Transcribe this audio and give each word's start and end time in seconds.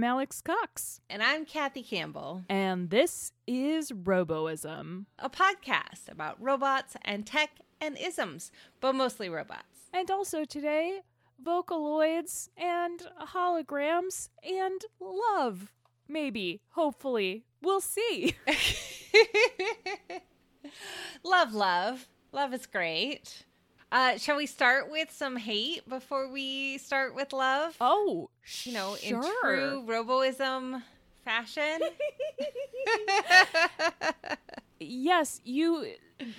I'm 0.00 0.04
Alex 0.04 0.40
Cox. 0.40 1.02
And 1.10 1.22
I'm 1.22 1.44
Kathy 1.44 1.82
Campbell. 1.82 2.42
And 2.48 2.88
this 2.88 3.32
is 3.46 3.92
Roboism, 3.92 5.04
a 5.18 5.28
podcast 5.28 6.10
about 6.10 6.40
robots 6.40 6.96
and 7.02 7.26
tech 7.26 7.50
and 7.82 7.98
isms, 7.98 8.50
but 8.80 8.94
mostly 8.94 9.28
robots. 9.28 9.90
And 9.92 10.10
also 10.10 10.46
today, 10.46 11.00
Vocaloids 11.44 12.48
and 12.56 13.02
holograms 13.34 14.30
and 14.42 14.80
love. 15.00 15.70
Maybe, 16.08 16.62
hopefully. 16.70 17.44
We'll 17.60 17.82
see. 17.82 18.36
love, 21.22 21.52
love. 21.52 22.08
Love 22.32 22.54
is 22.54 22.64
great. 22.64 23.44
Uh, 23.92 24.16
shall 24.18 24.36
we 24.36 24.46
start 24.46 24.90
with 24.90 25.10
some 25.10 25.36
hate 25.36 25.88
before 25.88 26.28
we 26.30 26.78
start 26.78 27.14
with 27.14 27.32
love? 27.32 27.76
Oh, 27.80 28.30
you 28.62 28.72
know, 28.72 28.96
sure. 28.96 29.18
in 29.18 29.22
true 29.22 29.84
Roboism 29.86 30.82
fashion. 31.24 31.80
yes, 34.80 35.40
you. 35.44 35.86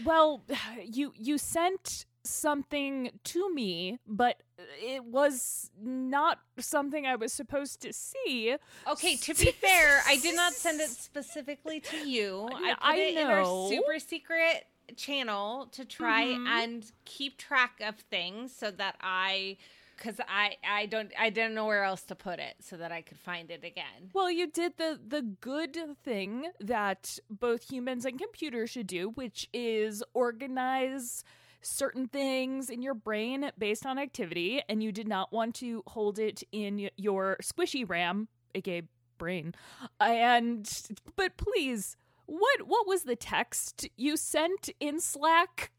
Well, 0.05 0.43
you 0.85 1.13
you 1.17 1.37
sent 1.37 2.05
something 2.23 3.11
to 3.23 3.53
me, 3.53 3.99
but 4.07 4.41
it 4.81 5.03
was 5.03 5.71
not 5.81 6.39
something 6.59 7.05
I 7.05 7.15
was 7.15 7.33
supposed 7.33 7.81
to 7.81 7.91
see. 7.93 8.55
Okay, 8.87 9.15
to 9.17 9.33
be 9.33 9.51
fair, 9.61 10.01
I 10.07 10.17
did 10.17 10.35
not 10.35 10.53
send 10.53 10.79
it 10.79 10.89
specifically 10.89 11.79
to 11.81 11.97
you. 11.97 12.47
I 12.53 12.73
put 12.75 12.77
I 12.81 12.95
it 12.97 13.15
know. 13.15 13.21
in 13.21 13.27
our 13.27 13.45
super 13.69 13.99
secret 13.99 14.65
channel 14.91 15.67
to 15.71 15.85
try 15.85 16.25
Mhm. 16.25 16.47
and 16.47 16.91
keep 17.05 17.37
track 17.37 17.79
of 17.81 17.95
things 17.99 18.55
so 18.55 18.71
that 18.71 18.95
I 19.01 19.57
because 19.97 20.19
I 20.27 20.57
I 20.63 20.87
don't 20.87 21.11
I 21.17 21.29
didn't 21.29 21.53
know 21.53 21.65
where 21.67 21.83
else 21.83 22.01
to 22.03 22.15
put 22.15 22.39
it 22.39 22.55
so 22.59 22.75
that 22.77 22.91
I 22.91 23.01
could 23.03 23.19
find 23.19 23.51
it 23.51 23.63
again. 23.63 24.09
Well, 24.13 24.31
you 24.31 24.47
did 24.47 24.77
the 24.77 24.99
the 25.05 25.21
good 25.21 25.77
thing 26.03 26.51
that 26.59 27.19
both 27.29 27.69
humans 27.71 28.05
and 28.05 28.17
computers 28.19 28.71
should 28.71 28.87
do, 28.87 29.09
which 29.09 29.47
is 29.53 30.03
organize 30.13 31.23
certain 31.61 32.07
things 32.07 32.71
in 32.71 32.81
your 32.81 32.95
brain 32.95 33.51
based 33.59 33.85
on 33.85 33.99
activity, 33.99 34.63
and 34.67 34.81
you 34.81 34.91
did 34.91 35.07
not 35.07 35.31
want 35.31 35.53
to 35.55 35.83
hold 35.87 36.17
it 36.17 36.41
in 36.51 36.89
your 36.97 37.37
squishy 37.43 37.87
RAM, 37.87 38.27
aka 38.55 38.81
brain. 39.19 39.53
And 39.99 40.67
but 41.15 41.37
please, 41.37 41.95
what 42.31 42.65
what 42.65 42.87
was 42.87 43.03
the 43.03 43.17
text 43.17 43.89
you 43.97 44.15
sent 44.15 44.69
in 44.79 45.01
Slack? 45.01 45.71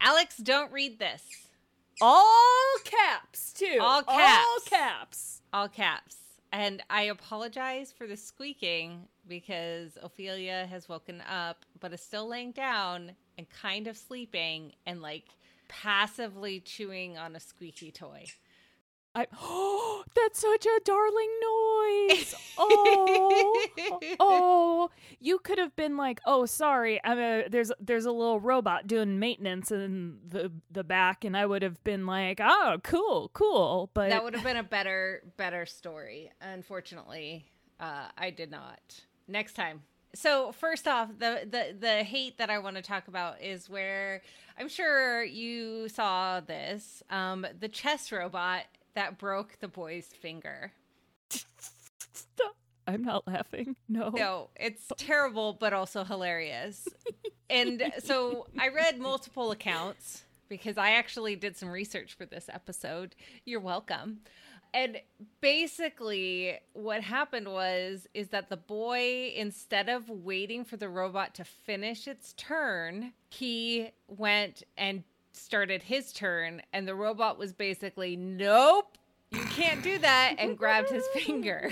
Alex, 0.00 0.36
don't 0.36 0.70
read 0.70 1.00
this. 1.00 1.24
All 2.00 2.76
caps 2.84 3.52
too. 3.52 3.78
All 3.80 4.04
caps. 4.04 4.46
All 4.46 4.60
caps. 4.64 5.42
All 5.52 5.68
caps. 5.68 6.16
And 6.52 6.82
I 6.88 7.02
apologize 7.02 7.92
for 7.92 8.06
the 8.06 8.16
squeaking 8.16 9.08
because 9.26 9.98
Ophelia 10.00 10.66
has 10.70 10.88
woken 10.88 11.20
up 11.28 11.66
but 11.80 11.92
is 11.92 12.00
still 12.00 12.28
laying 12.28 12.52
down 12.52 13.12
and 13.36 13.50
kind 13.50 13.88
of 13.88 13.96
sleeping 13.96 14.72
and 14.86 15.02
like 15.02 15.24
passively 15.66 16.60
chewing 16.60 17.18
on 17.18 17.34
a 17.34 17.40
squeaky 17.40 17.90
toy. 17.90 18.26
I 19.16 19.26
oh, 19.36 20.04
that's 20.14 20.40
such 20.40 20.64
a 20.64 20.80
darling 20.84 21.30
noise. 21.42 21.67
Oh, 22.60 24.00
oh, 24.18 24.90
you 25.20 25.38
could 25.38 25.58
have 25.58 25.76
been 25.76 25.96
like, 25.96 26.20
"Oh, 26.26 26.44
sorry, 26.44 27.00
I'm 27.04 27.18
a 27.18 27.48
there's 27.48 27.70
there's 27.78 28.04
a 28.04 28.10
little 28.10 28.40
robot 28.40 28.88
doing 28.88 29.20
maintenance 29.20 29.70
in 29.70 30.18
the 30.26 30.50
the 30.70 30.82
back," 30.82 31.24
and 31.24 31.36
I 31.36 31.46
would 31.46 31.62
have 31.62 31.82
been 31.84 32.04
like, 32.04 32.40
"Oh, 32.42 32.78
cool, 32.82 33.30
cool." 33.32 33.90
But 33.94 34.10
that 34.10 34.24
would 34.24 34.34
have 34.34 34.42
been 34.42 34.56
a 34.56 34.64
better 34.64 35.22
better 35.36 35.66
story. 35.66 36.32
Unfortunately, 36.40 37.44
uh, 37.78 38.08
I 38.16 38.30
did 38.30 38.50
not. 38.50 39.00
Next 39.28 39.52
time. 39.52 39.82
So 40.14 40.52
first 40.52 40.88
off, 40.88 41.10
the, 41.18 41.46
the 41.48 41.76
the 41.78 42.02
hate 42.02 42.38
that 42.38 42.50
I 42.50 42.58
want 42.58 42.76
to 42.76 42.82
talk 42.82 43.08
about 43.08 43.40
is 43.42 43.68
where 43.68 44.22
I'm 44.58 44.68
sure 44.68 45.22
you 45.22 45.88
saw 45.88 46.40
this. 46.40 47.02
Um, 47.10 47.46
the 47.60 47.68
chess 47.68 48.10
robot 48.10 48.64
that 48.94 49.18
broke 49.18 49.58
the 49.60 49.68
boy's 49.68 50.06
finger. 50.06 50.72
I'm 52.86 53.02
not 53.02 53.26
laughing. 53.26 53.76
No. 53.88 54.10
No, 54.10 54.50
it's 54.56 54.90
terrible, 54.96 55.52
but 55.52 55.72
also 55.72 56.04
hilarious. 56.04 56.88
and 57.50 57.92
so 57.98 58.46
I 58.58 58.68
read 58.68 58.98
multiple 58.98 59.50
accounts 59.50 60.24
because 60.48 60.78
I 60.78 60.92
actually 60.92 61.36
did 61.36 61.56
some 61.56 61.68
research 61.68 62.14
for 62.14 62.24
this 62.24 62.48
episode. 62.52 63.14
You're 63.44 63.60
welcome. 63.60 64.20
And 64.74 65.00
basically 65.40 66.58
what 66.74 67.02
happened 67.02 67.48
was 67.48 68.06
is 68.14 68.28
that 68.28 68.48
the 68.48 68.56
boy 68.56 69.32
instead 69.34 69.88
of 69.88 70.08
waiting 70.10 70.64
for 70.64 70.76
the 70.76 70.88
robot 70.88 71.34
to 71.36 71.44
finish 71.44 72.06
its 72.06 72.34
turn, 72.34 73.12
he 73.30 73.90
went 74.08 74.62
and 74.76 75.04
started 75.32 75.82
his 75.84 76.12
turn 76.12 76.60
and 76.72 76.86
the 76.86 76.94
robot 76.94 77.38
was 77.38 77.52
basically 77.52 78.16
nope, 78.16 78.97
can't 79.58 79.82
do 79.82 79.98
that 79.98 80.36
and 80.38 80.56
grabbed 80.56 80.90
his 80.90 81.06
finger. 81.08 81.70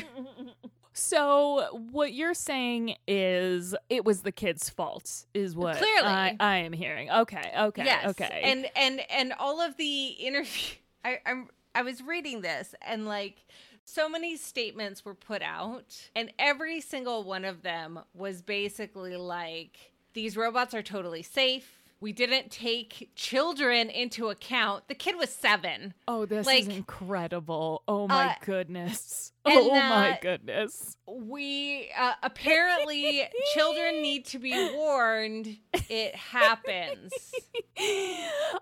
So 0.99 1.79
what 1.93 2.15
you're 2.15 2.33
saying 2.33 2.97
is 3.07 3.75
it 3.91 4.07
was 4.07 4.23
the 4.23 4.33
kid's 4.33 4.71
fault, 4.71 5.27
is 5.35 5.55
what 5.55 5.77
Clearly. 5.77 6.09
I, 6.09 6.37
I 6.41 6.57
am 6.59 6.73
hearing. 6.73 7.11
Okay, 7.11 7.53
okay, 7.55 7.85
yes. 7.85 8.07
okay. 8.07 8.41
And 8.43 8.67
and 8.75 9.03
and 9.11 9.35
all 9.39 9.61
of 9.61 9.77
the 9.77 10.07
interview 10.07 10.77
I 11.05 11.19
I'm 11.27 11.49
I 11.75 11.83
was 11.83 12.03
reading 12.03 12.41
this 12.41 12.75
and 12.81 13.07
like 13.07 13.45
so 13.85 14.09
many 14.09 14.39
statements 14.39 15.05
were 15.05 15.15
put 15.15 15.43
out 15.43 16.09
and 16.17 16.33
every 16.39 16.81
single 16.81 17.23
one 17.25 17.45
of 17.45 17.61
them 17.61 18.01
was 18.15 18.41
basically 18.41 19.19
like 19.19 19.93
these 20.15 20.35
robots 20.35 20.73
are 20.73 20.83
totally 20.83 21.23
safe. 21.23 21.83
We 22.01 22.13
didn't 22.13 22.51
take 22.51 23.11
children 23.15 23.89
into 23.89 24.29
account. 24.29 24.89
The 24.89 24.95
kid 24.95 25.17
was 25.17 25.31
7. 25.31 25.95
Oh, 26.07 26.27
this 26.27 26.47
Like, 26.47 26.63
is 26.63 26.69
incredible. 26.69 27.83
Oh 27.89 28.07
my 28.07 28.29
uh, 28.29 28.35
goodness. 28.45 29.33
Oh 29.59 29.75
my 29.75 30.13
uh, 30.13 30.17
goodness. 30.21 30.97
We 31.07 31.91
uh, 31.97 32.15
apparently 32.23 33.23
children 33.55 34.03
need 34.03 34.27
to 34.27 34.39
be 34.39 34.53
warned. 34.75 35.57
It 35.89 36.15
happens. 36.17 37.13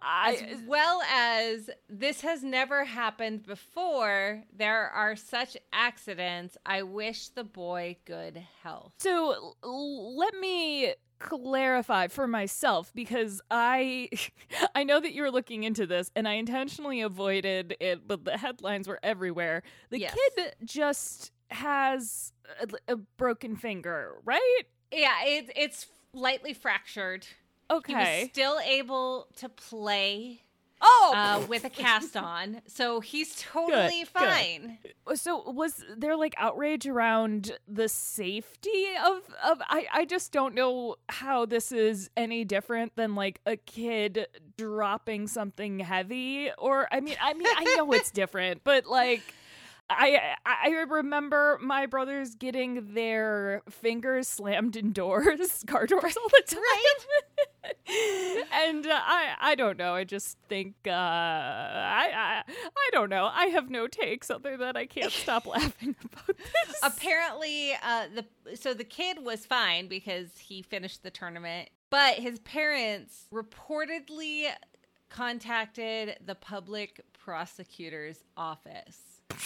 as 0.03 0.43
well 0.67 1.03
as 1.11 1.71
this 1.89 2.21
has 2.23 2.43
never 2.43 2.85
happened 2.85 3.45
before. 3.45 4.43
There 4.55 4.89
are 4.91 5.17
such 5.17 5.57
accidents. 5.73 6.57
I 6.67 6.83
wish 6.83 7.29
the 7.29 7.45
boy 7.45 7.97
good 8.05 8.43
health. 8.63 8.93
so 8.99 9.55
l- 9.63 10.17
let 10.17 10.35
me 10.35 10.95
clarify 11.21 12.09
for 12.09 12.27
myself 12.27 12.93
because 12.95 13.41
I 13.51 14.11
I 14.75 14.85
know 14.85 15.01
that 15.01 15.15
you're 15.15 15.31
looking 15.31 15.63
into 15.63 15.87
this 15.87 16.11
and 16.15 16.29
I 16.29 16.33
intentionally 16.35 17.01
avoided 17.01 17.77
it 17.81 18.07
but 18.07 18.25
the 18.25 18.37
headlines 18.37 18.89
were 18.89 18.99
everywhere. 19.03 19.63
The 19.91 20.01
Yes. 20.01 20.15
kid 20.37 20.55
just 20.75 21.31
has 21.51 22.33
a, 22.61 22.93
a 22.93 22.97
broken 22.97 23.57
finger, 23.57 24.17
right? 24.25 24.63
Yeah, 24.93 25.25
it, 25.25 25.51
it's 25.55 25.87
lightly 26.13 26.53
fractured. 26.53 27.27
Okay. 27.71 27.93
He 27.93 28.23
was 28.23 28.31
still 28.31 28.59
able 28.61 29.29
to 29.37 29.49
play 29.49 30.43
oh, 30.81 31.13
uh, 31.17 31.47
with 31.47 31.65
a 31.65 31.71
cast 31.71 32.17
on, 32.17 32.61
so 32.67 33.01
he's 33.01 33.37
totally 33.53 34.01
good. 34.01 34.09
fine. 34.09 34.79
So 35.15 35.51
was 35.51 35.83
there 35.97 36.17
like 36.17 36.35
outrage 36.37 36.87
around 36.87 37.53
the 37.67 37.89
safety 37.89 38.87
of 39.05 39.23
of 39.45 39.63
I 39.69 39.87
I 39.93 40.05
just 40.05 40.33
don't 40.33 40.55
know 40.55 40.97
how 41.09 41.47
this 41.47 41.73
is 41.73 42.11
any 42.17 42.45
different 42.45 42.97
than 42.97 43.15
like 43.15 43.41
a 43.47 43.57
kid 43.57 44.27
dropping 44.59 45.29
something 45.29 45.79
heavy 45.79 46.51
or 46.59 46.89
I 46.93 47.01
mean 47.01 47.17
I 47.21 47.33
mean 47.35 47.49
I 47.49 47.65
know 47.77 47.93
it's 47.93 48.11
different 48.13 48.63
but 48.65 48.87
like 48.87 49.23
I 49.91 50.37
I 50.47 50.71
remember 50.89 51.59
my 51.61 51.87
brothers 51.87 52.35
getting 52.35 52.95
their 52.95 53.63
fingers 53.69 54.29
slammed 54.29 54.77
in 54.77 54.93
doors, 54.93 55.63
car 55.67 55.87
doors 55.87 56.17
all 56.17 56.29
the 56.29 56.43
time. 56.47 57.75
and 58.53 58.87
uh, 58.87 59.01
I 59.03 59.35
I 59.39 59.55
don't 59.55 59.79
know. 59.79 59.95
I 59.95 60.05
just 60.05 60.39
think 60.49 60.75
uh, 60.87 60.91
I, 60.91 62.11
I 62.15 62.43
I 62.49 62.89
don't 62.93 63.11
know. 63.11 63.29
I 63.31 63.47
have 63.47 63.69
no 63.69 63.87
takes 63.87 64.31
other 64.31 64.57
than 64.57 64.77
I 64.77 64.87
can't 64.87 65.13
stop 65.13 65.47
laughing 65.47 65.95
about 66.03 66.37
this. 66.39 66.81
Apparently, 66.83 67.73
uh, 67.83 68.07
the 68.15 68.57
so 68.57 68.73
the 68.73 68.85
kid 68.85 69.19
was 69.23 69.45
fine 69.45 69.89
because 69.89 70.39
he 70.39 70.63
finished 70.63 71.03
the 71.03 71.11
tournament, 71.11 71.69
but 71.91 72.15
his 72.15 72.39
parents 72.41 73.29
reportedly 73.33 74.47
contacted 75.11 76.17
the 76.25 76.35
public 76.35 77.03
prosecutor's 77.13 78.25
office. 78.37 79.14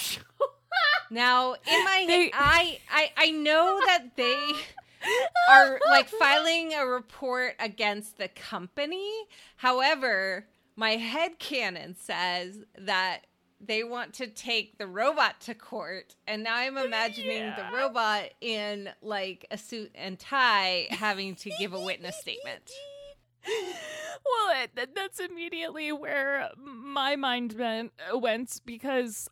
Now, 1.11 1.53
in 1.53 1.83
my 1.85 2.05
They- 2.07 2.31
I, 2.33 2.79
I 2.91 3.11
I 3.17 3.31
know 3.31 3.81
that 3.87 4.15
they 4.15 4.51
are 5.49 5.79
like 5.89 6.07
filing 6.07 6.73
a 6.75 6.85
report 6.85 7.55
against 7.59 8.17
the 8.17 8.27
company. 8.27 9.09
However, 9.55 10.45
my 10.75 10.91
head 10.97 11.39
canon 11.39 11.95
says 11.95 12.59
that 12.77 13.21
they 13.59 13.83
want 13.83 14.13
to 14.15 14.27
take 14.27 14.77
the 14.77 14.85
robot 14.85 15.41
to 15.41 15.55
court. 15.55 16.15
And 16.27 16.43
now 16.43 16.55
I'm 16.55 16.77
imagining 16.77 17.37
Yeah. 17.39 17.55
the 17.71 17.75
robot 17.75 18.29
in 18.39 18.89
like 19.01 19.47
a 19.49 19.57
suit 19.57 19.91
and 19.95 20.17
tie 20.19 20.87
having 20.91 21.33
to 21.37 21.49
give 21.57 21.73
a 21.73 21.79
witness 21.81 22.17
statement. 22.21 22.69
well, 23.47 24.63
it, 24.63 24.89
that's 24.95 25.19
immediately 25.19 25.91
where 25.91 26.51
my 26.57 27.15
mind 27.15 27.53
went, 27.57 27.93
went 28.13 28.61
because 28.65 29.27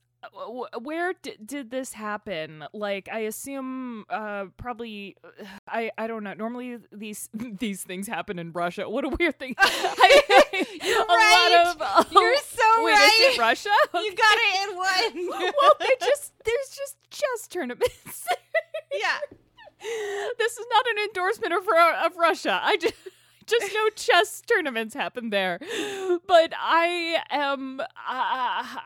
where 0.81 1.13
d- 1.21 1.37
did 1.43 1.71
this 1.71 1.93
happen? 1.93 2.63
Like, 2.73 3.09
I 3.11 3.19
assume 3.19 4.05
uh, 4.09 4.45
probably 4.57 5.15
I 5.67 5.91
I 5.97 6.07
don't 6.07 6.23
know. 6.23 6.33
Normally 6.33 6.79
these 6.91 7.29
these 7.33 7.83
things 7.83 8.07
happen 8.07 8.39
in 8.39 8.51
Russia. 8.51 8.89
What 8.89 9.05
a 9.05 9.09
weird 9.09 9.39
thing. 9.39 9.55
I, 9.59 10.21
You're 10.83 11.05
right. 11.05 11.73
of 11.79 12.11
You're 12.11 12.37
so 12.37 12.83
wait, 12.83 12.91
right. 12.93 13.29
is 13.31 13.37
Russia? 13.37 13.69
You 13.93 14.15
got 14.15 14.37
it 14.37 14.69
in 14.69 14.75
one. 14.75 15.29
well, 15.29 15.73
they 15.79 15.93
just 16.05 16.33
there's 16.45 16.69
just 16.75 16.97
chess 17.09 17.47
tournaments. 17.49 18.25
yeah. 18.93 19.17
this 20.37 20.57
is 20.57 20.65
not 20.71 20.85
an 20.87 21.03
endorsement 21.05 21.53
of 21.53 21.67
of 22.05 22.17
Russia. 22.17 22.59
I 22.63 22.77
just 22.77 22.95
just 23.47 23.73
no 23.73 23.89
chess 23.95 24.41
tournaments 24.41 24.93
happen 24.93 25.29
there. 25.29 25.59
But 26.27 26.53
I 26.57 27.17
am 27.29 27.79
uh, 27.79 27.85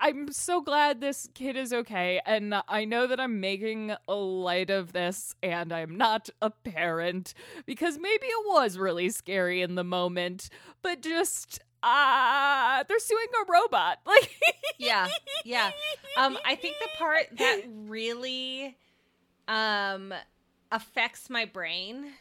I'm 0.02 0.32
so 0.32 0.62
glad 0.62 1.02
this 1.02 1.28
kid 1.34 1.56
is 1.58 1.74
okay 1.74 2.22
and 2.26 2.56
I 2.68 2.86
know 2.86 3.08
that 3.08 3.20
I'm 3.20 3.40
making 3.40 3.94
a 4.08 4.16
light 4.16 4.70
of 4.70 4.94
this 4.94 5.36
and 5.42 5.74
I'm 5.74 5.98
not 5.98 6.30
a 6.42 6.50
parent 6.50 7.34
because 7.66 7.98
maybe 7.98 8.28
it 8.28 8.48
was 8.48 8.78
really 8.78 9.10
scary 9.10 9.62
in 9.62 9.76
the 9.76 9.84
moment, 9.84 10.50
but 10.82 11.02
just 11.02 11.60
uh 11.84 12.84
they're 12.88 13.00
suing 13.00 13.28
a 13.42 13.52
robot. 13.52 13.98
Like 14.06 14.30
Yeah. 14.78 15.08
Yeah. 15.46 15.72
Um, 16.18 16.38
I 16.46 16.56
think 16.56 16.76
the 16.80 16.90
part 16.98 17.28
that 17.38 17.62
really 17.88 18.78
um 19.48 20.14
affects 20.72 21.30
my 21.30 21.46
brain 21.46 22.12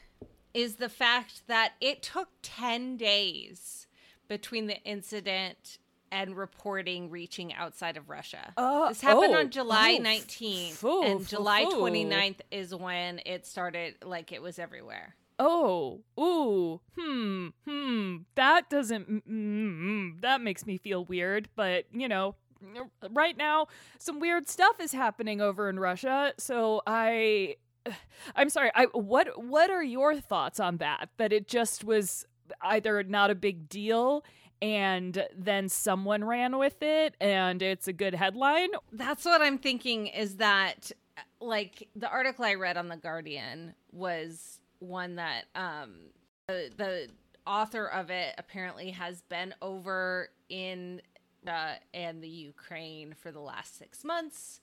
is 0.54 0.76
the 0.76 0.88
fact 0.88 1.46
that 1.46 1.72
it 1.80 2.02
took 2.02 2.28
10 2.42 2.96
days 2.96 3.86
between 4.28 4.66
the 4.66 4.80
incident 4.82 5.78
and 6.12 6.36
reporting 6.36 7.10
reaching 7.10 7.52
outside 7.54 7.96
of 7.96 8.08
Russia. 8.08 8.52
Uh, 8.56 8.88
this 8.88 9.00
happened 9.00 9.34
oh, 9.34 9.38
on 9.38 9.50
July 9.50 9.98
oh, 10.00 10.02
19th 10.02 10.72
foo, 10.72 11.02
and 11.04 11.26
July 11.26 11.64
foo. 11.64 11.76
29th 11.76 12.40
is 12.50 12.74
when 12.74 13.20
it 13.24 13.46
started 13.46 13.94
like 14.04 14.32
it 14.32 14.42
was 14.42 14.58
everywhere. 14.58 15.14
Oh, 15.38 16.00
ooh, 16.18 16.80
hmm, 16.98 17.48
hmm. 17.66 18.16
That 18.34 18.68
doesn't. 18.68 19.08
Mm, 19.08 19.22
mm, 19.26 19.80
mm, 19.80 20.20
that 20.20 20.42
makes 20.42 20.66
me 20.66 20.76
feel 20.76 21.04
weird. 21.04 21.48
But 21.56 21.86
you 21.92 22.08
know, 22.08 22.34
right 23.10 23.36
now, 23.36 23.68
some 23.98 24.20
weird 24.20 24.48
stuff 24.48 24.80
is 24.80 24.92
happening 24.92 25.40
over 25.40 25.70
in 25.70 25.78
Russia. 25.78 26.34
So 26.38 26.82
I, 26.86 27.56
I'm 28.36 28.50
sorry. 28.50 28.70
I 28.74 28.86
what 28.92 29.42
what 29.42 29.70
are 29.70 29.82
your 29.82 30.20
thoughts 30.20 30.60
on 30.60 30.78
that? 30.78 31.10
That 31.16 31.32
it 31.32 31.48
just 31.48 31.84
was 31.84 32.26
either 32.62 33.02
not 33.02 33.30
a 33.30 33.34
big 33.34 33.68
deal. 33.68 34.24
And 34.62 35.26
then 35.34 35.70
someone 35.70 36.22
ran 36.22 36.58
with 36.58 36.82
it, 36.82 37.14
and 37.18 37.62
it's 37.62 37.88
a 37.88 37.94
good 37.94 38.14
headline. 38.14 38.68
That's 38.92 39.24
what 39.24 39.40
I'm 39.40 39.56
thinking 39.56 40.06
is 40.06 40.36
that 40.36 40.92
like 41.40 41.88
the 41.96 42.08
article 42.08 42.44
I 42.44 42.54
read 42.54 42.76
on 42.76 42.88
the 42.88 42.96
Guardian 42.96 43.74
was 43.92 44.60
one 44.80 45.16
that 45.16 45.44
um 45.54 45.94
the, 46.48 46.70
the 46.76 47.08
author 47.46 47.86
of 47.86 48.10
it 48.10 48.34
apparently 48.38 48.90
has 48.90 49.22
been 49.22 49.54
over 49.62 50.28
in 50.48 51.00
uh 51.46 51.74
and 51.94 52.22
the 52.22 52.28
Ukraine 52.28 53.14
for 53.14 53.30
the 53.32 53.40
last 53.40 53.78
6 53.78 54.04
months 54.04 54.60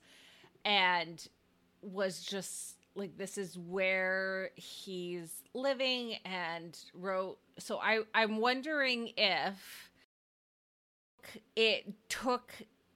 and 0.64 1.26
was 1.82 2.22
just 2.22 2.77
like 2.94 3.16
this 3.16 3.38
is 3.38 3.56
where 3.56 4.50
he's 4.56 5.42
living 5.54 6.16
and 6.24 6.78
wrote 6.94 7.38
so 7.58 7.78
I 7.78 8.00
I'm 8.14 8.38
wondering 8.38 9.12
if 9.16 9.90
it 11.56 11.92
took 12.08 12.52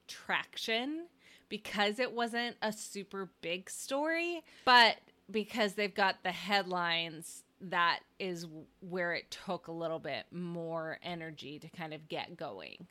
traction 0.08 1.06
because 1.48 1.98
it 1.98 2.12
wasn't 2.12 2.56
a 2.62 2.72
super 2.72 3.30
big 3.42 3.68
story, 3.68 4.42
but 4.64 4.96
because 5.30 5.74
they've 5.74 5.94
got 5.94 6.22
the 6.22 6.32
headlines, 6.32 7.44
that 7.60 8.00
is 8.18 8.46
where 8.80 9.12
it 9.12 9.30
took 9.30 9.68
a 9.68 9.72
little 9.72 9.98
bit 9.98 10.24
more 10.30 10.98
energy 11.02 11.58
to 11.58 11.68
kind 11.68 11.92
of 11.92 12.08
get 12.08 12.36
going. 12.36 12.86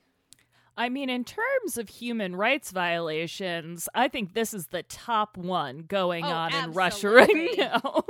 I 0.81 0.89
mean, 0.89 1.11
in 1.11 1.23
terms 1.23 1.77
of 1.77 1.89
human 1.89 2.35
rights 2.35 2.71
violations, 2.71 3.87
I 3.93 4.07
think 4.07 4.33
this 4.33 4.51
is 4.51 4.67
the 4.67 4.81
top 4.81 5.37
one 5.37 5.83
going 5.87 6.25
Oh, 6.25 6.29
on 6.29 6.53
in 6.55 6.71
Russia 6.71 7.09
right 7.09 7.49
now. 7.57 8.03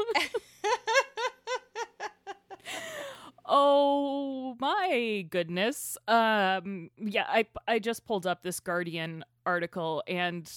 oh 3.45 4.55
my 4.59 5.25
goodness. 5.29 5.97
Um 6.07 6.89
yeah, 6.97 7.25
I 7.27 7.45
I 7.67 7.79
just 7.79 8.05
pulled 8.05 8.25
up 8.25 8.41
this 8.43 8.59
Guardian 8.59 9.25
article 9.45 10.03
and 10.07 10.49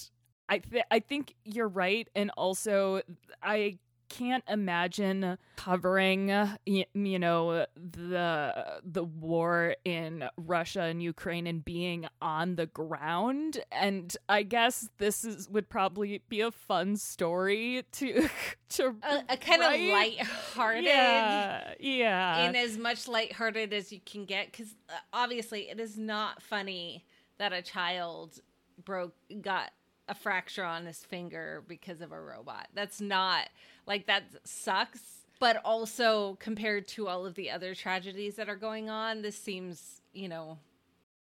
I 0.47 0.59
th- 0.59 0.85
I 0.91 0.99
think 0.99 1.35
you're 1.43 1.67
right 1.67 2.07
and 2.15 2.31
also 2.37 3.01
I 3.43 3.79
can't 4.09 4.43
imagine 4.47 5.37
covering 5.55 6.29
you 6.65 7.19
know 7.19 7.65
the 7.75 8.81
the 8.83 9.03
war 9.03 9.75
in 9.83 10.27
Russia 10.37 10.83
and 10.83 11.01
Ukraine 11.01 11.47
and 11.47 11.63
being 11.63 12.07
on 12.21 12.55
the 12.55 12.65
ground. 12.65 13.59
And 13.71 14.15
I 14.29 14.43
guess 14.43 14.89
this 14.97 15.23
is 15.23 15.49
would 15.49 15.69
probably 15.69 16.21
be 16.29 16.41
a 16.41 16.51
fun 16.51 16.97
story 16.97 17.83
to 17.93 18.29
to 18.69 18.95
A, 19.03 19.23
a 19.29 19.37
kind 19.37 19.61
write. 19.61 19.81
of 19.81 19.89
light-hearted 19.89 20.83
yeah 20.83 21.73
yeah. 21.79 22.49
in 22.49 22.55
as 22.55 22.77
much 22.77 23.07
lighthearted 23.07 23.73
as 23.73 23.91
you 23.91 23.99
can 24.05 24.25
get 24.25 24.51
because 24.51 24.75
uh, 24.89 24.93
obviously 25.13 25.69
it 25.69 25.79
is 25.79 25.97
not 25.97 26.41
funny 26.41 27.05
that 27.37 27.53
a 27.53 27.61
child 27.61 28.39
broke 28.83 29.15
got 29.41 29.71
a 30.07 30.15
fracture 30.15 30.63
on 30.63 30.85
his 30.85 30.99
finger 31.03 31.63
because 31.67 32.01
of 32.01 32.11
a 32.11 32.21
robot. 32.21 32.67
That's 32.73 33.01
not 33.01 33.49
like 33.85 34.07
that 34.07 34.23
sucks 34.43 35.01
but 35.39 35.61
also 35.65 36.37
compared 36.39 36.87
to 36.87 37.07
all 37.07 37.25
of 37.25 37.35
the 37.35 37.51
other 37.51 37.75
tragedies 37.75 38.35
that 38.35 38.49
are 38.49 38.55
going 38.55 38.89
on 38.89 39.21
this 39.21 39.37
seems 39.37 40.01
you 40.13 40.27
know 40.27 40.57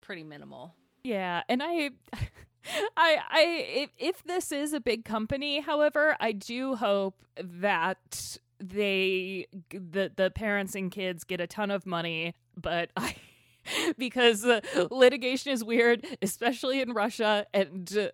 pretty 0.00 0.23
minimal 0.23 0.75
Yeah, 1.04 1.42
and 1.49 1.62
I, 1.62 1.90
I, 2.97 3.19
I, 3.31 3.66
if, 3.69 3.90
if 3.99 4.25
this 4.25 4.52
is 4.52 4.73
a 4.73 4.81
big 4.81 5.04
company, 5.04 5.61
however, 5.61 6.16
I 6.21 6.33
do 6.33 6.76
hope 6.76 7.25
that 7.37 8.38
they, 8.61 9.47
the 9.71 10.12
the 10.14 10.31
parents 10.31 10.75
and 10.76 10.90
kids 10.90 11.25
get 11.25 11.40
a 11.40 11.47
ton 11.47 11.71
of 11.71 11.87
money, 11.87 12.35
but 12.57 12.90
I. 12.97 13.16
Because 13.97 14.45
uh, 14.45 14.61
litigation 14.90 15.52
is 15.52 15.62
weird, 15.62 16.04
especially 16.21 16.81
in 16.81 16.95
Russia, 16.95 17.47
and 17.54 17.97
uh, 17.97 18.09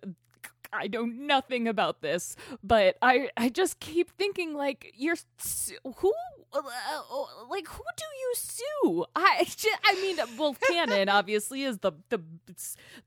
I 0.71 0.87
know 0.87 1.05
nothing 1.05 1.67
about 1.67 2.01
this, 2.01 2.35
but 2.63 2.97
I 3.01 3.29
I 3.37 3.49
just 3.49 3.79
keep 3.79 4.11
thinking 4.17 4.53
like 4.53 4.93
you're 4.95 5.15
who 5.97 6.13
uh, 6.53 6.61
like 7.49 7.67
who 7.67 7.83
do 7.97 8.05
you 8.19 8.33
sue? 8.35 9.05
I 9.15 9.47
I 9.85 9.95
mean, 9.95 10.17
well, 10.37 10.55
canon 10.67 11.09
obviously 11.19 11.63
is 11.63 11.79
the 11.79 11.93
the 12.09 12.19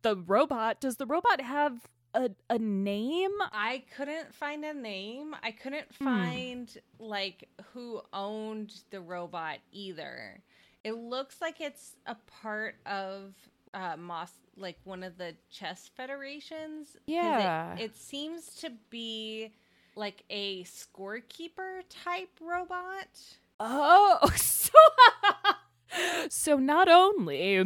the 0.02 0.16
robot. 0.16 0.80
Does 0.80 0.96
the 0.96 1.06
robot 1.06 1.40
have 1.40 1.88
a 2.14 2.30
a 2.50 2.58
name? 2.58 3.30
i 3.52 3.82
couldn't 3.96 4.34
find 4.34 4.64
a 4.66 4.74
name 4.74 5.34
i 5.42 5.50
couldn't 5.50 5.86
Hmm. 5.98 6.04
find 6.04 6.78
like 6.98 7.48
who 7.72 8.02
owned 8.12 8.74
the 8.90 9.00
robot 9.00 9.58
either 9.72 10.42
it 10.84 10.92
looks 10.92 11.40
like 11.40 11.58
it's 11.60 11.96
a 12.06 12.16
part 12.42 12.74
of 12.84 13.32
uh 13.74 13.96
Mos 13.96 14.30
like 14.56 14.78
one 14.84 15.02
of 15.02 15.16
the 15.18 15.34
chess 15.50 15.90
federations 15.96 16.88
'cause 16.88 16.96
it- 17.06 17.12
Yeah. 17.12 17.76
it, 17.78 17.96
seems 17.96 18.54
to 18.56 18.70
be 18.90 19.52
like 19.96 20.24
a 20.30 20.64
scorekeeper 20.64 21.82
type 21.88 22.30
robot 22.40 23.08
Oh, 23.60 24.18
so 24.36 24.72
so 26.30 26.56
not 26.56 26.88
only 26.88 27.62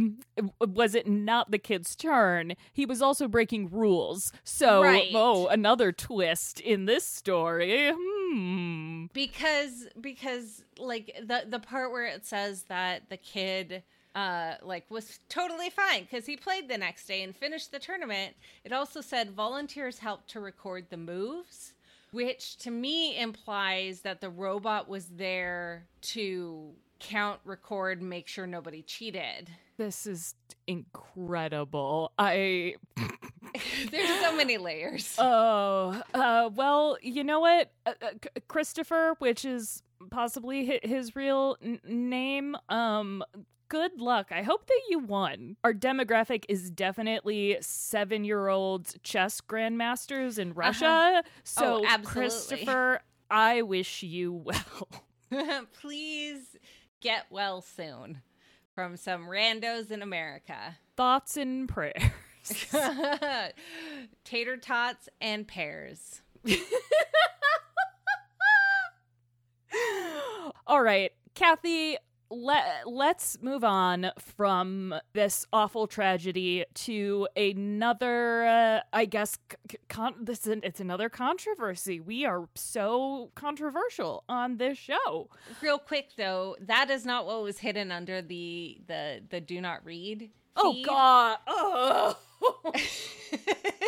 was 0.60 0.94
it 0.96 1.06
not 1.06 1.52
the 1.52 1.58
kid's 1.58 1.94
turn, 1.94 2.54
he 2.72 2.84
was 2.84 3.00
also 3.00 3.28
breaking 3.28 3.70
rules. 3.70 4.32
So 4.42 4.82
Right. 4.82 5.10
oh, 5.14 5.46
another 5.46 5.92
twist 5.92 6.58
in 6.60 6.86
this 6.86 7.06
story. 7.06 7.92
Hmm. 7.94 9.06
because 9.12 9.86
because 10.00 10.64
like 10.78 11.14
the 11.22 11.44
the 11.46 11.60
part 11.60 11.92
where 11.92 12.06
it 12.06 12.26
says 12.26 12.64
that 12.64 13.08
the 13.10 13.16
kid 13.16 13.84
uh 14.16 14.54
like 14.62 14.90
was 14.90 15.20
totally 15.28 15.70
fine 15.70 16.02
because 16.02 16.26
he 16.26 16.36
played 16.36 16.68
the 16.68 16.78
next 16.78 17.06
day 17.06 17.22
and 17.22 17.36
finished 17.36 17.70
the 17.70 17.78
tournament 17.78 18.34
it 18.64 18.72
also 18.72 19.00
said 19.00 19.30
volunteers 19.30 19.98
helped 19.98 20.28
to 20.28 20.40
record 20.40 20.86
the 20.90 20.96
moves 20.96 21.74
which 22.12 22.56
to 22.56 22.70
me 22.70 23.16
implies 23.20 24.00
that 24.00 24.20
the 24.20 24.30
robot 24.30 24.88
was 24.88 25.06
there 25.08 25.86
to 26.00 26.72
count 26.98 27.38
record 27.44 28.00
make 28.00 28.26
sure 28.26 28.46
nobody 28.46 28.80
cheated 28.82 29.50
This 29.76 30.06
is 30.06 30.34
incredible. 30.66 32.12
I 32.18 32.76
There's 33.90 34.20
so 34.20 34.34
many 34.34 34.56
layers. 34.58 35.14
Oh, 35.18 36.00
uh, 36.14 36.50
well, 36.54 36.96
you 37.02 37.22
know 37.24 37.40
what, 37.40 37.70
uh, 37.84 37.92
uh, 38.02 38.08
Christopher, 38.48 39.14
which 39.18 39.44
is 39.44 39.82
possibly 40.10 40.80
his 40.82 41.14
real 41.16 41.56
n- 41.62 41.80
name. 41.86 42.56
Um, 42.68 43.22
good 43.68 44.00
luck. 44.00 44.28
I 44.30 44.42
hope 44.42 44.66
that 44.66 44.80
you 44.88 44.98
won. 44.98 45.56
Our 45.64 45.72
demographic 45.74 46.44
is 46.48 46.70
definitely 46.70 47.58
seven-year-old 47.60 49.02
chess 49.02 49.40
grandmasters 49.40 50.38
in 50.38 50.50
uh-huh. 50.50 50.60
Russia. 50.60 51.22
Oh, 51.24 51.28
so, 51.44 51.64
Oh, 51.64 51.84
absolutely. 51.86 52.20
Christopher, 52.20 53.00
I 53.30 53.62
wish 53.62 54.02
you 54.02 54.32
well. 54.32 54.88
Please 55.80 56.56
get 57.00 57.26
well 57.30 57.60
soon 57.60 58.22
from 58.74 58.96
some 58.96 59.26
randos 59.26 59.90
in 59.90 60.02
America. 60.02 60.76
Thoughts 60.96 61.36
and 61.36 61.68
prayers. 61.68 62.02
Tater 64.24 64.56
tots 64.56 65.08
and 65.20 65.48
pears. 65.48 66.20
All 70.66 70.80
right, 70.82 71.12
Kathy, 71.34 71.96
let, 72.30 72.64
let's 72.86 73.38
move 73.40 73.64
on 73.64 74.10
from 74.18 74.94
this 75.12 75.46
awful 75.52 75.86
tragedy 75.86 76.64
to 76.74 77.28
another, 77.36 78.44
uh, 78.44 78.80
I 78.92 79.04
guess, 79.04 79.38
con- 79.88 80.16
this 80.20 80.46
is, 80.46 80.58
it's 80.62 80.80
another 80.80 81.08
controversy. 81.08 82.00
We 82.00 82.24
are 82.24 82.48
so 82.54 83.30
controversial 83.34 84.24
on 84.28 84.56
this 84.56 84.78
show. 84.78 85.28
Real 85.62 85.78
quick 85.78 86.10
though, 86.16 86.56
that 86.60 86.90
is 86.90 87.04
not 87.04 87.26
what 87.26 87.42
was 87.42 87.58
hidden 87.58 87.92
under 87.92 88.22
the 88.22 88.78
the 88.86 89.22
the 89.28 89.40
do 89.40 89.60
not 89.60 89.84
read. 89.84 90.30
Oh. 90.56 90.76
God. 90.84 91.38
Oh. 92.38 92.72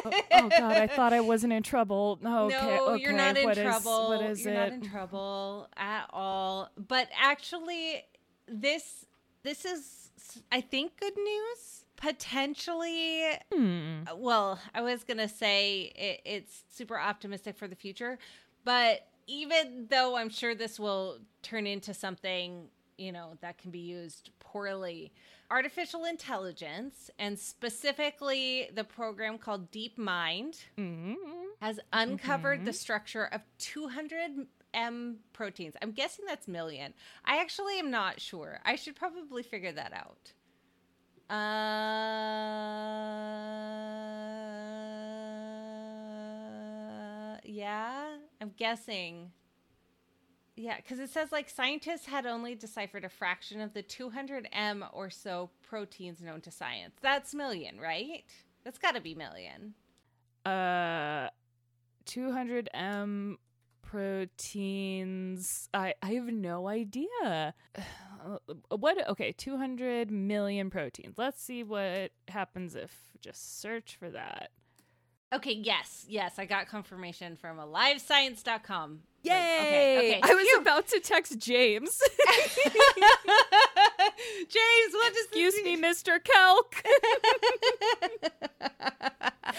oh, 0.07 0.49
God, 0.49 0.73
I 0.73 0.87
thought 0.87 1.13
I 1.13 1.21
wasn't 1.21 1.53
in 1.53 1.63
trouble. 1.63 2.19
Okay, 2.25 2.29
no, 2.57 2.89
okay. 2.91 3.03
you're 3.03 3.13
not 3.13 3.37
in 3.37 3.45
what 3.45 3.59
is- 3.59 3.63
trouble. 3.65 4.09
what 4.09 4.23
is 4.23 4.43
you're 4.43 4.55
it? 4.55 4.57
not 4.57 4.73
in 4.73 4.81
trouble 4.81 5.69
at 5.77 6.07
all. 6.11 6.71
But 6.77 7.09
actually, 7.21 8.03
this 8.51 9.05
this 9.43 9.65
is, 9.65 10.11
I 10.53 10.61
think, 10.61 10.99
good 10.99 11.17
news. 11.17 11.85
Potentially, 11.97 13.25
Hmm. 13.53 14.03
well, 14.17 14.61
I 14.75 14.81
was 14.83 15.05
gonna 15.05 15.29
say 15.29 15.93
it, 15.97 16.21
it's 16.25 16.65
super 16.71 16.99
optimistic 16.99 17.57
for 17.57 17.69
the 17.69 17.77
future, 17.77 18.19
but 18.65 19.07
even 19.27 19.87
though 19.91 20.17
I'm 20.17 20.29
sure 20.31 20.55
this 20.55 20.79
will 20.81 21.19
turn 21.43 21.67
into 21.67 21.93
something 21.95 22.69
you 22.97 23.13
know 23.13 23.37
that 23.43 23.59
can 23.59 23.71
be 23.71 23.79
used 23.79 24.31
poorly, 24.41 25.13
artificial 25.51 26.05
intelligence 26.05 27.11
and 27.19 27.39
specifically 27.39 28.69
the 28.75 28.83
program 28.85 29.39
called 29.39 29.71
DeepMind 29.71 30.59
Mhm. 30.77 31.15
has 31.61 31.79
uncovered 31.93 32.65
the 32.65 32.73
structure 32.73 33.25
of 33.27 33.43
200 33.59 34.49
M 34.79 35.19
proteins. 35.33 35.75
I'm 35.83 35.91
guessing 35.93 36.25
that's 36.27 36.47
million. 36.49 36.95
I 37.25 37.39
actually 37.41 37.79
am 37.79 37.91
not 37.91 38.21
sure. 38.21 38.61
I 38.65 38.77
should 38.77 38.95
probably 38.97 39.43
figure 39.43 39.73
that 39.73 39.93
out. 39.93 40.33
Uh, 46.49 47.37
yeah, 47.45 48.17
I'm 48.41 48.53
guessing. 48.57 49.33
Yeah, 50.57 50.77
because 50.77 50.99
it 50.99 51.11
says 51.11 51.31
like 51.31 51.49
scientists 51.49 52.07
had 52.07 52.27
only 52.27 52.55
deciphered 52.55 53.05
a 53.05 53.09
fraction 53.09 53.61
of 53.61 53.75
the 53.75 53.83
200 53.83 54.49
M 54.53 54.85
or 54.93 55.11
so 55.11 55.51
proteins 55.63 56.21
known 56.21 56.41
to 56.43 56.51
science. 56.51 56.95
That's 57.01 57.35
million, 57.35 57.79
right? 57.81 58.25
That's 58.65 58.79
got 58.79 58.95
to 58.95 59.01
be 59.01 59.15
million. 59.15 59.75
uh 60.47 61.29
200 62.07 62.71
m 62.73 63.39
proteins 63.91 65.69
i 65.73 65.95
i 66.03 66.11
have 66.13 66.27
no 66.27 66.69
idea 66.69 67.55
what 68.71 69.09
okay 69.09 69.33
200 69.33 70.11
million 70.11 70.69
proteins 70.71 71.17
let's 71.17 71.43
see 71.43 71.63
what 71.63 72.11
happens 72.29 72.75
if 72.75 72.93
just 73.21 73.61
search 73.61 73.97
for 73.99 74.11
that 74.11 74.51
Okay, 75.31 75.53
yes, 75.53 76.07
yes, 76.09 76.39
I 76.39 76.47
got 76.47 76.69
confirmation 76.69 77.37
from 77.37 77.59
alivescience.com. 77.59 79.01
yay 79.23 79.35
Okay, 79.35 79.99
okay. 79.99 80.21
i 80.23 80.35
was 80.35 80.47
Phew. 80.49 80.61
about 80.63 80.89
to 80.89 81.01
text 81.01 81.39
james 81.39 82.01
James, 84.49 84.93
what 84.95 85.13
does 85.13 85.25
excuse 85.27 85.55
me 85.63 85.77
mr 85.77 86.19
kelk 86.25 86.83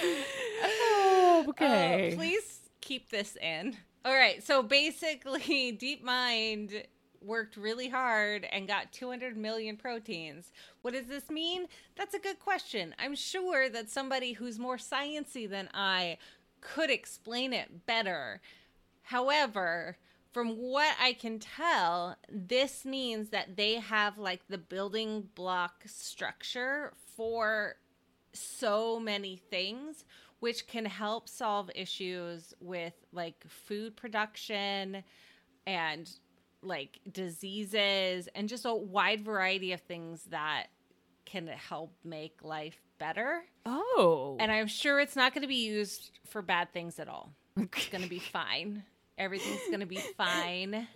oh, 0.63 1.45
okay 1.50 2.13
Uh, 2.13 2.15
please 2.15 2.62
keep 2.81 3.09
this 3.09 3.36
in. 3.39 3.77
All 4.05 4.15
right, 4.15 4.41
so 4.41 4.63
basically, 4.63 5.39
DeepMind 5.81 6.85
worked 7.21 7.57
really 7.57 7.89
hard 7.89 8.47
and 8.49 8.65
got 8.65 8.93
200 8.93 9.35
million 9.35 9.75
proteins. 9.75 10.53
What 10.81 10.93
does 10.93 11.07
this 11.07 11.29
mean? 11.29 11.67
That's 11.97 12.13
a 12.13 12.19
good 12.19 12.39
question. 12.39 12.95
I'm 12.97 13.13
sure 13.13 13.67
that 13.69 13.89
somebody 13.89 14.31
who's 14.31 14.57
more 14.57 14.77
sciency 14.77 15.49
than 15.49 15.67
I 15.73 16.17
could 16.61 16.89
explain 16.89 17.51
it 17.51 17.85
better. 17.85 18.39
However, 19.01 19.97
from 20.31 20.55
what 20.55 20.95
I 21.01 21.11
can 21.11 21.39
tell, 21.39 22.15
this 22.29 22.85
means 22.85 23.29
that 23.29 23.57
they 23.57 23.75
have 23.75 24.17
like 24.17 24.47
the 24.47 24.57
building 24.57 25.27
block 25.35 25.83
structure 25.87 26.93
for 27.17 27.75
so 28.31 28.99
many 28.99 29.35
things 29.35 30.05
which 30.39 30.67
can 30.67 30.86
help 30.86 31.27
solve 31.27 31.69
issues 31.75 32.53
with 32.60 32.93
like 33.12 33.43
food 33.48 33.96
production 33.96 35.03
and 35.67 36.10
like 36.62 37.00
diseases 37.12 38.27
and 38.36 38.50
just 38.50 38.65
a 38.65 38.74
wide 38.74 39.24
variety 39.24 39.72
of 39.74 39.81
things 39.81 40.24
that 40.29 40.67
can 41.25 41.48
help 41.48 41.93
make 42.03 42.39
life 42.43 42.81
better. 42.98 43.43
oh 43.65 44.36
And 44.39 44.51
I'm 44.51 44.67
sure 44.67 45.00
it's 45.00 45.15
not 45.15 45.34
going 45.34 45.43
to 45.43 45.48
be 45.48 45.65
used 45.67 46.12
for 46.27 46.41
bad 46.41 46.74
things 46.74 47.00
at 47.00 47.08
all. 47.08 47.31
It's 47.58 47.89
going 47.89 48.03
to 48.03 48.10
be 48.10 48.19
fine. 48.19 48.84
Everything's 49.17 49.67
going 49.67 49.81
to 49.81 49.86
be 49.86 50.01
fine. 50.17 50.88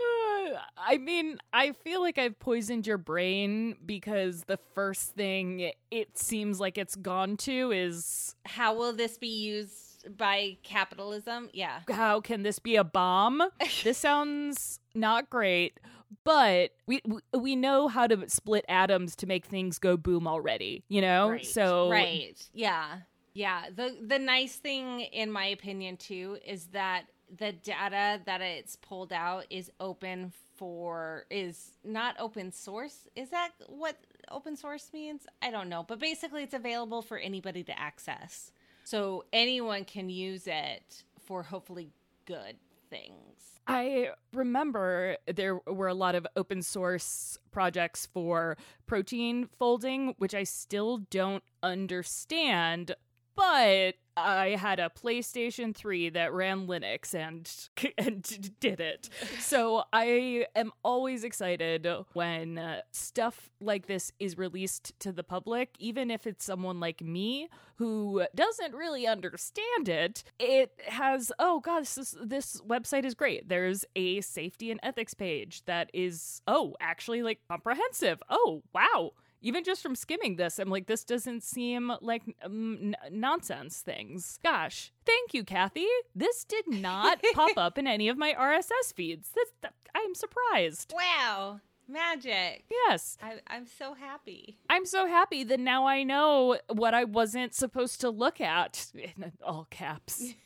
I 0.78 0.98
mean, 0.98 1.38
I 1.52 1.72
feel 1.72 2.02
like 2.02 2.18
I've 2.18 2.38
poisoned 2.40 2.86
your 2.88 2.98
brain 2.98 3.76
because 3.86 4.44
the 4.44 4.58
first 4.76 5.12
thing 5.16 5.72
it 5.92 6.18
seems 6.18 6.60
like 6.60 6.78
it's 6.78 6.96
gone 6.96 7.38
to 7.38 7.72
is 7.72 8.36
How 8.46 8.76
will 8.76 8.94
this 8.94 9.18
be 9.18 9.28
used 9.28 10.18
by 10.18 10.58
capitalism? 10.64 11.50
Yeah. 11.54 11.80
how 11.90 12.20
can 12.22 12.44
this 12.44 12.60
be 12.60 12.76
a 12.76 12.84
bomb? 12.84 13.42
this 13.84 13.98
sounds 13.98 14.80
not 14.94 15.30
great, 15.30 15.80
but 16.24 16.72
we 16.88 17.02
we- 17.06 17.40
we 17.40 17.56
know 17.56 17.88
how 17.88 18.08
to 18.08 18.28
split 18.30 18.66
atoms 18.68 19.16
to 19.18 19.26
make 19.28 19.46
things 19.46 19.80
go 19.80 19.96
boom 19.98 20.28
already, 20.28 20.84
you 20.90 21.02
know? 21.02 21.30
Right, 21.30 21.46
So 21.46 21.90
right, 21.90 22.36
yeah, 22.54 22.98
yeah. 23.34 23.70
the 23.74 23.98
The 24.06 24.20
nice 24.20 24.56
thing, 24.58 25.00
in 25.02 25.32
my 25.32 25.46
opinion, 25.46 25.98
too, 25.98 26.38
is 26.46 26.68
that 26.68 27.04
the 27.38 27.52
data 27.52 28.22
that 28.25 28.42
it's 28.42 28.75
pulled 28.75 29.12
out 29.12 29.46
is 29.50 29.72
open 29.80 30.32
for 30.56 31.25
is 31.30 31.72
not 31.84 32.16
open 32.20 32.52
source. 32.52 33.08
Is 33.16 33.30
that 33.32 33.52
what 33.68 33.98
open 34.30 34.56
source 34.56 34.92
means? 34.94 35.25
I 35.42 35.52
don't 35.52 35.70
know, 35.70 35.84
but 35.88 36.00
basically, 36.00 36.44
it's 36.44 36.54
available 36.54 37.02
for 37.02 37.18
anybody 37.18 37.63
to 37.63 37.80
access, 37.80 38.52
so 38.84 39.25
anyone 39.34 39.86
can 39.86 40.10
use 40.10 40.48
it 40.48 41.04
for 41.25 41.44
hopefully 41.44 41.90
good 42.25 42.58
things. 42.90 43.60
I 43.66 44.10
remember 44.34 45.16
there 45.25 45.56
were 45.66 45.88
a 45.88 45.94
lot 45.94 46.16
of 46.16 46.28
open 46.36 46.62
source 46.62 47.38
projects 47.52 48.06
for 48.06 48.58
protein 48.88 49.48
folding, 49.58 50.16
which 50.18 50.36
I 50.36 50.44
still 50.44 50.98
don't 51.10 51.44
understand, 51.62 52.94
but 53.36 53.96
I 54.16 54.50
had 54.60 54.80
a 54.80 54.90
PlayStation 54.90 55.75
3 55.75 56.10
that 56.10 56.34
ran 56.34 56.68
Linux 56.68 57.13
and 57.13 57.50
and 57.98 58.60
did 58.60 58.80
it. 58.80 59.10
So 59.40 59.84
I 59.92 60.46
am 60.56 60.72
always 60.84 61.24
excited 61.24 61.88
when 62.13 62.58
uh, 62.58 62.82
stuff 62.92 63.50
like 63.60 63.88
this 63.88 64.12
is 64.20 64.38
released 64.38 64.98
to 65.00 65.12
the 65.12 65.24
public, 65.24 65.72
even 65.80 66.12
if 66.12 66.28
it's 66.28 66.46
someone 66.46 66.80
like 66.80 67.02
me 67.02 67.50
who 67.78 68.24
doesn't 68.36 68.75
really 68.75 69.08
understand 69.08 69.90
it. 69.90 70.24
It 70.40 70.72
has 70.88 71.32
oh 71.40 71.60
god, 71.60 71.82
this 71.82 71.98
is, 71.98 72.16
this 72.24 72.62
website 72.62 73.06
is 73.06 73.16
great. 73.16 73.50
There's 73.50 73.86
a 73.96 74.22
safety 74.22 74.70
and 74.70 74.80
ethics 74.84 75.13
page 75.13 75.66
that 75.66 75.90
is 75.94 76.42
oh 76.48 76.75
actually 76.80 77.24
like 77.24 77.40
comprehensive. 77.50 78.22
Oh 78.30 78.62
wow 78.74 79.13
even 79.44 79.64
just 79.64 79.84
from 79.84 79.96
skimming 79.96 80.38
this, 80.38 80.58
I'm 80.58 80.70
like, 80.70 80.88
this 80.88 81.04
doesn't 81.04 81.44
seem 81.44 81.92
like 82.02 82.24
um, 82.44 82.80
n- 82.82 82.96
nonsense 83.12 83.82
things. 83.82 84.40
Gosh, 84.44 84.92
thank 85.06 85.34
you, 85.34 85.44
Kathy. 85.44 85.86
This 86.16 86.44
did 86.46 86.66
not 86.68 87.22
pop 87.36 87.58
up 87.58 87.78
in 87.78 87.86
any 87.86 88.08
of 88.10 88.18
my 88.18 88.34
RSS 88.34 88.94
feeds. 88.96 89.30
This, 89.36 89.50
I'm 89.94 90.16
surprised. 90.16 90.94
Wow. 90.96 91.60
Magic. 91.88 92.64
Yes. 92.72 93.18
I, 93.22 93.40
I'm 93.46 93.68
so 93.68 93.94
happy. 93.94 94.58
I'm 94.70 94.86
so 94.86 95.06
happy 95.06 95.44
that 95.44 95.60
now 95.60 95.86
I 95.86 96.04
know 96.04 96.58
what 96.72 96.94
I 96.94 97.04
wasn't 97.04 97.54
supposed 97.54 98.00
to 98.02 98.10
look 98.10 98.40
at 98.40 98.88
in 98.96 99.34
all 99.46 99.68
caps. 99.70 100.34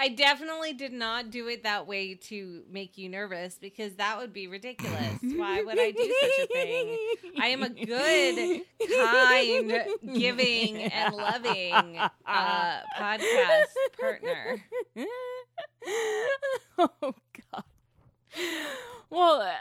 I 0.00 0.08
definitely 0.08 0.72
did 0.74 0.92
not 0.92 1.30
do 1.30 1.48
it 1.48 1.62
that 1.64 1.86
way 1.86 2.14
to 2.14 2.62
make 2.70 2.98
you 2.98 3.08
nervous 3.08 3.58
because 3.60 3.94
that 3.96 4.18
would 4.18 4.32
be 4.32 4.46
ridiculous. 4.46 5.18
Why 5.22 5.62
would 5.62 5.78
I 5.78 5.90
do 5.90 6.14
such 6.20 6.38
a 6.40 6.46
thing? 6.46 6.98
I 7.40 7.46
am 7.48 7.62
a 7.62 7.70
good, 7.70 8.62
kind, 8.96 9.72
giving, 10.14 10.82
and 10.82 11.14
loving 11.14 11.98
uh, 12.26 12.80
podcast 12.98 13.74
partner. 13.98 14.62
oh, 16.78 16.88
God. 17.02 17.64
Well, 19.10 19.40
uh, 19.40 19.52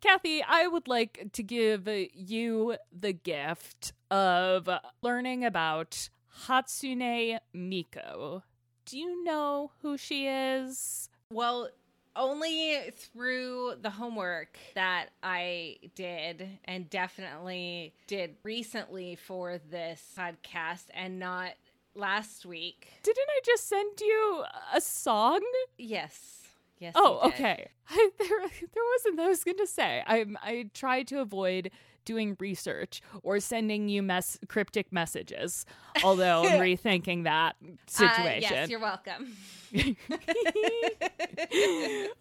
Kathy, 0.00 0.42
I 0.42 0.66
would 0.66 0.86
like 0.86 1.28
to 1.32 1.42
give 1.42 1.88
you 2.14 2.76
the 2.92 3.12
gift 3.12 3.92
of 4.10 4.68
learning 5.02 5.44
about 5.44 6.10
Hatsune 6.46 7.38
Miku. 7.54 8.42
Do 8.86 8.98
you 8.98 9.22
know 9.24 9.72
who 9.82 9.96
she 9.96 10.26
is? 10.26 11.08
Well, 11.32 11.68
only 12.16 12.92
through 12.96 13.74
the 13.80 13.90
homework 13.90 14.58
that 14.74 15.10
I 15.22 15.76
did 15.94 16.58
and 16.64 16.90
definitely 16.90 17.94
did 18.06 18.36
recently 18.42 19.16
for 19.16 19.58
this 19.70 20.02
podcast 20.18 20.84
and 20.92 21.18
not 21.18 21.52
last 21.94 22.44
week. 22.44 22.88
Didn't 23.02 23.28
I 23.28 23.40
just 23.44 23.68
send 23.68 24.00
you 24.00 24.44
a 24.74 24.80
song? 24.80 25.40
Yes. 25.78 26.40
Yes. 26.78 26.94
Oh, 26.96 27.20
okay. 27.28 27.68
I, 27.90 28.10
there, 28.18 28.28
there 28.38 28.82
wasn't. 28.96 29.20
I 29.20 29.28
was 29.28 29.44
going 29.44 29.58
to 29.58 29.66
say. 29.66 30.02
I 30.06 30.24
I 30.42 30.70
try 30.72 31.02
to 31.04 31.20
avoid 31.20 31.70
doing 32.10 32.36
research 32.40 33.00
or 33.22 33.38
sending 33.40 33.88
you 33.88 34.02
mess 34.02 34.38
cryptic 34.48 34.92
messages. 34.92 35.64
Although 36.04 36.42
I'm 36.44 36.58
rethinking 36.60 37.24
that 37.24 37.54
Uh, 37.62 37.68
situation. 37.86 38.50
yes, 38.56 38.68
you're 38.70 38.80
welcome. 38.80 39.36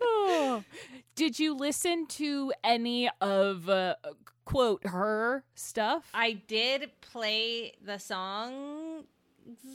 Oh. 0.01 0.63
Did 1.15 1.39
you 1.39 1.55
listen 1.55 2.05
to 2.07 2.53
any 2.63 3.09
of 3.21 3.69
uh, 3.69 3.95
quote 4.45 4.85
her 4.87 5.43
stuff? 5.55 6.05
I 6.13 6.33
did 6.47 6.89
play 7.01 7.73
the 7.83 7.97
song. 7.97 9.03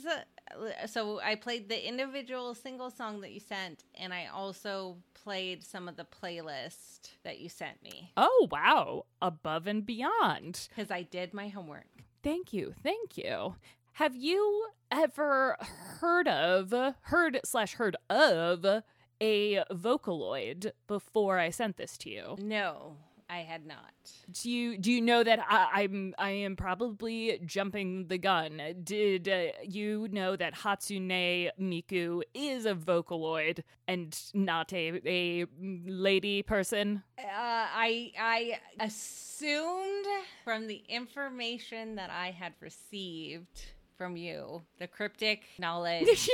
Uh, 0.07 0.87
so 0.87 1.19
I 1.19 1.35
played 1.35 1.69
the 1.69 1.87
individual 1.87 2.53
single 2.55 2.89
song 2.89 3.21
that 3.21 3.31
you 3.31 3.39
sent, 3.39 3.83
and 3.95 4.13
I 4.13 4.27
also 4.33 4.97
played 5.13 5.63
some 5.63 5.87
of 5.87 5.95
the 5.95 6.05
playlist 6.05 7.11
that 7.23 7.39
you 7.39 7.49
sent 7.49 7.81
me 7.83 8.11
oh 8.15 8.47
wow, 8.51 9.05
above 9.21 9.67
and 9.67 9.85
beyond. 9.85 10.67
because 10.69 10.91
I 10.91 11.01
did 11.01 11.33
my 11.33 11.47
homework. 11.47 11.87
Thank 12.23 12.53
you, 12.53 12.73
thank 12.83 13.17
you. 13.17 13.55
Have 13.93 14.15
you 14.15 14.67
ever 14.91 15.57
heard 15.99 16.27
of 16.27 16.73
heard 17.01 17.39
slash 17.43 17.75
heard 17.75 17.95
of 18.09 18.83
a 19.21 19.63
Vocaloid 19.71 20.71
before 20.87 21.39
I 21.39 21.49
sent 21.49 21.77
this 21.77 21.97
to 21.99 22.09
you? 22.09 22.35
No, 22.39 22.97
I 23.29 23.39
had 23.39 23.65
not. 23.65 23.93
Do 24.31 24.51
you 24.51 24.77
do 24.77 24.91
you 24.91 25.01
know 25.01 25.23
that 25.23 25.39
I, 25.49 25.83
I'm 25.83 26.13
I 26.17 26.29
am 26.29 26.55
probably 26.55 27.39
jumping 27.45 28.07
the 28.07 28.17
gun? 28.17 28.61
Did 28.83 29.27
uh, 29.27 29.45
you 29.63 30.07
know 30.11 30.35
that 30.35 30.53
Hatsune 30.53 31.49
Miku 31.59 32.21
is 32.33 32.65
a 32.65 32.75
Vocaloid 32.75 33.63
and 33.87 34.17
not 34.33 34.71
a 34.73 35.01
a 35.05 35.45
lady 35.57 36.43
person? 36.43 37.03
Uh, 37.17 37.23
I 37.25 38.11
I 38.19 38.59
assumed 38.79 40.05
from 40.43 40.67
the 40.67 40.83
information 40.87 41.95
that 41.95 42.11
I 42.11 42.31
had 42.31 42.53
received 42.59 43.65
from 43.97 44.17
you, 44.17 44.61
the 44.79 44.87
cryptic 44.87 45.43
knowledge 45.57 46.29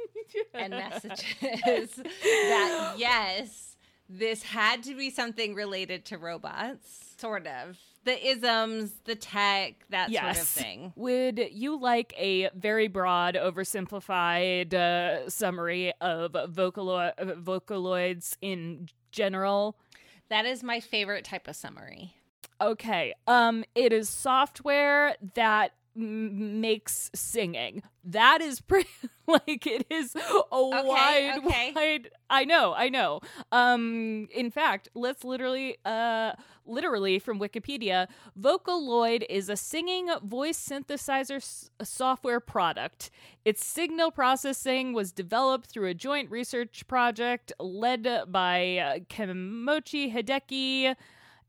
and 0.54 0.70
messages, 0.70 1.96
that 1.96 2.94
yes, 2.98 3.69
this 4.10 4.42
had 4.42 4.82
to 4.82 4.96
be 4.96 5.08
something 5.08 5.54
related 5.54 6.04
to 6.06 6.18
robots, 6.18 7.14
sort 7.16 7.46
of. 7.46 7.78
The 8.04 8.28
isms, 8.28 8.92
the 9.04 9.14
tech, 9.14 9.74
that 9.90 10.10
sort 10.10 10.36
of 10.36 10.48
thing. 10.48 10.92
Would 10.96 11.48
you 11.52 11.78
like 11.78 12.12
a 12.18 12.48
very 12.54 12.88
broad, 12.88 13.36
oversimplified 13.36 14.74
uh, 14.74 15.28
summary 15.28 15.92
of 16.00 16.32
Vocalo- 16.32 17.12
Vocaloids 17.42 18.36
in 18.40 18.88
general? 19.12 19.76
That 20.28 20.46
is 20.46 20.62
my 20.62 20.80
favorite 20.80 21.24
type 21.24 21.46
of 21.46 21.56
summary. 21.56 22.14
Okay. 22.60 23.14
Um, 23.26 23.64
it 23.74 23.92
is 23.92 24.08
software 24.08 25.14
that 25.34 25.72
m- 25.96 26.60
makes 26.60 27.10
singing. 27.14 27.82
That 28.04 28.40
is 28.40 28.60
pretty 28.70 28.88
like 29.26 29.66
it 29.66 29.86
is 29.90 30.14
a 30.16 30.20
wide, 30.50 31.38
okay. 31.38 31.72
wide. 31.74 32.10
I 32.28 32.44
know, 32.44 32.74
I 32.74 32.88
know. 32.88 33.20
Um, 33.52 34.28
in 34.34 34.50
fact, 34.50 34.88
let's 34.94 35.24
literally, 35.24 35.76
uh, 35.84 36.32
literally 36.66 37.18
from 37.18 37.38
Wikipedia, 37.38 38.08
Vocaloid 38.38 39.24
is 39.28 39.48
a 39.48 39.56
singing 39.56 40.08
voice 40.24 40.58
synthesizer 40.58 41.36
s- 41.36 41.70
software 41.82 42.40
product. 42.40 43.10
Its 43.44 43.64
signal 43.64 44.10
processing 44.10 44.92
was 44.92 45.12
developed 45.12 45.70
through 45.70 45.88
a 45.88 45.94
joint 45.94 46.30
research 46.30 46.86
project 46.86 47.52
led 47.60 48.06
by 48.28 48.78
uh, 48.78 48.98
Kenmochi 49.08 50.12
Hideki 50.12 50.94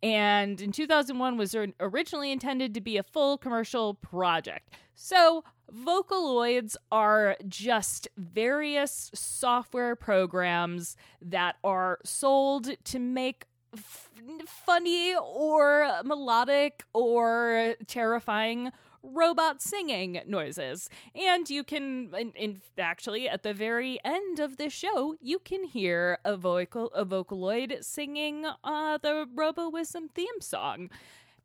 and 0.03 0.59
in 0.61 0.71
2001 0.71 1.37
was 1.37 1.55
originally 1.79 2.31
intended 2.31 2.73
to 2.73 2.81
be 2.81 2.97
a 2.97 3.03
full 3.03 3.37
commercial 3.37 3.93
project. 3.95 4.73
So, 4.95 5.43
Vocaloids 5.73 6.75
are 6.91 7.37
just 7.47 8.07
various 8.17 9.09
software 9.13 9.95
programs 9.95 10.97
that 11.21 11.55
are 11.63 11.99
sold 12.03 12.71
to 12.83 12.99
make 12.99 13.45
f- 13.73 14.09
funny 14.45 15.15
or 15.15 15.89
melodic 16.03 16.83
or 16.93 17.75
terrifying 17.87 18.71
robot 19.03 19.61
singing 19.61 20.21
noises. 20.25 20.89
And 21.15 21.49
you 21.49 21.63
can, 21.63 22.13
in, 22.17 22.31
in 22.31 22.61
actually, 22.77 23.27
at 23.27 23.43
the 23.43 23.53
very 23.53 23.99
end 24.03 24.39
of 24.39 24.57
the 24.57 24.69
show, 24.69 25.15
you 25.21 25.39
can 25.39 25.63
hear 25.63 26.19
a 26.25 26.35
vocal 26.35 26.91
a 26.93 27.05
Vocaloid 27.05 27.83
singing 27.83 28.45
uh, 28.63 28.97
the 28.97 29.27
Roboism 29.35 30.11
theme 30.13 30.41
song, 30.41 30.89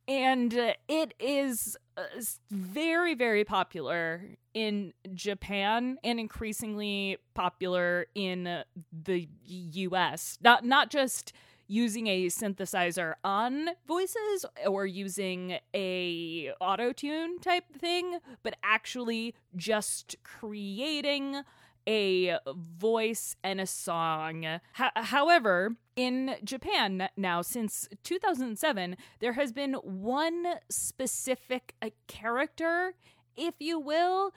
and 0.08 0.56
uh, 0.56 0.74
it 0.88 1.14
is 1.18 1.76
uh, 1.96 2.02
very 2.50 3.14
very 3.14 3.44
popular 3.44 4.22
in 4.54 4.92
Japan 5.14 5.98
and 6.04 6.20
increasingly 6.20 7.18
popular 7.34 8.06
in 8.14 8.62
the 8.92 9.28
U.S. 9.44 10.38
Not 10.42 10.64
not 10.64 10.90
just 10.90 11.32
using 11.66 12.07
a 12.07 12.26
synthesizer 12.26 13.14
on 13.24 13.68
voices 13.87 14.44
or 14.66 14.87
using 14.87 15.59
a 15.74 16.52
auto 16.61 16.92
tune 16.92 17.38
type 17.40 17.64
thing 17.79 18.18
but 18.42 18.57
actually 18.62 19.35
just 19.57 20.16
creating 20.22 21.42
a 21.88 22.37
voice 22.57 23.37
and 23.44 23.61
a 23.61 23.66
song. 23.66 24.44
Ho- 24.74 24.88
however, 24.96 25.76
in 25.94 26.35
Japan 26.42 27.09
now 27.16 27.42
since 27.42 27.88
2007, 28.02 28.96
there 29.20 29.35
has 29.35 29.52
been 29.52 29.74
one 29.74 30.44
specific 30.68 31.74
uh, 31.81 31.90
character, 32.09 32.94
if 33.37 33.55
you 33.61 33.79
will, 33.79 34.33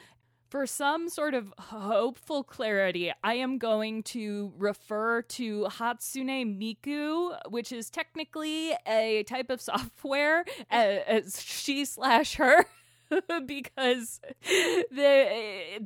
for 0.50 0.66
some 0.66 1.10
sort 1.10 1.34
of 1.34 1.54
hopeful 1.58 2.44
clarity, 2.44 3.12
I 3.24 3.36
am 3.36 3.58
going 3.58 4.04
to 4.04 4.52
refer 4.58 5.22
to 5.22 5.68
Hatsune 5.70 6.60
Miku, 6.60 7.38
which 7.50 7.72
is 7.72 7.90
technically 7.90 8.74
a 8.88 9.24
type 9.24 9.50
of 9.50 9.62
software 9.70 10.46
as, 10.70 11.42
she 11.42 11.86
slash 11.86 12.36
her. 12.36 12.66
because 13.48 14.22
the 14.44 15.04
eh, 15.04 15.80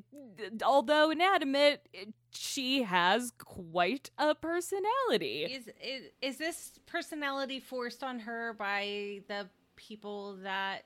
although 0.61 1.09
inanimate 1.09 1.87
she 2.33 2.83
has 2.83 3.31
quite 3.37 4.11
a 4.17 4.35
personality 4.35 5.43
Is, 5.45 5.69
is 5.81 6.03
is 6.21 6.37
this 6.37 6.71
personality 6.85 7.61
forced 7.61 8.03
on 8.03 8.19
her 8.19 8.53
by 8.59 9.21
the 9.29 9.47
people 9.77 10.37
that 10.43 10.83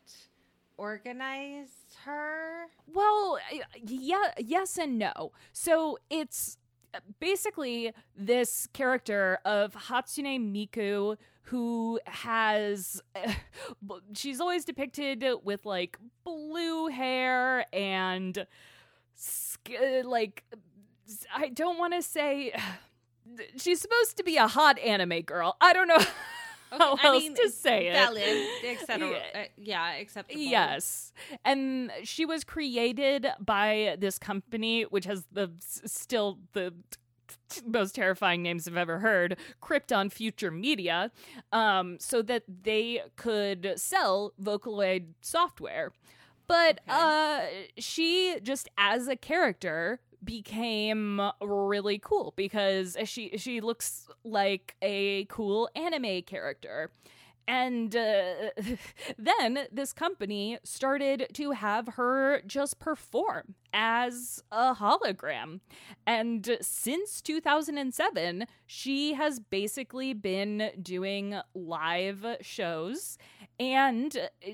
organized 0.77 1.95
her? 2.05 2.65
Well, 2.93 3.39
yeah, 3.83 4.31
yes 4.37 4.77
and 4.77 4.97
no. 4.97 5.31
So 5.51 5.97
it's 6.09 6.57
uh, 6.93 6.99
basically 7.19 7.93
this 8.15 8.67
character 8.73 9.39
of 9.45 9.73
Hatsune 9.73 10.51
Miku 10.51 11.17
who 11.43 11.99
has 12.05 13.01
she's 14.13 14.41
always 14.41 14.65
depicted 14.65 15.23
with 15.43 15.65
like 15.65 15.97
blue 16.25 16.87
hair 16.87 17.65
and 17.73 18.45
like 20.03 20.43
I 21.33 21.49
don't 21.49 21.77
want 21.77 21.93
to 21.93 22.01
say 22.01 22.53
she's 23.57 23.81
supposed 23.81 24.17
to 24.17 24.23
be 24.23 24.37
a 24.37 24.47
hot 24.47 24.77
anime 24.79 25.21
girl. 25.21 25.55
I 25.61 25.73
don't 25.73 25.87
know 25.87 25.97
how 26.71 26.93
Okay, 26.93 27.07
I 27.07 27.11
else 27.11 27.23
mean, 27.23 27.35
to 27.35 27.49
say 27.49 27.87
it. 27.87 27.93
valid, 27.93 28.47
etc. 28.65 29.09
Yeah. 29.09 29.41
Uh, 29.41 29.45
yeah, 29.57 29.93
acceptable. 29.95 30.41
Yes. 30.41 31.13
And 31.45 31.91
she 32.03 32.25
was 32.25 32.43
created 32.43 33.27
by 33.39 33.95
this 33.99 34.17
company, 34.19 34.83
which 34.83 35.05
has 35.05 35.25
the 35.31 35.51
still 35.59 36.39
the 36.53 36.73
most 37.65 37.95
terrifying 37.95 38.41
names 38.43 38.67
I've 38.67 38.77
ever 38.77 38.99
heard, 38.99 39.37
Crypton 39.61 40.11
Future 40.11 40.51
Media, 40.51 41.11
um, 41.51 41.97
so 41.99 42.21
that 42.23 42.43
they 42.63 43.01
could 43.15 43.73
sell 43.77 44.33
Vocaloid 44.41 45.13
software. 45.21 45.91
But 46.47 46.79
Okay. 46.89 46.91
uh, 46.97 47.41
she 47.77 48.39
just 48.41 48.69
as 48.77 49.07
a 49.07 49.15
character 49.17 49.99
became 50.27 51.19
really 51.41 51.97
cool 51.97 52.33
because 52.35 52.95
she 53.05 53.37
she 53.37 53.61
looks 53.61 54.07
like 54.23 54.75
a 54.83 55.25
cool 55.25 55.69
anime 55.75 56.21
character. 56.21 56.91
And 57.49 57.95
uh, 57.95 58.49
then 59.17 59.67
this 59.71 59.93
company 59.93 60.59
started 60.65 61.27
to 61.35 61.51
have 61.51 61.87
her 61.95 62.41
just 62.45 62.77
perform 62.79 63.55
as 63.73 64.43
a 64.51 64.75
hologram. 64.75 65.61
And 66.05 66.57
since 66.59 67.21
2007, 67.21 68.47
she 68.65 69.13
has 69.13 69.39
basically 69.39 70.13
been 70.13 70.71
doing 70.81 71.39
live 71.55 72.25
shows. 72.41 73.17
And 73.61 74.17
uh, 74.45 74.51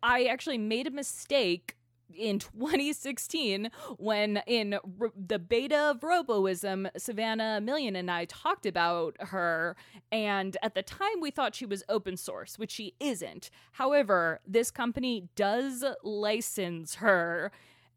I 0.00 0.26
actually 0.26 0.58
made 0.58 0.86
a 0.86 0.92
mistake 0.92 1.74
in 2.14 2.38
2016 2.92 3.70
when 3.98 4.42
in 4.46 4.74
r- 4.74 5.12
the 5.16 5.38
beta 5.38 5.76
of 5.90 6.00
roboism 6.00 6.88
savannah 6.96 7.60
million 7.60 7.94
and 7.96 8.10
i 8.10 8.24
talked 8.24 8.66
about 8.66 9.16
her 9.20 9.76
and 10.10 10.56
at 10.62 10.74
the 10.74 10.82
time 10.82 11.20
we 11.20 11.30
thought 11.30 11.54
she 11.54 11.66
was 11.66 11.82
open 11.88 12.16
source 12.16 12.58
which 12.58 12.70
she 12.72 12.94
isn't 13.00 13.50
however 13.72 14.40
this 14.46 14.70
company 14.70 15.28
does 15.36 15.84
license 16.02 16.96
her 16.96 17.50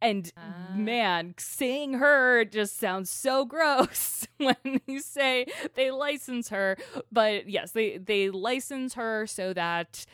and 0.03 0.31
Ah. 0.35 0.73
man, 0.75 1.35
seeing 1.37 1.93
her 1.93 2.43
just 2.43 2.79
sounds 2.79 3.07
so 3.07 3.45
gross 3.53 4.25
when 4.37 4.81
you 4.87 4.99
say 4.99 5.45
they 5.75 5.91
license 5.91 6.49
her. 6.49 6.75
But 7.11 7.47
yes, 7.47 7.73
they 7.73 7.99
they 7.99 8.31
license 8.31 8.95
her 8.95 9.27
so 9.27 9.53
that 9.53 10.07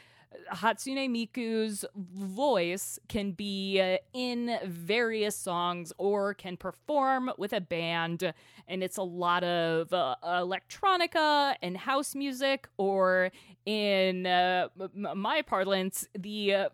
Hatsune 0.54 1.10
Miku's 1.10 1.86
voice 1.96 3.00
can 3.08 3.32
be 3.32 3.80
uh, 3.82 3.98
in 4.14 4.58
various 4.66 5.36
songs 5.36 5.94
or 5.98 6.34
can 6.34 6.58
perform 6.58 7.32
with 7.38 7.54
a 7.54 7.62
band. 7.62 8.34
And 8.68 8.84
it's 8.84 8.98
a 8.98 9.04
lot 9.04 9.44
of 9.44 9.92
uh, 9.94 10.16
electronica 10.24 11.56
and 11.62 11.78
house 11.78 12.16
music, 12.16 12.68
or 12.78 13.32
in 13.66 14.26
uh, 14.26 14.68
m- 14.80 15.08
my 15.20 15.42
parlance, 15.42 16.08
the 16.18 16.54
uh, 16.54 16.70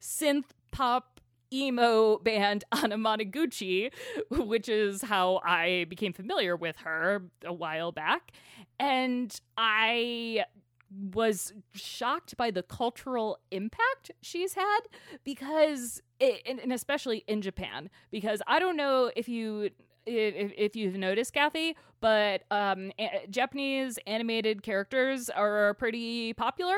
synth 0.00 0.44
pop 0.72 1.20
emo 1.52 2.18
band 2.18 2.64
Anamanaguchi, 2.72 3.92
which 4.30 4.68
is 4.68 5.02
how 5.02 5.40
I 5.44 5.86
became 5.88 6.12
familiar 6.12 6.56
with 6.56 6.76
her 6.78 7.22
a 7.44 7.52
while 7.52 7.92
back. 7.92 8.32
And 8.78 9.38
I 9.56 10.44
was 10.90 11.52
shocked 11.74 12.36
by 12.36 12.50
the 12.50 12.62
cultural 12.62 13.38
impact 13.50 14.10
she's 14.22 14.54
had 14.54 14.80
because 15.24 16.00
it, 16.20 16.42
and, 16.46 16.58
and 16.60 16.72
especially 16.72 17.24
in 17.26 17.42
Japan 17.42 17.90
because 18.10 18.40
I 18.46 18.58
don't 18.58 18.76
know 18.76 19.10
if 19.16 19.28
you 19.28 19.70
if, 20.06 20.52
if 20.56 20.76
you've 20.76 20.96
noticed 20.96 21.32
Kathy 21.34 21.76
but 22.00 22.42
um 22.50 22.92
a- 22.98 23.26
Japanese 23.28 23.98
animated 24.06 24.62
characters 24.62 25.28
are 25.28 25.74
pretty 25.74 26.32
popular 26.34 26.76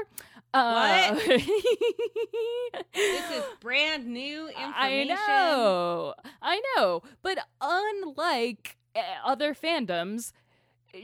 uh, 0.55 1.14
This 2.94 3.31
is 3.31 3.44
brand 3.61 4.07
new 4.07 4.49
information. 4.49 4.75
I 4.77 5.05
know. 5.05 6.14
I 6.40 6.62
know. 6.77 7.03
But 7.23 7.38
unlike 7.61 8.77
uh, 8.97 9.01
other 9.25 9.55
fandoms, 9.55 10.33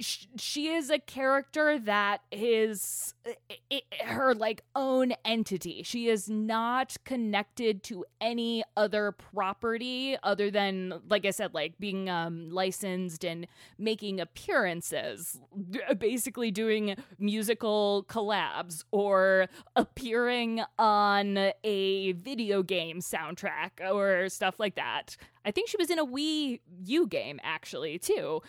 she 0.00 0.68
is 0.68 0.90
a 0.90 0.98
character 0.98 1.78
that 1.78 2.20
is 2.32 3.13
uh, 3.26 3.32
i- 3.50 3.82
i- 4.00 4.04
her 4.04 4.34
like 4.34 4.62
own 4.74 5.12
entity. 5.24 5.82
She 5.82 6.08
is 6.08 6.28
not 6.28 6.96
connected 7.04 7.82
to 7.84 8.04
any 8.20 8.62
other 8.76 9.12
property 9.12 10.16
other 10.22 10.50
than 10.50 11.00
like 11.08 11.24
I 11.26 11.30
said 11.30 11.54
like 11.54 11.78
being 11.78 12.08
um 12.10 12.50
licensed 12.50 13.24
and 13.24 13.46
making 13.78 14.20
appearances, 14.20 15.40
basically 15.98 16.50
doing 16.50 16.96
musical 17.18 18.04
collabs 18.08 18.84
or 18.90 19.48
appearing 19.76 20.62
on 20.78 21.52
a 21.64 22.12
video 22.12 22.62
game 22.62 23.00
soundtrack 23.00 23.70
or 23.90 24.28
stuff 24.28 24.58
like 24.58 24.74
that. 24.76 25.16
I 25.46 25.50
think 25.50 25.68
she 25.68 25.76
was 25.78 25.90
in 25.90 25.98
a 25.98 26.06
Wii 26.06 26.60
U 26.86 27.06
game 27.06 27.38
actually 27.42 27.98
too. 27.98 28.40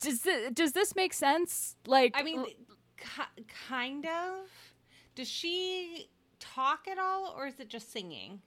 Does 0.00 0.20
this, 0.20 0.52
does 0.52 0.72
this 0.72 0.94
make 0.94 1.12
sense? 1.12 1.74
Like 1.86 2.12
I 2.16 2.22
mean, 2.22 2.44
ki- 2.96 3.44
kind 3.68 4.06
of. 4.06 4.48
Does 5.14 5.28
she 5.28 6.08
talk 6.38 6.86
at 6.90 6.98
all, 6.98 7.34
or 7.36 7.46
is 7.46 7.58
it 7.60 7.68
just 7.68 7.92
singing? 7.92 8.40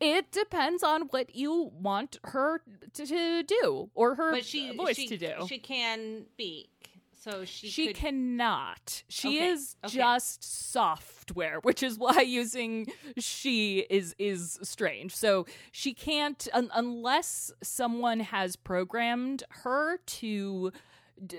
it 0.00 0.30
depends 0.30 0.84
on 0.84 1.02
what 1.10 1.34
you 1.34 1.72
want 1.74 2.20
her 2.22 2.62
to, 2.94 3.04
to 3.04 3.42
do 3.42 3.90
or 3.96 4.14
her 4.14 4.30
But 4.30 4.44
she 4.44 4.70
voice 4.76 4.94
she, 4.94 5.08
to 5.08 5.16
do. 5.16 5.32
She 5.48 5.58
can 5.58 6.26
speak, 6.34 7.00
so 7.20 7.44
she 7.44 7.66
she 7.68 7.86
could, 7.88 7.96
cannot. 7.96 9.02
She 9.08 9.38
Okay, 9.40 9.48
is 9.48 9.74
okay. 9.84 9.96
just 9.96 10.44
software, 10.72 11.58
which 11.62 11.82
is 11.82 11.98
why 11.98 12.20
using 12.20 12.86
she 13.16 13.80
is 13.90 14.14
is 14.20 14.60
strange. 14.62 15.16
So 15.16 15.46
she 15.72 15.94
can't 15.94 16.46
un- 16.52 16.70
unless 16.74 17.50
someone 17.60 18.20
has 18.20 18.54
programmed 18.54 19.42
her 19.64 19.96
to 19.96 20.70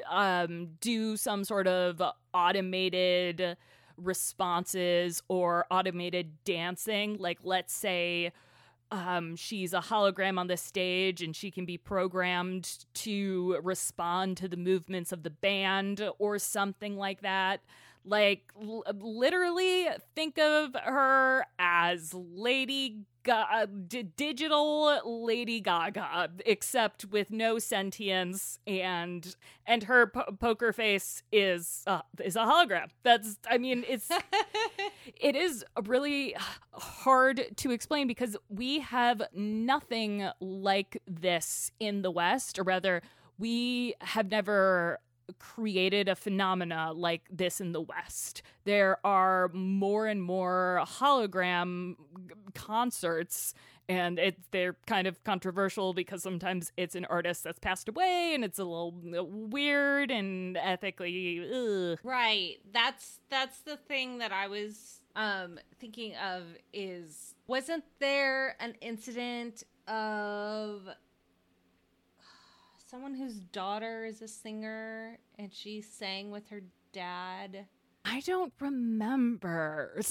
um, 0.10 0.70
do 0.82 1.18
some 1.18 1.44
sort 1.44 1.68
of 1.68 2.02
automated 2.34 3.58
responses 3.98 5.22
or 5.28 5.66
automated 5.70 6.44
dancing. 6.44 7.18
Like 7.20 7.40
let's 7.44 7.74
say 7.74 8.32
um, 8.92 9.36
she's 9.36 9.74
a 9.74 9.80
hologram 9.80 10.40
on 10.40 10.48
the 10.48 10.58
stage 10.58 11.22
and 11.22 11.36
she 11.36 11.52
can 11.52 11.66
be 11.66 11.78
programmed 11.78 12.86
to 12.96 13.60
respond 13.64 14.38
to 14.38 14.48
the 14.48 14.58
movements 14.58 15.12
of 15.12 15.24
the 15.24 15.30
band 15.30 16.10
or 16.18 16.40
something 16.40 16.98
like 16.98 17.22
that. 17.22 17.62
Like, 18.06 18.52
l- 18.60 18.84
literally, 19.00 19.88
think 20.16 20.40
of 20.40 20.74
her 20.74 21.46
as 21.60 22.14
Lady 22.14 23.00
Ga- 23.30 23.68
d- 23.88 24.02
digital 24.18 25.00
Lady 25.06 25.62
Gaga, 25.62 26.32
except 26.48 27.06
with 27.06 27.30
no 27.30 27.60
sentience, 27.60 28.58
and 28.66 29.36
and 29.68 29.84
her 29.84 30.08
po- 30.08 30.36
poker 30.40 30.74
face 30.74 31.22
is 31.32 31.84
uh, 31.86 32.02
is 32.24 32.36
a 32.36 32.40
hologram. 32.40 32.88
That's, 33.04 33.38
I 33.48 33.60
mean, 33.60 33.86
it's 33.88 34.10
it 35.22 35.36
is 35.36 35.64
really 35.86 36.36
hard 36.74 37.46
to 37.58 37.70
explain 37.70 38.08
because 38.08 38.36
we 38.50 38.80
have 38.80 39.22
nothing 39.32 40.28
like 40.40 41.00
this 41.06 41.72
in 41.80 42.02
the 42.02 42.10
West, 42.10 42.58
or 42.58 42.64
rather, 42.64 43.04
we 43.38 43.94
have 44.02 44.32
never 44.32 45.00
created 45.38 46.08
a 46.08 46.16
phenomena 46.16 46.92
like 46.94 47.22
this 47.30 47.62
in 47.62 47.72
the 47.72 47.82
West. 47.82 48.42
There 48.66 48.98
are 49.06 49.50
more 49.54 50.08
and 50.08 50.22
more 50.22 50.82
hologram 50.86 51.96
concerts 52.54 53.54
and 53.90 54.20
it 54.20 54.38
they're 54.52 54.76
kind 54.86 55.08
of 55.08 55.24
controversial 55.24 55.94
because 55.94 56.22
sometimes 56.22 56.72
it's 56.78 56.96
an 56.96 57.06
artist 57.06 57.44
that's 57.44 57.60
passed 57.60 57.90
away 57.90 58.34
and 58.36 58.46
it's 58.46 58.60
a 58.60 58.64
little 58.64 58.94
weird 58.94 60.12
and 60.12 60.56
ethically 60.58 61.42
ugh. 61.52 62.00
Right. 62.04 62.58
That's 62.72 63.20
that's 63.30 63.60
the 63.62 63.78
thing 63.78 64.20
that 64.20 64.32
I 64.32 64.48
was 64.48 65.02
um 65.16 65.60
thinking 65.80 66.16
of 66.18 66.44
is 66.72 67.34
wasn't 67.48 67.84
there 68.00 68.56
an 68.60 68.76
incident 68.80 69.64
of 69.88 70.88
someone 72.90 73.14
whose 73.14 73.40
daughter 73.40 74.06
is 74.06 74.22
a 74.22 74.28
singer 74.28 75.20
and 75.38 75.54
she 75.54 75.82
sang 75.82 76.32
with 76.32 76.48
her 76.50 76.62
dad? 76.92 77.66
I 78.04 78.22
don't 78.22 78.54
remember. 78.60 80.02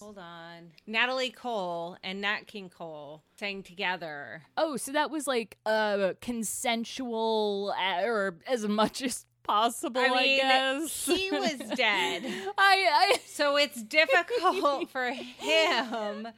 Hold 0.00 0.18
on. 0.18 0.70
Natalie 0.86 1.30
Cole 1.30 1.98
and 2.02 2.22
Nat 2.22 2.46
King 2.46 2.70
Cole 2.70 3.22
sang 3.38 3.62
together. 3.62 4.42
Oh, 4.56 4.76
so 4.76 4.92
that 4.92 5.10
was 5.10 5.26
like 5.26 5.58
uh 5.66 6.14
consensual 6.20 7.74
uh, 7.78 8.04
or 8.04 8.38
as 8.48 8.66
much 8.66 9.02
as 9.02 9.26
possible, 9.42 10.00
I, 10.00 10.06
I 10.06 10.36
guess. 10.36 11.06
he 11.06 11.30
was 11.30 11.58
dead. 11.76 12.24
I 12.56 13.18
So 13.26 13.56
it's 13.56 13.82
difficult 13.82 14.90
for 14.92 15.10
him 15.10 16.28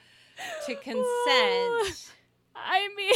to 0.66 0.74
consent. 0.74 2.10
I 2.56 2.88
mean 2.96 3.12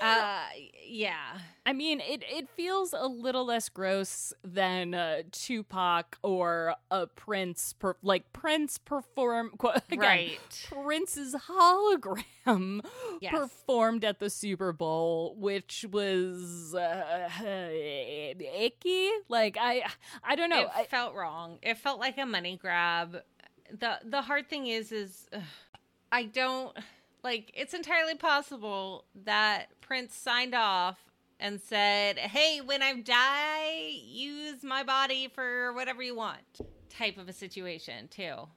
uh, 0.00 0.42
yeah. 0.86 1.38
I 1.66 1.72
mean, 1.74 2.00
it 2.00 2.22
it 2.26 2.48
feels 2.56 2.94
a 2.94 3.06
little 3.06 3.44
less 3.44 3.68
gross 3.68 4.32
than 4.42 4.94
uh, 4.94 5.22
Tupac 5.32 6.16
or 6.22 6.74
a 6.90 7.06
Prince, 7.06 7.74
per- 7.74 7.96
like 8.02 8.32
Prince 8.32 8.78
perform 8.78 9.50
again, 9.90 9.98
right. 9.98 10.66
Prince's 10.70 11.34
hologram 11.48 12.80
Yes. 13.20 13.32
performed 13.32 14.04
at 14.04 14.18
the 14.18 14.30
Super 14.30 14.72
Bowl, 14.72 15.34
which 15.38 15.84
was 15.90 16.74
uh, 16.74 17.28
icky. 17.44 19.10
Like 19.28 19.56
I, 19.60 19.84
I 20.24 20.36
don't 20.36 20.48
know. 20.50 20.62
it 20.62 20.68
I, 20.74 20.84
felt 20.84 21.14
wrong. 21.14 21.58
It 21.62 21.76
felt 21.78 22.00
like 22.00 22.16
a 22.18 22.26
money 22.26 22.56
grab. 22.56 23.22
the 23.70 23.98
The 24.04 24.22
hard 24.22 24.48
thing 24.48 24.66
is, 24.68 24.90
is 24.92 25.26
ugh, 25.32 25.42
I 26.12 26.22
don't 26.24 26.74
like. 27.22 27.50
It's 27.54 27.74
entirely 27.74 28.14
possible 28.14 29.04
that 29.24 29.66
Prince 29.80 30.14
signed 30.14 30.54
off 30.54 30.98
and 31.40 31.60
said, 31.60 32.18
"Hey, 32.18 32.60
when 32.60 32.82
I 32.82 32.94
die, 32.94 33.90
use 34.04 34.62
my 34.62 34.82
body 34.82 35.28
for 35.28 35.72
whatever 35.72 36.02
you 36.02 36.14
want." 36.14 36.60
Type 36.88 37.18
of 37.18 37.28
a 37.28 37.32
situation 37.32 38.08
too. 38.08 38.48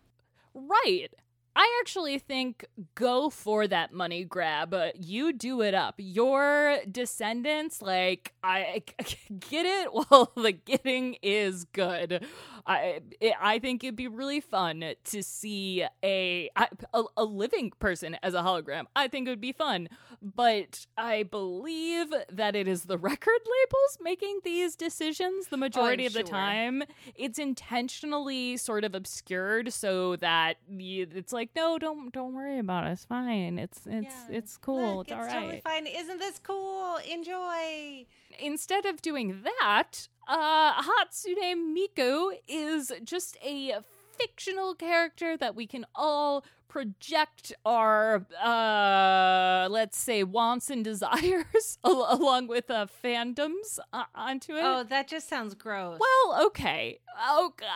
Right. 0.53 1.09
I 1.55 1.79
actually 1.81 2.17
think 2.17 2.65
go 2.95 3.29
for 3.29 3.67
that 3.67 3.91
money 3.91 4.23
grab. 4.23 4.73
You 4.95 5.33
do 5.33 5.61
it 5.61 5.73
up. 5.73 5.95
Your 5.97 6.77
descendants, 6.89 7.81
like 7.81 8.33
I 8.43 8.83
get 9.49 9.65
it. 9.65 9.89
Well, 9.93 10.31
the 10.35 10.53
getting 10.53 11.17
is 11.21 11.65
good. 11.65 12.25
I 12.65 13.01
it, 13.19 13.33
I 13.41 13.59
think 13.59 13.83
it'd 13.83 13.95
be 13.95 14.07
really 14.07 14.39
fun 14.39 14.83
to 15.05 15.23
see 15.23 15.83
a, 16.03 16.49
a 16.93 17.03
a 17.17 17.23
living 17.23 17.71
person 17.79 18.17
as 18.23 18.33
a 18.33 18.41
hologram. 18.41 18.85
I 18.95 19.07
think 19.07 19.27
it 19.27 19.31
would 19.31 19.41
be 19.41 19.51
fun, 19.51 19.89
but 20.21 20.85
I 20.97 21.23
believe 21.23 22.07
that 22.31 22.55
it 22.55 22.67
is 22.67 22.83
the 22.83 22.97
record 23.11 23.39
labels 23.45 23.97
making 24.01 24.39
these 24.43 24.75
decisions 24.75 25.47
the 25.47 25.57
majority 25.57 26.05
of 26.05 26.13
the 26.13 26.23
time. 26.23 26.83
It's 27.15 27.39
intentionally 27.39 28.57
sort 28.57 28.83
of 28.83 28.95
obscured 28.95 29.73
so 29.73 30.15
that 30.17 30.57
you, 30.69 31.07
it's 31.13 31.33
like, 31.33 31.49
no, 31.55 31.77
don't 31.79 32.11
don't 32.13 32.33
worry 32.33 32.59
about 32.59 32.85
it. 32.87 32.91
It's 32.91 33.05
fine. 33.05 33.57
It's 33.59 33.81
it's 33.85 34.15
Yeah. 34.29 34.37
it's 34.37 34.57
cool. 34.57 34.97
Look, 34.97 35.07
it's 35.07 35.13
all 35.15 35.23
right. 35.23 35.33
totally 35.33 35.61
fine. 35.61 35.87
Isn't 35.87 36.19
this 36.19 36.39
cool? 36.39 36.97
Enjoy. 37.09 38.05
Instead 38.39 38.85
of 38.85 39.01
doing 39.01 39.43
that, 39.43 40.07
uh, 40.31 40.81
Hatsune 40.81 41.55
Miku 41.75 42.31
is 42.47 42.91
just 43.03 43.37
a 43.43 43.79
fictional 44.17 44.73
character 44.73 45.35
that 45.35 45.55
we 45.55 45.67
can 45.67 45.85
all 45.93 46.45
project 46.71 47.51
our, 47.65 48.25
uh, 48.41 49.67
let's 49.69 49.97
say, 49.97 50.23
wants 50.23 50.69
and 50.69 50.85
desires 50.85 51.77
al- 51.85 52.07
along 52.09 52.47
with 52.47 52.71
uh, 52.71 52.87
fandoms 53.03 53.77
uh, 53.91 54.05
onto 54.15 54.53
it. 54.55 54.61
Oh, 54.63 54.83
that 54.83 55.09
just 55.09 55.27
sounds 55.27 55.53
gross. 55.53 55.99
well, 55.99 56.45
okay. 56.47 56.99
Oh, 57.27 57.53
God. 57.57 57.67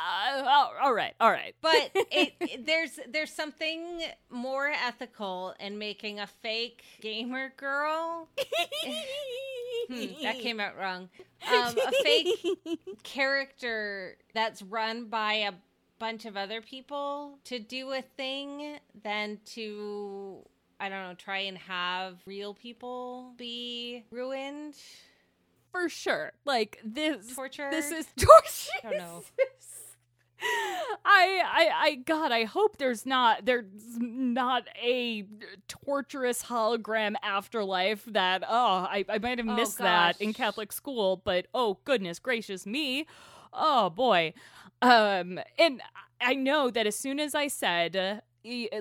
Oh, 0.48 0.72
all 0.82 0.94
right. 0.94 1.14
All 1.20 1.30
right. 1.30 1.54
but 1.62 1.92
it, 1.94 2.34
it- 2.40 2.66
there's 2.66 2.98
there's 3.12 3.32
something 3.34 4.02
more 4.30 4.68
ethical 4.70 5.54
in 5.60 5.78
making 5.78 6.22
a 6.22 6.28
fake 6.28 6.82
gamer 7.02 7.52
girl. 7.58 8.30
Hmm, 9.88 10.24
that 10.24 10.40
came 10.40 10.60
out 10.60 10.76
wrong. 10.80 11.10
Um, 11.48 11.76
a 11.78 11.92
fake 12.04 12.58
character 13.04 14.18
that's 14.34 14.64
run 14.64 15.06
by 15.10 15.34
a 15.34 15.52
bunch 16.00 16.26
of 16.26 16.36
other 16.38 16.62
people 16.62 17.38
to 17.46 17.60
do 17.60 17.92
a 17.94 18.02
thing 18.02 18.78
than 19.04 19.40
to 19.54 20.38
I 20.80 20.90
don't 20.90 21.04
know 21.08 21.14
try 21.16 21.40
and 21.40 21.58
have 21.58 22.18
real 22.26 22.54
people 22.54 23.34
be 23.38 24.04
ruined, 24.12 24.76
For 25.72 25.88
sure. 25.88 26.34
Like, 26.44 26.80
this. 26.84 27.34
tortured. 27.34 27.72
This 27.72 27.92
is 27.92 28.06
torture. 28.18 28.72
I 28.84 28.90
don't 28.90 28.98
know. 28.98 29.24
I, 31.06 31.42
I, 31.46 31.70
I, 31.74 31.96
God, 31.96 32.32
I 32.34 32.44
hope 32.44 32.78
there's 32.78 33.06
not, 33.06 33.46
there's 33.46 33.66
not 33.98 34.64
a 34.84 35.26
torturous 35.68 36.44
hologram 36.44 37.16
afterlife 37.24 38.04
that, 38.08 38.44
oh, 38.48 38.86
I, 38.90 39.06
I 39.08 39.18
might 39.20 39.38
have 39.38 39.48
Oh, 39.48 39.56
missed 39.56 39.78
that 39.78 40.20
in. 40.22 40.34
Catholic 40.34 40.72
school, 40.74 41.22
but 41.24 41.48
oh, 41.54 41.78
goodness 41.86 42.20
gracious 42.20 42.66
me. 42.66 43.08
Oh, 43.54 43.90
boy. 43.90 44.34
Um, 44.86 45.40
and 45.58 45.82
I 46.22 46.36
know 46.36 46.70
that 46.70 46.86
as 46.86 46.96
soon 46.96 47.20
as 47.20 47.34
I 47.34 47.48
said, 47.48 48.22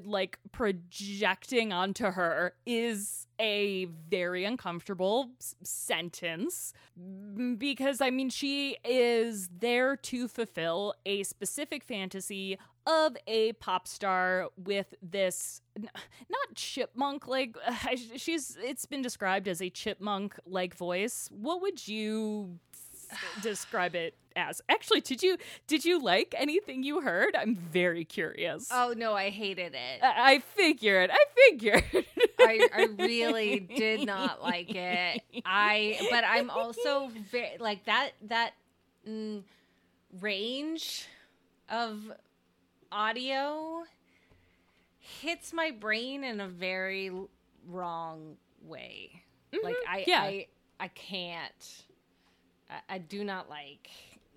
like, 0.05 0.39
projecting 0.53 1.73
onto 1.73 2.05
her 2.05 2.53
is 2.67 3.27
a 3.41 3.87
very 4.11 4.45
uncomfortable 4.45 5.31
s- 5.41 5.57
sentence 5.63 6.75
because 7.59 8.01
I 8.01 8.11
mean 8.11 8.31
she 8.31 8.77
is 8.85 9.49
there 9.59 9.97
to 9.97 10.29
fulfill 10.29 10.95
a 11.05 11.25
specific 11.25 11.83
fantasy 11.83 12.59
of 12.87 13.17
a 13.27 13.55
pop 13.55 13.89
star 13.89 14.51
with 14.57 14.95
this 15.03 15.63
n- 15.77 15.89
not 16.31 16.55
chipmunk 16.55 17.27
like 17.27 17.57
she's 18.17 18.57
it's 18.63 18.87
been 18.87 19.03
described 19.03 19.49
as 19.49 19.61
a 19.61 19.71
chipmunk 19.71 20.39
like 20.47 20.77
voice. 20.77 21.29
What 21.33 21.61
would 21.63 21.89
you 21.89 22.61
describe 23.43 23.95
it 23.95 24.15
as 24.37 24.61
actually 24.69 25.01
did 25.01 25.23
you 25.23 25.37
did 25.69 25.85
you 25.85 26.03
like 26.03 26.35
anything 26.37 26.83
you 26.83 27.01
heard 27.01 27.37
i'm 27.37 27.55
very 27.55 28.05
curious 28.05 28.67
Oh 28.71 28.93
no, 28.97 29.15
I 29.15 29.31
hated 29.31 29.75
it. 29.75 30.03
I, 30.03 30.33
I 30.35 30.39
figured 30.41 31.11
i 31.13 31.25
figured 31.51 31.85
I, 32.41 32.69
I 32.75 32.83
really 32.99 33.61
did 33.61 34.05
not 34.05 34.43
like 34.43 34.75
it. 34.75 35.23
I, 35.47 35.99
but 36.11 36.25
I'm 36.25 36.51
also 36.51 37.11
very 37.31 37.57
like 37.61 37.85
that 37.85 38.11
that 38.29 38.55
mm, 39.09 39.43
range 40.21 41.07
of 41.69 42.13
audio 42.91 43.85
hits 44.99 45.53
my 45.53 45.71
brain 45.71 46.25
in 46.25 46.41
a 46.41 46.49
very 46.49 47.11
wrong 47.69 48.37
way. 48.63 49.23
Like 49.63 49.77
I, 49.89 49.99
Mm-hmm. 50.01 50.11
yeah. 50.11 50.21
I, 50.23 50.47
I 50.81 50.89
can't. 50.89 51.85
I, 52.71 52.95
I 52.95 52.99
do 52.99 53.25
not 53.25 53.49
like 53.49 53.91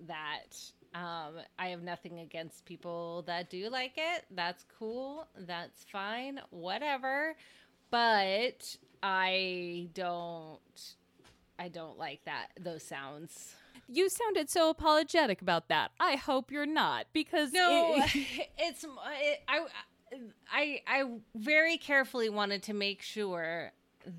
that. 0.06 0.56
Um, 0.94 1.34
I 1.58 1.68
have 1.68 1.82
nothing 1.82 2.20
against 2.20 2.64
people 2.64 3.22
that 3.26 3.50
do 3.50 3.68
like 3.70 3.92
it. 3.96 4.24
That's 4.30 4.64
cool. 4.78 5.26
That's 5.36 5.84
fine. 5.84 6.40
Whatever. 6.50 7.36
But 7.90 8.76
I 9.02 9.88
don't. 9.94 10.58
I 11.58 11.68
don't 11.68 11.98
like 11.98 12.24
that. 12.24 12.48
Those 12.60 12.82
sounds. 12.82 13.54
you 13.88 14.08
sounded 14.08 14.50
so 14.50 14.68
apologetic 14.68 15.40
about 15.40 15.68
that 15.68 15.90
i 15.98 16.14
hope 16.14 16.50
you're 16.52 16.66
not 16.66 17.06
because 17.14 17.52
No, 17.54 17.94
it- 17.96 18.10
it's 18.58 18.84
it, 18.84 19.40
I. 19.48 19.66
I 20.50 20.80
I 20.86 21.04
very 21.34 21.76
carefully 21.76 22.28
wanted 22.30 22.62
to 22.64 22.74
make 22.74 23.02
sure 23.02 23.72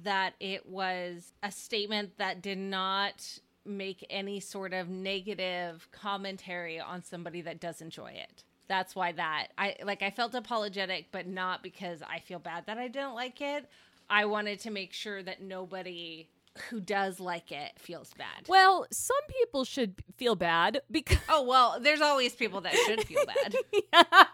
that 0.04 0.34
it 0.39 0.67
was 0.67 1.34
a 1.41 1.52
statement 1.52 2.17
that 2.19 2.41
did 2.43 2.60
not 2.60 3.39
make 3.69 4.05
any 4.10 4.39
sort 4.39 4.73
of 4.73 4.89
negative 4.89 5.88
commentary 5.91 6.79
on 6.79 7.03
somebody 7.03 7.41
that 7.41 7.60
does 7.60 7.82
enjoy 7.82 8.12
it. 8.12 8.43
That's 8.67 8.95
why 8.95 9.12
that 9.13 9.47
I 9.58 9.75
like 9.84 10.03
I 10.03 10.12
felt 10.12 10.36
apologetic 10.36 11.08
but 11.12 11.27
not 11.27 11.63
because 11.63 12.01
I 12.01 12.19
feel 12.19 12.39
bad 12.39 12.65
that 12.67 12.77
I 12.77 12.88
didn't 12.88 13.15
like 13.15 13.41
it. 13.41 13.69
I 14.10 14.25
wanted 14.25 14.60
to 14.62 14.71
make 14.71 14.93
sure 14.93 15.23
that 15.23 15.41
nobody 15.41 16.29
who 16.69 16.79
does 16.79 17.19
like 17.19 17.51
it 17.51 17.73
feels 17.77 18.13
bad. 18.17 18.47
Well, 18.47 18.86
some 18.91 19.17
people 19.27 19.63
should 19.63 19.95
feel 20.17 20.36
bad 20.36 20.82
because 20.91 21.17
Oh, 21.29 21.43
well, 21.43 21.79
there's 21.79 22.01
always 22.01 22.34
people 22.36 22.62
that 22.62 22.73
should 22.73 23.05
feel 23.05 23.23
bad. 23.25 23.55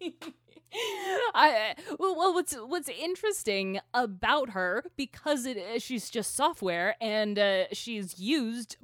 I 1.34 1.74
well, 1.98 2.16
well, 2.16 2.34
what's 2.34 2.54
what's 2.54 2.88
interesting 2.88 3.78
about 3.92 4.50
her 4.50 4.84
because 4.96 5.46
it 5.46 5.56
is 5.56 5.82
she's 5.82 6.10
just 6.10 6.34
software 6.34 6.96
and 7.00 7.38
uh, 7.38 7.64
she's 7.72 8.18
used 8.18 8.76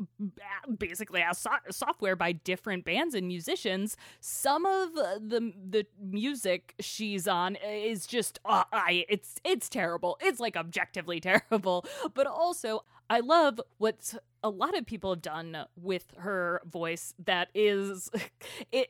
basically 0.78 1.22
as 1.22 1.38
so- 1.38 1.50
software 1.70 2.16
by 2.16 2.32
different 2.32 2.84
bands 2.84 3.14
and 3.14 3.26
musicians. 3.26 3.96
Some 4.20 4.66
of 4.66 4.94
the 4.94 5.52
the 5.68 5.86
music 6.00 6.74
she's 6.80 7.26
on 7.26 7.56
is 7.56 8.06
just 8.06 8.38
uh, 8.44 8.64
I 8.72 9.04
it's 9.08 9.40
it's 9.44 9.68
terrible. 9.68 10.16
It's 10.20 10.40
like 10.40 10.56
objectively 10.56 11.20
terrible, 11.20 11.84
but 12.14 12.26
also 12.26 12.84
I 13.08 13.20
love 13.20 13.60
what 13.78 14.14
a 14.42 14.50
lot 14.50 14.76
of 14.76 14.86
people 14.86 15.10
have 15.10 15.22
done 15.22 15.66
with 15.76 16.06
her 16.18 16.62
voice 16.64 17.14
that 17.24 17.48
is 17.54 18.10
it 18.72 18.88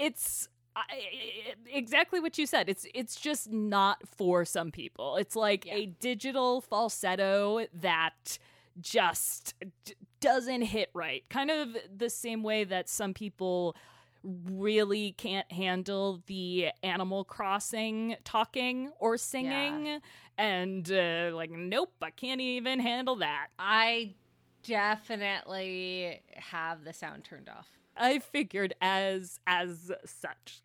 it's 0.00 0.48
I, 0.90 1.54
exactly 1.72 2.20
what 2.20 2.38
you 2.38 2.46
said. 2.46 2.68
It's 2.68 2.86
it's 2.94 3.16
just 3.20 3.50
not 3.52 3.98
for 4.16 4.44
some 4.44 4.70
people. 4.70 5.16
It's 5.16 5.34
like 5.36 5.64
Yeah. 5.66 5.74
a 5.74 5.86
digital 5.86 6.60
falsetto 6.60 7.66
that 7.74 8.38
just 8.80 9.54
d- 9.84 9.94
doesn't 10.20 10.62
hit 10.62 10.90
right. 10.94 11.24
Kind 11.28 11.50
of 11.50 11.76
the 11.96 12.10
same 12.10 12.42
way 12.42 12.64
that 12.64 12.88
some 12.88 13.14
people 13.14 13.76
really 14.22 15.12
can't 15.12 15.50
handle 15.52 16.22
the 16.26 16.68
Animal 16.82 17.24
Crossing 17.24 18.16
talking 18.24 18.90
or 18.98 19.16
singing. 19.16 19.86
Yeah. 19.86 19.98
And 20.36 20.90
uh, 20.92 21.30
like, 21.34 21.50
nope, 21.50 21.92
I 22.02 22.10
can't 22.10 22.40
even 22.40 22.78
handle 22.80 23.16
that. 23.16 23.48
I 23.58 24.14
definitely 24.64 26.20
have 26.34 26.84
the 26.84 26.92
sound 26.92 27.24
turned 27.24 27.48
off. 27.48 27.68
I 27.98 28.18
figured 28.18 28.74
as 28.80 29.38
as 29.46 29.90
such. 30.04 30.62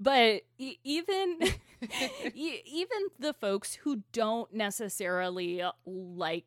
But 0.00 0.42
e- 0.58 0.78
even 0.84 1.38
e- 2.34 2.62
even 2.66 2.98
the 3.18 3.32
folks 3.32 3.74
who 3.74 4.02
don't 4.12 4.52
necessarily 4.52 5.62
like 5.86 6.46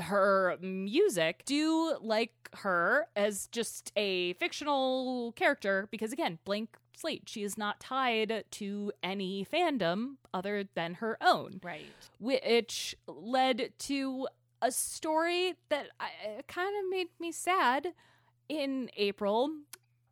her 0.00 0.56
music 0.60 1.42
do 1.44 1.96
like 2.00 2.32
her 2.58 3.06
as 3.16 3.48
just 3.48 3.92
a 3.96 4.34
fictional 4.34 5.32
character 5.32 5.88
because 5.90 6.12
again, 6.12 6.38
blank 6.44 6.76
slate. 6.96 7.24
She 7.26 7.42
is 7.42 7.58
not 7.58 7.80
tied 7.80 8.44
to 8.52 8.92
any 9.02 9.44
fandom 9.50 10.16
other 10.32 10.64
than 10.74 10.94
her 10.94 11.18
own. 11.20 11.60
Right. 11.62 11.86
Which 12.18 12.94
led 13.06 13.72
to 13.80 14.28
a 14.62 14.70
story 14.70 15.54
that 15.68 15.88
kind 16.46 16.74
of 16.78 16.90
made 16.90 17.08
me 17.20 17.32
sad 17.32 17.88
in 18.48 18.90
April 18.96 19.50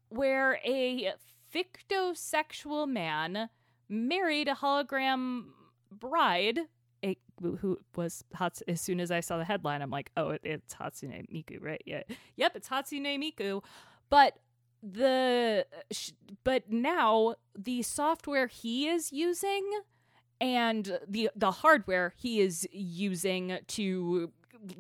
where 0.09 0.59
a 0.65 1.13
fictosexual 1.55 2.89
man 2.89 3.49
married 3.89 4.49
a 4.49 4.55
hologram 4.55 5.45
bride 5.91 6.61
a, 7.05 7.17
who 7.43 7.79
was 7.97 8.25
Hats- 8.35 8.63
as 8.69 8.81
soon 8.81 9.01
as 9.01 9.11
I 9.11 9.21
saw 9.21 9.37
the 9.39 9.45
headline 9.45 9.83
I'm 9.83 9.91
like 9.91 10.11
oh 10.17 10.31
it, 10.31 10.41
it's 10.45 10.75
Hatsune 10.75 11.29
Miku 11.31 11.61
right? 11.61 11.83
Yeah. 11.85 12.03
Yep 12.37 12.57
it's 12.57 12.69
Hatsune 12.69 13.19
Miku. 13.19 13.63
But 14.09 14.39
the 14.83 15.67
but 16.45 16.71
now 16.71 17.37
the 17.57 17.83
software 17.83 18.47
he 18.47 18.89
is 18.89 19.13
using 19.13 19.69
and 20.41 20.99
the 21.09 21.31
the 21.37 21.51
hardware 21.51 22.15
he 22.17 22.41
is 22.41 22.67
using 22.73 23.59
to 23.69 24.33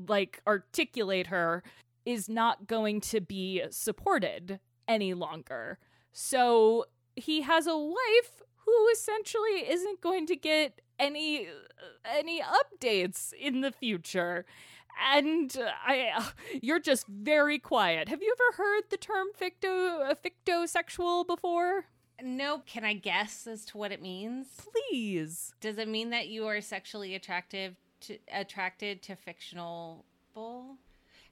like 0.08 0.40
articulate 0.46 1.28
her 1.28 1.62
is 2.04 2.28
not 2.28 2.66
going 2.66 3.00
to 3.00 3.20
be 3.20 3.62
supported 3.70 4.60
any 4.88 5.14
longer. 5.14 5.78
So 6.12 6.86
he 7.16 7.42
has 7.42 7.66
a 7.66 7.76
wife 7.76 8.42
who 8.64 8.88
essentially 8.92 9.68
isn't 9.68 10.00
going 10.00 10.26
to 10.26 10.36
get 10.36 10.80
any 10.98 11.48
any 12.04 12.40
updates 12.40 13.32
in 13.32 13.60
the 13.60 13.72
future. 13.72 14.44
And 15.12 15.56
I 15.86 16.10
uh, 16.16 16.24
you're 16.62 16.80
just 16.80 17.06
very 17.06 17.58
quiet. 17.58 18.08
Have 18.08 18.22
you 18.22 18.34
ever 18.38 18.62
heard 18.62 18.84
the 18.90 18.96
term 18.96 19.28
ficto 19.38 20.10
uh, 20.10 20.14
fictosexual 20.14 21.26
before? 21.26 21.86
No, 22.22 22.62
can 22.66 22.84
I 22.84 22.92
guess 22.92 23.46
as 23.48 23.64
to 23.66 23.78
what 23.78 23.90
it 23.90 24.00
means? 24.00 24.46
Please. 24.56 25.54
Does 25.60 25.78
it 25.78 25.88
mean 25.88 26.10
that 26.10 26.28
you 26.28 26.46
are 26.46 26.60
sexually 26.60 27.14
attractive 27.14 27.74
to 28.02 28.18
attracted 28.32 29.02
to 29.02 29.16
fictional 29.16 30.04
bull? 30.34 30.76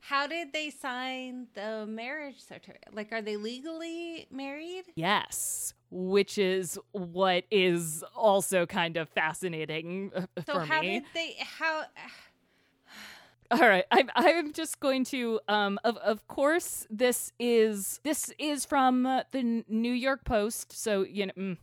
How 0.00 0.26
did 0.26 0.52
they 0.52 0.70
sign 0.70 1.46
the 1.54 1.86
marriage 1.86 2.42
certificate? 2.42 2.94
Like, 2.94 3.12
are 3.12 3.22
they 3.22 3.36
legally 3.36 4.26
married? 4.30 4.84
Yes, 4.96 5.74
which 5.90 6.38
is 6.38 6.78
what 6.92 7.44
is 7.50 8.02
also 8.16 8.66
kind 8.66 8.96
of 8.96 9.08
fascinating 9.10 10.10
uh, 10.14 10.22
so 10.46 10.54
for 10.54 10.64
how 10.64 10.80
me. 10.80 11.00
did 11.00 11.04
they? 11.14 11.36
How? 11.58 11.84
All 13.52 13.68
right, 13.68 13.84
I'm 13.90 14.08
I'm 14.14 14.52
just 14.52 14.80
going 14.80 15.04
to 15.06 15.40
um 15.48 15.78
of 15.84 15.96
of 15.98 16.26
course 16.28 16.86
this 16.88 17.32
is 17.38 18.00
this 18.04 18.32
is 18.38 18.64
from 18.64 19.02
the 19.02 19.64
New 19.68 19.92
York 19.92 20.24
Post, 20.24 20.72
so 20.72 21.02
you 21.02 21.26
know 21.26 21.32
mm, 21.36 21.56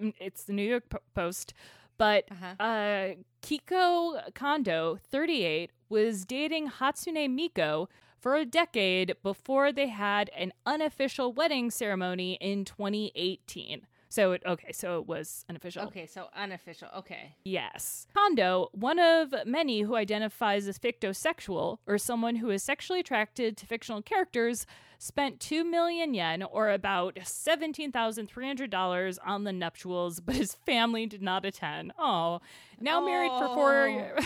mm 0.00 0.14
it's 0.20 0.44
the 0.44 0.52
New 0.52 0.68
York 0.68 0.84
Post, 1.14 1.54
but 1.98 2.24
uh-huh. 2.30 2.54
uh 2.62 3.14
Kiko 3.42 4.34
Kondo, 4.34 4.98
38, 5.10 5.70
was 5.88 6.24
dating 6.24 6.70
Hatsune 6.70 7.28
Miku 7.28 7.88
for 8.18 8.34
a 8.34 8.44
decade 8.44 9.14
before 9.22 9.72
they 9.72 9.88
had 9.88 10.30
an 10.36 10.52
unofficial 10.66 11.32
wedding 11.32 11.70
ceremony 11.70 12.34
in 12.40 12.64
2018. 12.64 13.86
So 14.08 14.32
it 14.32 14.42
okay, 14.46 14.72
so 14.72 14.98
it 14.98 15.06
was 15.06 15.44
unofficial. 15.48 15.84
Okay, 15.84 16.06
so 16.06 16.26
unofficial. 16.34 16.88
Okay. 16.96 17.36
Yes. 17.44 18.08
Kondo, 18.16 18.70
one 18.72 18.98
of 18.98 19.34
many 19.44 19.82
who 19.82 19.94
identifies 19.96 20.66
as 20.66 20.78
fictosexual 20.78 21.76
or 21.86 21.98
someone 21.98 22.36
who 22.36 22.48
is 22.50 22.62
sexually 22.62 23.00
attracted 23.00 23.58
to 23.58 23.66
fictional 23.66 24.00
characters, 24.00 24.64
spent 24.98 25.40
2 25.40 25.62
million 25.62 26.14
yen 26.14 26.42
or 26.42 26.70
about 26.70 27.16
$17,300 27.16 29.18
on 29.24 29.44
the 29.44 29.52
nuptials, 29.52 30.20
but 30.20 30.34
his 30.34 30.54
family 30.54 31.04
did 31.06 31.22
not 31.22 31.44
attend. 31.44 31.92
Oh, 31.98 32.40
now 32.80 33.02
oh. 33.02 33.06
married 33.06 33.32
for 33.38 33.48
4 33.54 34.14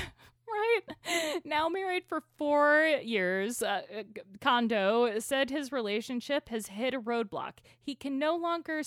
right? 0.53 1.41
Now 1.45 1.69
married 1.69 2.05
for 2.07 2.23
four 2.37 2.99
years, 3.03 3.63
uh, 3.63 3.83
Kondo 4.41 5.19
said 5.19 5.51
his 5.51 5.73
relationship 5.73 6.49
has 6.49 6.69
hit 6.69 6.95
a 6.95 7.01
roadblock. 7.01 7.55
He 7.81 7.95
can 7.95 8.19
no 8.19 8.37
longer 8.37 8.83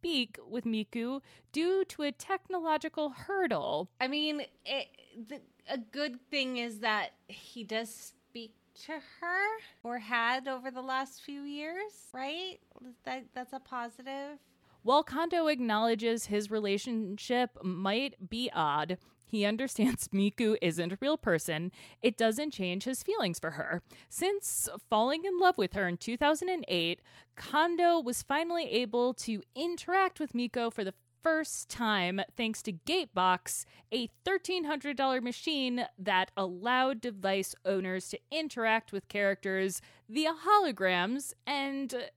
speak 0.00 0.38
with 0.48 0.64
Miku 0.64 1.20
due 1.52 1.84
to 1.84 2.02
a 2.02 2.12
technological 2.12 3.10
hurdle. 3.10 3.90
I 4.00 4.08
mean, 4.08 4.42
it, 4.64 4.86
the, 5.28 5.40
a 5.68 5.76
good 5.76 6.18
thing 6.30 6.56
is 6.56 6.78
that 6.78 7.10
he 7.28 7.64
does 7.64 7.94
speak 7.94 8.54
to 8.86 8.92
her 8.92 9.44
or 9.82 9.98
had 9.98 10.48
over 10.48 10.70
the 10.70 10.80
last 10.80 11.20
few 11.20 11.42
years, 11.42 11.92
right? 12.14 12.58
That 13.04 13.26
that's 13.34 13.52
a 13.52 13.60
positive. 13.60 14.38
While 14.82 15.02
Kondo 15.02 15.48
acknowledges 15.48 16.24
his 16.24 16.50
relationship 16.50 17.62
might 17.62 18.30
be 18.30 18.50
odd, 18.54 18.96
he 19.30 19.44
understands 19.44 20.08
Miku 20.14 20.56
isn't 20.60 20.92
a 20.92 20.98
real 21.00 21.16
person. 21.16 21.72
It 22.02 22.16
doesn't 22.16 22.52
change 22.52 22.84
his 22.84 23.02
feelings 23.02 23.38
for 23.38 23.52
her. 23.52 23.82
Since 24.08 24.68
falling 24.88 25.24
in 25.24 25.38
love 25.38 25.58
with 25.58 25.74
her 25.74 25.88
in 25.88 25.96
2008, 25.96 27.00
Kondo 27.36 28.00
was 28.00 28.22
finally 28.22 28.70
able 28.70 29.14
to 29.14 29.42
interact 29.54 30.20
with 30.20 30.32
Miku 30.32 30.72
for 30.72 30.84
the 30.84 30.94
first 31.22 31.68
time 31.68 32.20
thanks 32.36 32.62
to 32.62 32.72
Gatebox, 32.72 33.64
a 33.92 34.08
$1,300 34.24 35.22
machine 35.22 35.86
that 35.98 36.30
allowed 36.36 37.00
device 37.00 37.54
owners 37.64 38.08
to 38.08 38.18
interact 38.30 38.92
with 38.92 39.08
characters 39.08 39.80
via 40.08 40.32
holograms 40.46 41.34
and 41.46 42.10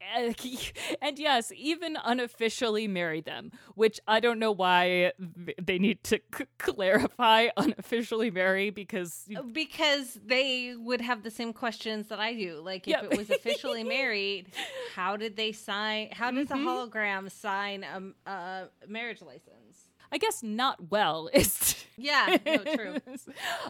and 1.02 1.18
yes, 1.18 1.52
even 1.54 1.96
unofficially 2.04 2.88
marry 2.88 3.20
them, 3.20 3.52
which 3.74 4.00
I 4.06 4.20
don't 4.20 4.38
know 4.38 4.52
why 4.52 5.12
they 5.60 5.78
need 5.78 6.02
to 6.04 6.20
c- 6.36 6.44
clarify 6.58 7.48
unofficially 7.56 8.30
marry 8.30 8.70
because 8.70 9.26
uh, 9.36 9.42
because 9.42 10.18
they 10.24 10.74
would 10.76 11.00
have 11.00 11.22
the 11.22 11.30
same 11.30 11.52
questions 11.52 12.08
that 12.08 12.20
I 12.20 12.34
do. 12.34 12.60
Like 12.62 12.86
if 12.86 12.92
yep. 12.92 13.04
it 13.04 13.16
was 13.16 13.30
officially 13.30 13.84
married, 13.98 14.48
how 14.94 15.16
did 15.16 15.36
they 15.36 15.52
sign? 15.52 16.10
How 16.12 16.30
does 16.30 16.48
mm-hmm. 16.48 16.66
a 16.66 16.70
hologram 16.70 17.30
sign 17.30 17.84
a, 17.84 18.30
a 18.30 18.68
marriage 18.88 19.22
license? 19.22 19.65
I 20.10 20.18
guess 20.18 20.42
not 20.42 20.90
well 20.90 21.28
is 21.34 21.84
yeah, 21.96 22.36
no, 22.44 22.56
true. 22.58 22.96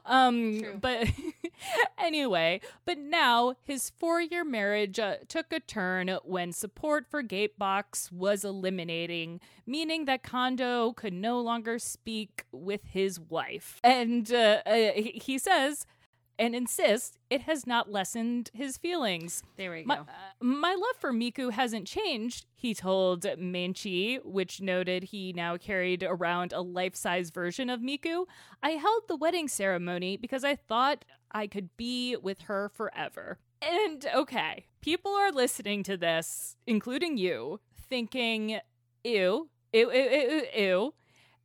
um, 0.05 0.61
true. 0.61 0.79
but 0.81 1.09
anyway, 1.99 2.61
but 2.85 2.99
now 2.99 3.55
his 3.63 3.91
four-year 3.91 4.45
marriage 4.45 4.99
uh, 4.99 5.17
took 5.29 5.53
a 5.53 5.61
turn 5.61 6.09
when 6.25 6.53
support 6.53 7.07
for 7.09 7.23
Gatebox 7.23 8.11
was 8.11 8.45
eliminating, 8.45 9.41
meaning 9.67 10.07
that 10.07 10.23
Kondo 10.25 10.93
could 10.93 11.13
no 11.13 11.41
longer 11.41 11.79
speak 11.79 12.45
with 12.51 12.81
his 12.85 13.21
wife. 13.21 13.81
And 13.85 14.33
uh, 14.33 14.63
uh, 14.67 14.91
he 14.97 15.39
says 15.39 15.87
and 16.39 16.55
insists 16.55 17.19
it 17.31 17.43
has 17.43 17.67
not 17.67 17.91
lessened 17.91 18.51
his 18.53 18.77
feelings. 18.77 19.43
There 19.57 19.71
we 19.71 19.83
go. 19.83 19.87
My, 19.87 19.99
uh, 19.99 20.05
my 20.41 20.75
love 20.75 20.97
for 20.99 21.13
Miku 21.13 21.53
hasn't 21.53 21.87
changed, 21.87 22.47
he 22.55 22.75
told 22.75 23.23
Mainichi, 23.23 24.25
which 24.25 24.61
noted 24.61 25.05
he 25.05 25.33
now 25.33 25.57
carried 25.57 26.03
around 26.03 26.53
a 26.53 26.61
life 26.61 26.95
size 26.95 27.31
version 27.31 27.71
of 27.71 27.81
Miku. 27.81 28.25
I 28.63 28.71
held 28.71 29.05
the 29.09 29.17
wedding 29.17 29.49
ceremony 29.49 30.17
because 30.17 30.45
I 30.45 30.57
thought 30.57 31.05
I 31.31 31.47
could 31.47 31.77
be 31.77 32.17
with 32.17 32.43
her 32.43 32.69
forever. 32.69 33.39
And 33.63 34.07
okay, 34.15 34.67
people 34.81 35.13
are 35.13 35.33
listening 35.33 35.83
to 35.85 35.97
this, 35.97 36.57
including 36.67 37.17
you, 37.17 37.61
thinking, 37.89 38.61
ew, 39.03 39.49
ew, 39.73 39.93
ew, 39.93 39.93
ew, 39.93 40.43
ew. 40.55 40.95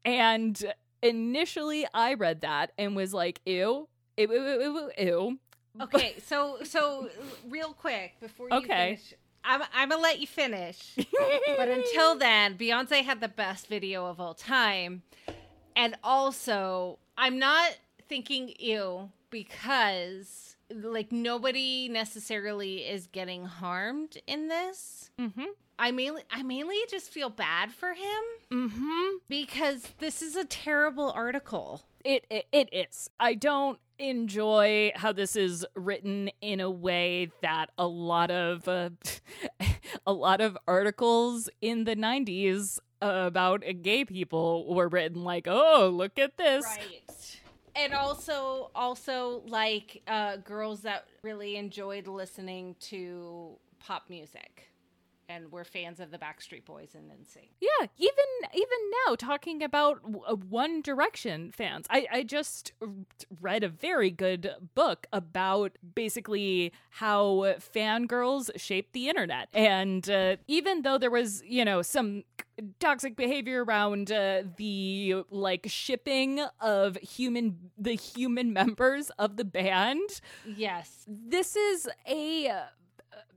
And 0.04 0.74
initially 1.02 1.86
I 1.94 2.14
read 2.16 2.42
that 2.42 2.72
and 2.78 2.96
was 2.96 3.14
like, 3.14 3.40
ew, 3.46 3.88
ew, 4.18 4.32
ew, 4.32 4.62
ew, 4.62 4.92
ew. 4.98 5.40
Okay, 5.82 6.16
so 6.26 6.58
so 6.64 7.10
real 7.50 7.74
quick 7.74 8.20
before 8.20 8.48
you 8.50 8.58
okay. 8.58 8.96
finish, 8.98 9.14
I'm 9.44 9.62
I'm 9.74 9.90
gonna 9.90 10.02
let 10.02 10.20
you 10.20 10.28
finish. 10.28 10.96
but 11.58 11.70
until 11.70 12.16
then, 12.20 12.58
Beyonce 12.58 13.04
had 13.04 13.22
the 13.22 13.28
best 13.30 13.68
video 13.68 14.06
of 14.06 14.20
all 14.20 14.34
time, 14.34 15.04
and 15.76 15.96
also 16.04 17.00
I'm 17.18 17.40
not 17.40 17.78
thinking 18.10 18.54
ew 18.60 19.10
because 19.30 20.56
like 20.74 21.12
nobody 21.12 21.88
necessarily 21.90 22.78
is 22.80 23.08
getting 23.08 23.46
harmed 23.46 24.18
in 24.28 24.48
this. 24.48 25.10
Mm-hmm. 25.20 25.46
I 25.80 25.92
mainly 25.92 26.22
I 26.30 26.44
mainly 26.44 26.78
just 26.90 27.10
feel 27.12 27.30
bad 27.30 27.72
for 27.72 27.94
him 27.94 28.24
Mm-hmm. 28.52 29.18
because 29.30 29.94
this 30.00 30.22
is 30.22 30.36
a 30.36 30.44
terrible 30.46 31.12
article. 31.12 31.84
It, 32.04 32.26
it 32.30 32.46
it 32.52 32.70
is. 32.74 33.10
I 33.20 33.34
don't 33.36 33.80
enjoy 34.02 34.92
how 34.96 35.12
this 35.12 35.36
is 35.36 35.66
written 35.76 36.30
in 36.42 36.60
a 36.60 36.70
way 36.70 37.32
that 37.42 37.70
a 37.78 37.88
lot 37.88 38.32
of 38.32 38.68
uh, 38.68 38.90
a 40.06 40.14
lot 40.14 40.42
of 40.42 40.58
articles 40.68 41.50
in 41.62 41.84
the 41.84 41.96
90s 41.96 42.80
about 43.02 43.64
gay 43.82 44.06
people 44.06 44.74
were 44.74 44.88
written 44.88 45.24
like, 45.24 45.48
"Oh, 45.48 45.92
look 45.94 46.20
at 46.20 46.38
this." 46.38 46.66
Right. 46.66 47.42
And 47.76 47.94
also 47.94 48.70
also 48.76 49.44
like 49.48 50.02
uh 50.08 50.38
girls 50.38 50.82
that 50.82 51.06
really 51.22 51.56
enjoyed 51.56 52.08
listening 52.08 52.76
to 52.82 53.58
pop 53.80 54.10
music 54.10 54.71
and 55.32 55.52
we're 55.52 55.64
fans 55.64 56.00
of 56.00 56.12
the 56.12 56.18
Backstreet 56.18 56.66
Boys 56.66 56.90
and 56.96 57.10
NSYNC. 57.10 57.50
Yeah, 57.60 57.88
even 57.98 58.26
even 58.54 58.78
now 59.08 59.16
talking 59.16 59.64
about 59.64 60.00
uh, 60.28 60.36
One 60.36 60.82
Direction 60.82 61.52
fans. 61.52 61.86
I 61.90 62.08
I 62.12 62.24
just 62.24 62.74
read 63.40 63.64
a 63.64 63.70
very 63.70 64.12
good 64.12 64.52
book 64.76 65.08
about 65.14 65.78
basically 65.96 66.74
how 66.90 67.56
fangirls 67.76 68.50
shaped 68.58 68.94
the 68.94 69.10
internet. 69.10 69.48
And 69.54 70.10
uh, 70.10 70.38
even 70.48 70.82
though 70.82 70.98
there 70.98 71.12
was, 71.12 71.42
you 71.46 71.64
know, 71.66 71.82
some 71.82 72.24
toxic 72.80 73.16
behavior 73.16 73.64
around 73.64 74.12
uh, 74.12 74.44
the 74.58 75.24
like 75.30 75.66
shipping 75.68 76.42
of 76.60 76.98
human 76.98 77.72
the 77.78 77.94
human 77.94 78.54
members 78.54 79.10
of 79.12 79.38
the 79.38 79.46
band, 79.46 80.22
Yes. 80.46 81.06
this 81.08 81.56
is 81.56 81.90
a 82.08 82.48
uh, 82.50 82.62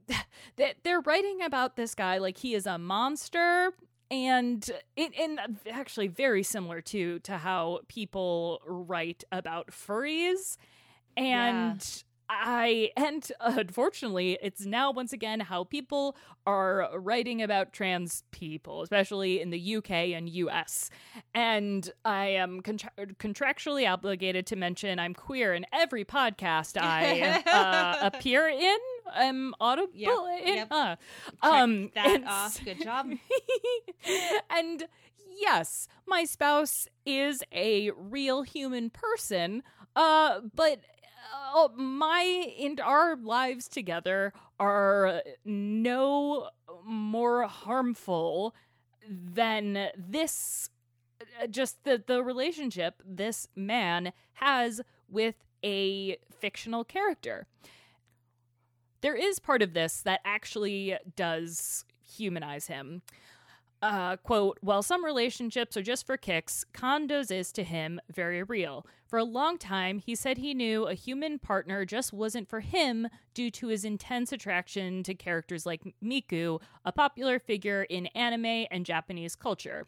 that 0.57 0.75
they're 0.83 1.01
writing 1.01 1.41
about 1.41 1.75
this 1.75 1.95
guy 1.95 2.17
like 2.17 2.37
he 2.37 2.53
is 2.53 2.65
a 2.65 2.77
monster 2.77 3.71
and 4.11 4.69
it 4.95 5.13
and 5.19 5.39
actually 5.69 6.07
very 6.07 6.43
similar 6.43 6.81
to 6.81 7.19
to 7.19 7.37
how 7.37 7.79
people 7.87 8.61
write 8.65 9.23
about 9.31 9.71
furries. 9.71 10.57
And 11.17 12.03
I 12.29 12.91
and 12.97 13.29
unfortunately 13.39 14.37
it's 14.41 14.65
now 14.65 14.91
once 14.91 15.13
again 15.13 15.39
how 15.39 15.63
people 15.63 16.15
are 16.47 16.89
writing 16.97 17.41
about 17.41 17.71
trans 17.71 18.23
people 18.31 18.81
especially 18.81 19.41
in 19.41 19.51
the 19.51 19.75
UK 19.75 19.91
and 19.91 20.27
US 20.29 20.89
and 21.33 21.89
I 22.03 22.27
am 22.27 22.61
contra- 22.61 22.91
contractually 23.19 23.91
obligated 23.91 24.47
to 24.47 24.55
mention 24.55 24.97
I'm 24.97 25.13
queer 25.13 25.53
in 25.53 25.65
every 25.71 26.03
podcast 26.03 26.81
I 26.81 27.43
uh, 27.45 27.97
appear 28.01 28.47
in 28.47 28.77
I'm 29.13 29.53
audible 29.59 29.91
Yep, 29.93 30.19
yep. 30.45 30.67
uh, 30.71 30.95
um 31.41 31.91
that 31.95 32.23
off. 32.27 32.63
Good 32.63 32.81
job. 32.81 33.07
and 34.49 34.85
yes, 35.39 35.87
my 36.07 36.23
spouse 36.25 36.87
is 37.05 37.43
a 37.51 37.91
real 37.91 38.43
human 38.43 38.89
person, 38.89 39.63
uh, 39.95 40.41
but 40.53 40.79
uh, 41.55 41.67
my 41.75 42.53
and 42.59 42.79
our 42.79 43.15
lives 43.15 43.67
together 43.67 44.33
are 44.59 45.21
no 45.43 46.49
more 46.85 47.43
harmful 47.43 48.55
than 49.09 49.89
this 49.97 50.69
uh, 51.41 51.47
just 51.47 51.83
the 51.83 52.01
the 52.05 52.23
relationship 52.23 53.01
this 53.05 53.47
man 53.55 54.11
has 54.33 54.81
with 55.09 55.35
a 55.63 56.17
fictional 56.39 56.83
character 56.83 57.47
there 59.05 59.15
is 59.15 59.37
part 59.37 59.61
of 59.61 59.75
this 59.75 60.01
that 60.01 60.19
actually 60.25 60.97
does 61.15 61.85
humanize 62.01 62.65
him. 62.65 63.03
Uh, 63.79 64.15
quote, 64.17 64.57
while 64.61 64.81
some 64.81 65.05
relationships 65.05 65.77
are 65.77 65.83
just 65.83 66.07
for 66.07 66.17
kicks, 66.17 66.65
Kondo's 66.73 67.29
is 67.29 67.51
to 67.51 67.63
him 67.63 67.99
very 68.11 68.41
real. 68.41 68.83
For 69.05 69.19
a 69.19 69.23
long 69.23 69.59
time, 69.59 69.99
he 69.99 70.15
said 70.15 70.39
he 70.39 70.55
knew 70.55 70.87
a 70.87 70.95
human 70.95 71.37
partner 71.37 71.85
just 71.85 72.13
wasn't 72.13 72.49
for 72.49 72.61
him 72.61 73.07
due 73.35 73.51
to 73.51 73.67
his 73.67 73.85
intense 73.85 74.31
attraction 74.31 75.03
to 75.03 75.13
characters 75.13 75.67
like 75.67 75.83
Miku, 76.03 76.59
a 76.83 76.91
popular 76.91 77.37
figure 77.37 77.83
in 77.83 78.07
anime 78.07 78.65
and 78.71 78.87
Japanese 78.87 79.35
culture. 79.35 79.85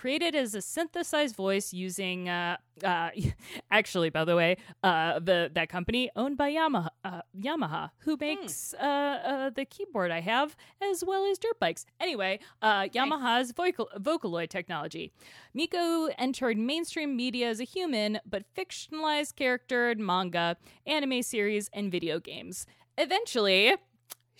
Created 0.00 0.34
as 0.34 0.54
a 0.54 0.62
synthesized 0.62 1.36
voice 1.36 1.74
using, 1.74 2.26
uh, 2.26 2.56
uh, 2.82 3.10
actually, 3.70 4.08
by 4.08 4.24
the 4.24 4.34
way, 4.34 4.56
uh, 4.82 5.18
the 5.18 5.50
that 5.52 5.68
company 5.68 6.10
owned 6.16 6.38
by 6.38 6.50
Yamaha, 6.50 6.88
uh, 7.04 7.20
Yamaha, 7.38 7.90
who 7.98 8.16
makes 8.18 8.72
uh, 8.80 8.86
uh, 8.86 9.50
the 9.50 9.66
keyboard 9.66 10.10
I 10.10 10.20
have, 10.20 10.56
as 10.80 11.04
well 11.04 11.26
as 11.30 11.36
dirt 11.36 11.60
bikes. 11.60 11.84
Anyway, 12.00 12.40
uh, 12.62 12.84
Yamaha's 12.84 13.52
vocal- 13.52 13.90
Vocaloid 13.98 14.48
technology. 14.48 15.12
Miku 15.54 16.08
entered 16.16 16.56
mainstream 16.56 17.14
media 17.14 17.50
as 17.50 17.60
a 17.60 17.64
human, 17.64 18.20
but 18.24 18.44
fictionalized 18.56 19.36
character 19.36 19.90
in 19.90 20.02
manga, 20.02 20.56
anime 20.86 21.20
series, 21.20 21.68
and 21.74 21.92
video 21.92 22.18
games. 22.18 22.64
Eventually, 22.96 23.74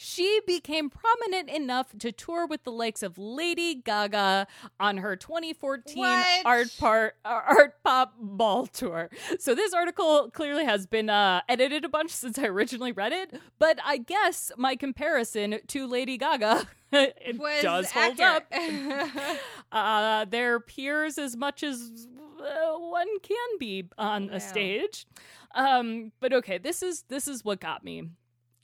she 0.02 0.40
became 0.46 0.88
prominent 0.88 1.50
enough 1.50 1.92
to 1.98 2.10
tour 2.10 2.46
with 2.46 2.64
the 2.64 2.72
likes 2.72 3.02
of 3.02 3.18
Lady 3.18 3.74
Gaga 3.74 4.46
on 4.78 4.96
her 4.96 5.14
2014 5.14 5.98
What? 5.98 6.46
art 6.46 6.74
part 6.78 7.16
art 7.22 7.82
pop 7.84 8.14
ball 8.18 8.66
tour. 8.66 9.10
So 9.38 9.54
this 9.54 9.74
article 9.74 10.30
clearly 10.30 10.64
has 10.64 10.86
been 10.86 11.10
uh, 11.10 11.42
edited 11.50 11.84
a 11.84 11.88
bunch 11.90 12.12
since 12.12 12.38
I 12.38 12.44
originally 12.46 12.92
read 12.92 13.12
it, 13.12 13.38
but 13.58 13.78
I 13.84 13.98
guess 13.98 14.50
my 14.56 14.74
comparison 14.74 15.58
to 15.66 15.86
Lady 15.86 16.16
Gaga 16.16 16.66
it 16.92 17.38
does 17.60 17.90
hold 17.90 18.18
up. 18.20 18.46
accurate. 18.50 19.38
Uh, 19.70 20.24
they're 20.24 20.58
peers 20.58 21.16
as 21.18 21.36
much 21.36 21.62
as 21.62 22.08
uh, 22.40 22.76
one 22.78 23.06
can 23.20 23.58
be 23.58 23.84
on 23.98 24.28
a 24.30 24.40
stage. 24.40 25.06
Um, 25.54 26.10
but 26.20 26.32
okay, 26.32 26.58
this 26.58 26.82
is 26.82 27.04
this 27.08 27.28
is 27.28 27.44
what 27.44 27.60
got 27.60 27.84
me. 27.84 28.08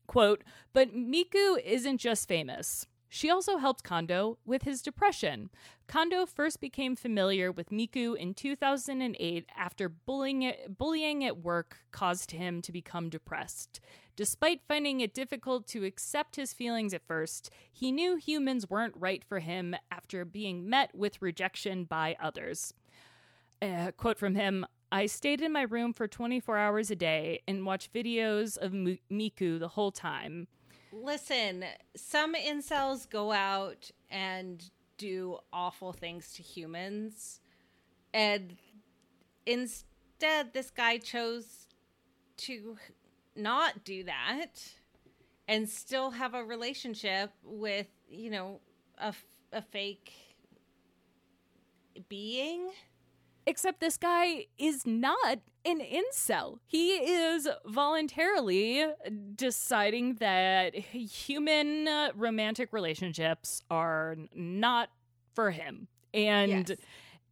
Quote, 0.06 0.44
but 0.72 0.94
Miku 0.94 1.58
isn't 1.64 1.98
just 1.98 2.28
famous. 2.28 2.86
She 3.08 3.30
also 3.30 3.56
helped 3.56 3.84
Kondo 3.84 4.38
with 4.44 4.62
his 4.62 4.82
depression. 4.82 5.50
Kondo 5.86 6.26
first 6.26 6.60
became 6.60 6.96
familiar 6.96 7.52
with 7.52 7.70
Miku 7.70 8.16
in 8.16 8.34
2008 8.34 9.46
after 9.56 9.88
bullying, 9.88 10.52
bullying 10.68 11.24
at 11.24 11.38
work 11.38 11.78
caused 11.92 12.32
him 12.32 12.60
to 12.62 12.72
become 12.72 13.08
depressed. 13.08 13.80
Despite 14.16 14.62
finding 14.66 15.00
it 15.00 15.14
difficult 15.14 15.66
to 15.68 15.84
accept 15.84 16.36
his 16.36 16.52
feelings 16.52 16.92
at 16.92 17.06
first, 17.06 17.50
he 17.72 17.92
knew 17.92 18.16
humans 18.16 18.68
weren't 18.68 18.94
right 18.96 19.22
for 19.24 19.38
him 19.38 19.76
after 19.90 20.24
being 20.24 20.68
met 20.68 20.94
with 20.94 21.22
rejection 21.22 21.84
by 21.84 22.16
others. 22.20 22.74
Uh, 23.62 23.92
quote 23.96 24.18
from 24.18 24.34
him 24.34 24.66
I 24.90 25.06
stayed 25.06 25.40
in 25.40 25.52
my 25.52 25.62
room 25.62 25.92
for 25.92 26.06
24 26.06 26.56
hours 26.56 26.90
a 26.90 26.96
day 26.96 27.40
and 27.48 27.66
watched 27.66 27.92
videos 27.92 28.56
of 28.56 28.72
M- 28.72 28.98
Miku 29.10 29.58
the 29.58 29.68
whole 29.68 29.90
time. 29.90 30.46
Listen, 30.92 31.64
some 31.96 32.34
incels 32.34 33.08
go 33.08 33.32
out 33.32 33.90
and 34.10 34.64
do 34.96 35.38
awful 35.52 35.92
things 35.92 36.32
to 36.34 36.42
humans. 36.42 37.40
And 38.14 38.56
instead, 39.44 40.52
this 40.54 40.70
guy 40.70 40.98
chose 40.98 41.66
to 42.38 42.76
not 43.34 43.84
do 43.84 44.04
that 44.04 44.72
and 45.48 45.68
still 45.68 46.10
have 46.10 46.34
a 46.34 46.44
relationship 46.44 47.30
with, 47.42 47.86
you 48.08 48.30
know, 48.30 48.60
a, 48.98 49.12
a 49.52 49.62
fake 49.62 50.12
being. 52.08 52.70
Except 53.46 53.78
this 53.80 53.96
guy 53.96 54.46
is 54.58 54.84
not 54.86 55.38
an 55.64 55.80
incel. 55.80 56.58
He 56.66 56.90
is 56.94 57.48
voluntarily 57.64 58.84
deciding 59.36 60.14
that 60.16 60.74
human 60.74 61.86
uh, 61.86 62.10
romantic 62.16 62.72
relationships 62.72 63.62
are 63.70 64.16
not 64.34 64.90
for 65.34 65.52
him. 65.52 65.86
And 66.12 66.68
Yes. 66.70 66.78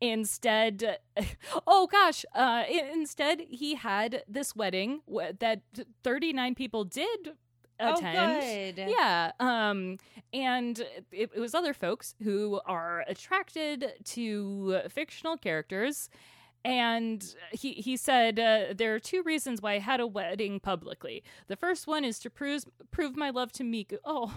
instead, 0.00 0.98
oh 1.66 1.86
gosh, 1.88 2.24
uh, 2.34 2.64
instead, 2.92 3.40
he 3.48 3.74
had 3.74 4.22
this 4.28 4.54
wedding 4.54 5.00
that 5.40 5.62
39 6.04 6.54
people 6.54 6.84
did 6.84 7.32
attend. 7.78 8.18
Oh, 8.18 8.40
good. 8.40 8.90
Yeah. 8.90 9.32
Um, 9.40 9.98
and 10.32 10.78
it, 11.12 11.30
it 11.34 11.40
was 11.40 11.54
other 11.54 11.74
folks 11.74 12.14
who 12.22 12.60
are 12.66 13.04
attracted 13.06 13.92
to 14.04 14.80
fictional 14.88 15.36
characters. 15.36 16.08
And 16.66 17.22
he, 17.52 17.74
he 17.74 17.96
said, 17.98 18.38
uh, 18.38 18.72
There 18.74 18.94
are 18.94 18.98
two 18.98 19.22
reasons 19.22 19.60
why 19.60 19.74
I 19.74 19.78
had 19.80 20.00
a 20.00 20.06
wedding 20.06 20.60
publicly. 20.60 21.22
The 21.46 21.56
first 21.56 21.86
one 21.86 22.04
is 22.04 22.18
to 22.20 22.30
prove, 22.30 22.64
prove 22.90 23.16
my 23.16 23.30
love 23.30 23.52
to 23.52 23.62
Miku. 23.64 23.98
Oh, 24.06 24.34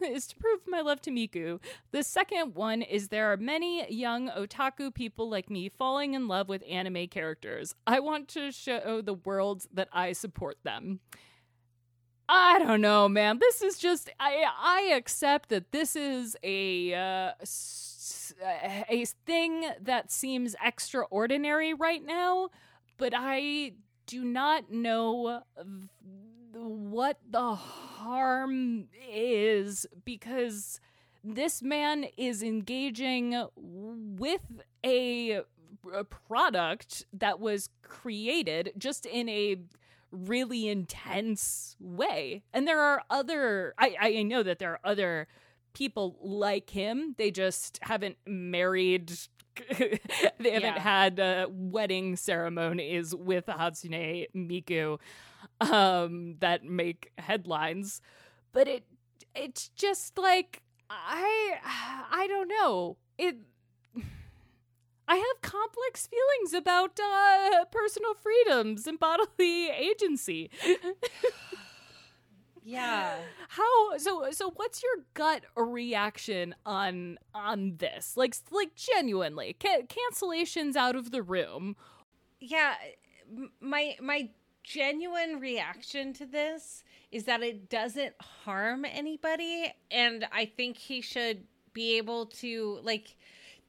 is 0.00 0.26
to 0.28 0.36
prove 0.36 0.60
my 0.66 0.82
love 0.82 1.00
to 1.02 1.10
Miku. 1.10 1.60
The 1.92 2.02
second 2.02 2.54
one 2.54 2.82
is 2.82 3.08
there 3.08 3.32
are 3.32 3.36
many 3.38 3.90
young 3.90 4.28
otaku 4.28 4.92
people 4.94 5.30
like 5.30 5.48
me 5.48 5.70
falling 5.70 6.12
in 6.12 6.28
love 6.28 6.48
with 6.48 6.62
anime 6.68 7.06
characters. 7.06 7.74
I 7.86 8.00
want 8.00 8.28
to 8.28 8.52
show 8.52 9.00
the 9.00 9.14
world 9.14 9.64
that 9.72 9.88
I 9.92 10.12
support 10.12 10.58
them. 10.64 11.00
I 12.34 12.60
don't 12.60 12.80
know, 12.80 13.10
man. 13.10 13.40
This 13.40 13.60
is 13.60 13.76
just 13.76 14.08
I 14.18 14.46
I 14.58 14.94
accept 14.94 15.50
that 15.50 15.70
this 15.70 15.94
is 15.94 16.34
a 16.42 16.94
uh, 16.94 17.32
a 18.88 19.04
thing 19.26 19.66
that 19.78 20.10
seems 20.10 20.56
extraordinary 20.64 21.74
right 21.74 22.02
now, 22.02 22.48
but 22.96 23.12
I 23.14 23.72
do 24.06 24.24
not 24.24 24.72
know 24.72 25.42
what 26.54 27.18
the 27.30 27.54
harm 27.54 28.88
is 29.10 29.86
because 30.06 30.80
this 31.22 31.62
man 31.62 32.06
is 32.16 32.42
engaging 32.42 33.46
with 33.56 34.62
a, 34.82 35.42
a 35.94 36.04
product 36.04 37.04
that 37.12 37.40
was 37.40 37.68
created 37.82 38.72
just 38.78 39.04
in 39.04 39.28
a 39.28 39.58
really 40.12 40.68
intense 40.68 41.76
way. 41.80 42.44
And 42.52 42.68
there 42.68 42.80
are 42.80 43.02
other, 43.10 43.74
I, 43.78 43.96
I 44.00 44.22
know 44.22 44.42
that 44.42 44.58
there 44.58 44.72
are 44.72 44.80
other 44.84 45.26
people 45.72 46.18
like 46.22 46.70
him. 46.70 47.14
They 47.18 47.30
just 47.30 47.78
haven't 47.82 48.16
married. 48.26 49.12
they 49.78 50.00
haven't 50.50 50.62
yeah. 50.62 50.78
had 50.78 51.20
uh, 51.20 51.46
wedding 51.50 52.16
ceremonies 52.16 53.14
with 53.14 53.46
Hatsune 53.46 54.26
Miku 54.34 54.98
um, 55.60 56.36
that 56.40 56.64
make 56.64 57.12
headlines. 57.18 58.00
But 58.52 58.68
it 58.68 58.84
it's 59.34 59.68
just 59.68 60.18
like 60.18 60.62
I 60.90 61.58
I 62.10 62.26
don't 62.28 62.48
know. 62.48 62.96
It 63.18 63.36
I 65.12 65.16
have 65.16 65.42
complex 65.42 66.06
feelings 66.06 66.54
about 66.54 66.98
uh, 66.98 67.66
personal 67.66 68.14
freedoms 68.14 68.86
and 68.86 68.98
bodily 68.98 69.68
agency. 69.68 70.50
yeah. 72.64 73.16
How 73.50 73.98
so 73.98 74.30
so 74.30 74.52
what's 74.56 74.82
your 74.82 75.04
gut 75.12 75.42
reaction 75.54 76.54
on 76.64 77.18
on 77.34 77.76
this? 77.76 78.16
Like 78.16 78.34
like 78.50 78.74
genuinely. 78.74 79.54
Ca- 79.60 79.82
cancellations 79.82 80.76
out 80.76 80.96
of 80.96 81.10
the 81.10 81.20
room. 81.20 81.76
Yeah, 82.40 82.76
my 83.60 83.96
my 84.00 84.30
genuine 84.64 85.40
reaction 85.40 86.14
to 86.14 86.24
this 86.24 86.84
is 87.10 87.24
that 87.24 87.42
it 87.42 87.68
doesn't 87.68 88.14
harm 88.18 88.86
anybody 88.86 89.74
and 89.90 90.26
I 90.32 90.46
think 90.46 90.78
he 90.78 91.02
should 91.02 91.44
be 91.74 91.98
able 91.98 92.26
to 92.26 92.78
like 92.82 93.14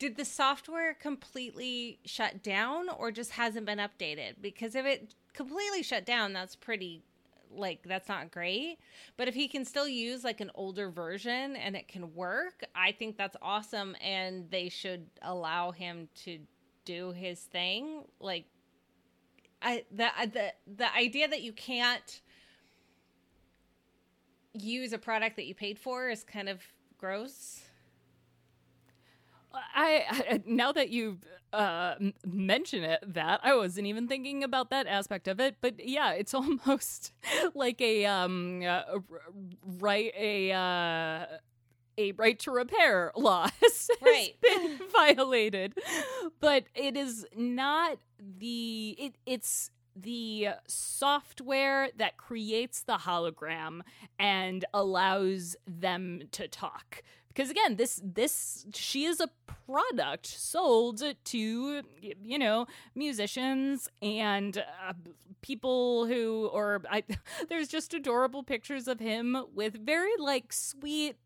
did 0.04 0.18
the 0.18 0.26
software 0.26 0.94
completely 0.96 1.98
shut 2.04 2.44
down 2.44 2.90
or 2.90 3.10
just 3.10 3.32
hasn't 3.32 3.66
been 3.66 3.78
updated? 3.78 4.34
Because 4.42 4.76
if 4.76 4.86
it 4.86 5.16
completely 5.32 5.82
shut 5.82 6.06
down, 6.06 6.34
that's 6.34 6.58
pretty 6.58 7.04
like 7.50 7.84
that's 7.86 8.10
not 8.10 8.30
great. 8.30 8.80
But 9.16 9.30
if 9.30 9.34
he 9.34 9.48
can 9.48 9.64
still 9.64 9.88
use 9.88 10.26
like 10.26 10.42
an 10.42 10.52
older 10.56 10.90
version 10.90 11.56
and 11.56 11.74
it 11.78 11.88
can 11.88 12.14
work, 12.14 12.66
I 12.76 12.92
think 12.92 13.18
that's 13.18 13.38
awesome 13.42 13.96
and 14.02 14.52
they 14.52 14.68
should 14.68 15.06
allow 15.22 15.72
him 15.72 16.10
to 16.26 16.38
do 16.84 17.14
his 17.14 17.40
thing. 17.40 18.04
Like 18.20 18.44
I 19.62 19.86
the 19.90 20.08
uh, 20.08 20.26
the 20.26 20.54
the 20.68 20.94
idea 20.94 21.30
that 21.30 21.42
you 21.44 21.54
can't 21.54 22.20
use 24.54 24.92
a 24.92 24.98
product 24.98 25.38
that 25.38 25.46
you 25.46 25.56
paid 25.56 25.80
for 25.80 26.10
is 26.10 26.26
kind 26.26 26.50
of 26.50 26.62
gross. 26.98 27.63
I, 29.54 30.04
I 30.10 30.42
now 30.46 30.72
that 30.72 30.90
you 30.90 31.20
uh, 31.54 31.96
mention 32.26 32.84
it, 32.84 33.04
that 33.14 33.40
I 33.44 33.56
wasn't 33.56 33.88
even 33.88 34.08
thinking 34.08 34.44
about 34.44 34.72
that 34.72 34.88
aspect 34.88 35.28
of 35.28 35.40
it, 35.40 35.58
but 35.62 35.86
yeah, 35.86 36.12
it's 36.12 36.34
almost 36.34 37.14
like 37.54 37.80
a 37.82 38.06
um 38.06 38.64
uh, 38.64 38.82
right 39.80 40.14
a 40.18 40.52
uh, 40.52 41.26
a 41.98 42.12
right 42.14 42.40
to 42.40 42.52
repair 42.52 43.12
law 43.16 43.48
has 43.62 43.90
right. 44.02 44.36
been 44.42 44.80
violated, 44.92 45.78
but 46.40 46.66
it 46.76 46.98
is 46.98 47.26
not 47.36 47.98
the 48.20 48.96
it 48.98 49.16
it's 49.26 49.70
the 49.96 50.48
software 50.68 51.90
that 51.98 52.18
creates 52.18 52.82
the 52.82 52.98
hologram 52.98 53.82
and 54.18 54.66
allows 54.74 55.56
them 55.68 56.22
to 56.32 56.48
talk 56.48 57.04
because 57.34 57.50
again 57.50 57.76
this 57.76 58.00
this 58.04 58.66
she 58.74 59.06
is 59.06 59.20
a 59.20 59.30
product 59.66 60.28
sold 60.28 61.02
to 61.24 61.82
you 62.02 62.38
know 62.38 62.68
musicians 62.96 63.90
and 64.02 64.58
uh, 64.58 64.94
people 65.42 66.06
who 66.06 66.50
or 66.52 66.82
I, 66.90 67.04
there's 67.50 67.68
just 67.68 67.94
adorable 67.94 68.44
pictures 68.44 68.88
of 68.88 69.00
him 69.00 69.38
with 69.54 69.86
very 69.86 70.12
like 70.20 70.54
sweet 70.54 71.18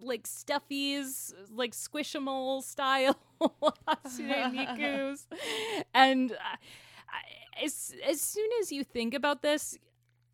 like 0.00 0.24
stuffies 0.24 1.32
like 1.50 1.72
squishable 1.72 2.62
style 2.62 3.18
and 5.94 6.32
uh, 6.32 6.56
as 7.62 7.94
as 8.06 8.20
soon 8.20 8.48
as 8.60 8.70
you 8.70 8.84
think 8.84 9.14
about 9.14 9.42
this 9.42 9.78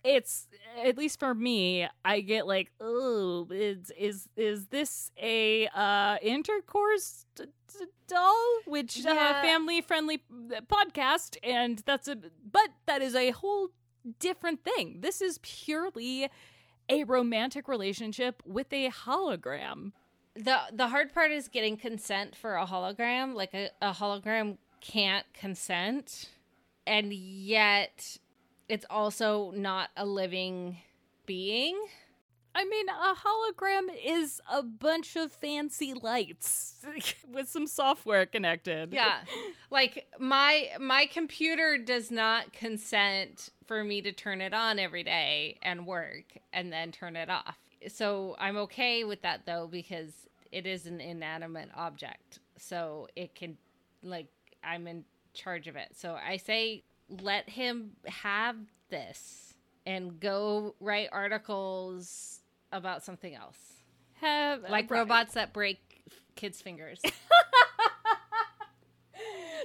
it's 0.05 0.48
at 0.84 0.96
least 0.96 1.20
for 1.20 1.34
me 1.34 1.86
i 2.05 2.20
get 2.20 2.46
like 2.46 2.72
oh 2.80 3.46
is 3.50 3.92
is 3.96 4.28
is 4.36 4.66
this 4.66 5.12
a 5.20 5.68
uh 5.68 6.16
intercourse 6.22 7.26
t- 7.36 7.44
t- 7.78 7.84
doll? 8.12 8.61
Which 8.66 9.05
uh, 9.05 9.12
yeah. 9.12 9.34
uh, 9.38 9.42
family 9.42 9.80
friendly 9.80 10.22
podcast 10.70 11.36
and 11.42 11.82
that's 11.86 12.09
a 12.09 12.16
but 12.16 12.68
that 12.86 13.03
is 13.03 13.14
a 13.14 13.30
whole 13.30 13.68
different 14.18 14.64
thing. 14.64 14.98
This 15.00 15.20
is 15.20 15.38
purely 15.42 16.28
a 16.88 17.05
romantic 17.05 17.68
relationship 17.68 18.42
with 18.44 18.72
a 18.72 18.90
hologram. 18.90 19.92
The 20.34 20.59
the 20.72 20.88
hard 20.88 21.12
part 21.12 21.30
is 21.30 21.48
getting 21.48 21.76
consent 21.76 22.36
for 22.36 22.57
a 22.57 22.66
hologram. 22.66 23.34
Like 23.34 23.55
a, 23.55 23.70
a 23.80 23.92
hologram 23.92 24.59
can't 24.80 25.26
consent. 25.32 26.30
And 26.86 27.12
yet 27.12 28.18
it's 28.68 28.86
also 28.88 29.52
not 29.54 29.90
a 29.96 30.06
living 30.06 30.78
being. 31.26 31.78
I 32.54 32.64
mean, 32.64 32.86
a 32.88 33.14
hologram 33.14 33.88
is 34.04 34.40
a 34.50 34.62
bunch 34.62 35.16
of 35.16 35.32
fancy 35.32 35.94
lights 35.94 36.76
with 37.32 37.48
some 37.48 37.66
software 37.66 38.26
connected. 38.26 38.92
Yeah. 38.92 39.18
Like 39.70 40.06
my 40.18 40.68
my 40.78 41.06
computer 41.06 41.78
does 41.78 42.10
not 42.10 42.52
consent 42.52 43.48
for 43.66 43.82
me 43.82 44.02
to 44.02 44.12
turn 44.12 44.42
it 44.42 44.52
on 44.52 44.78
every 44.78 45.02
day 45.02 45.58
and 45.62 45.86
work 45.86 46.24
and 46.52 46.70
then 46.70 46.92
turn 46.92 47.16
it 47.16 47.30
off. 47.30 47.56
So 47.88 48.36
I'm 48.38 48.58
okay 48.58 49.04
with 49.04 49.22
that 49.22 49.46
though 49.46 49.66
because 49.66 50.12
it 50.50 50.66
is 50.66 50.84
an 50.84 51.00
inanimate 51.00 51.70
object. 51.74 52.40
So 52.58 53.08
it 53.16 53.34
can 53.34 53.56
like 54.02 54.26
I'm 54.62 54.86
in 54.86 55.06
charge 55.32 55.68
of 55.68 55.76
it. 55.76 55.88
So 55.94 56.18
I 56.22 56.36
say 56.36 56.84
let 57.20 57.48
him 57.48 57.92
have 58.06 58.56
this 58.88 59.54
and 59.84 60.18
go 60.20 60.74
write 60.80 61.08
articles 61.12 62.40
about 62.70 63.02
something 63.02 63.34
else. 63.34 63.58
Have 64.14 64.62
like 64.62 64.90
right. 64.90 65.00
robots 65.00 65.34
that 65.34 65.52
break 65.52 66.04
kids' 66.36 66.62
fingers. 66.62 67.00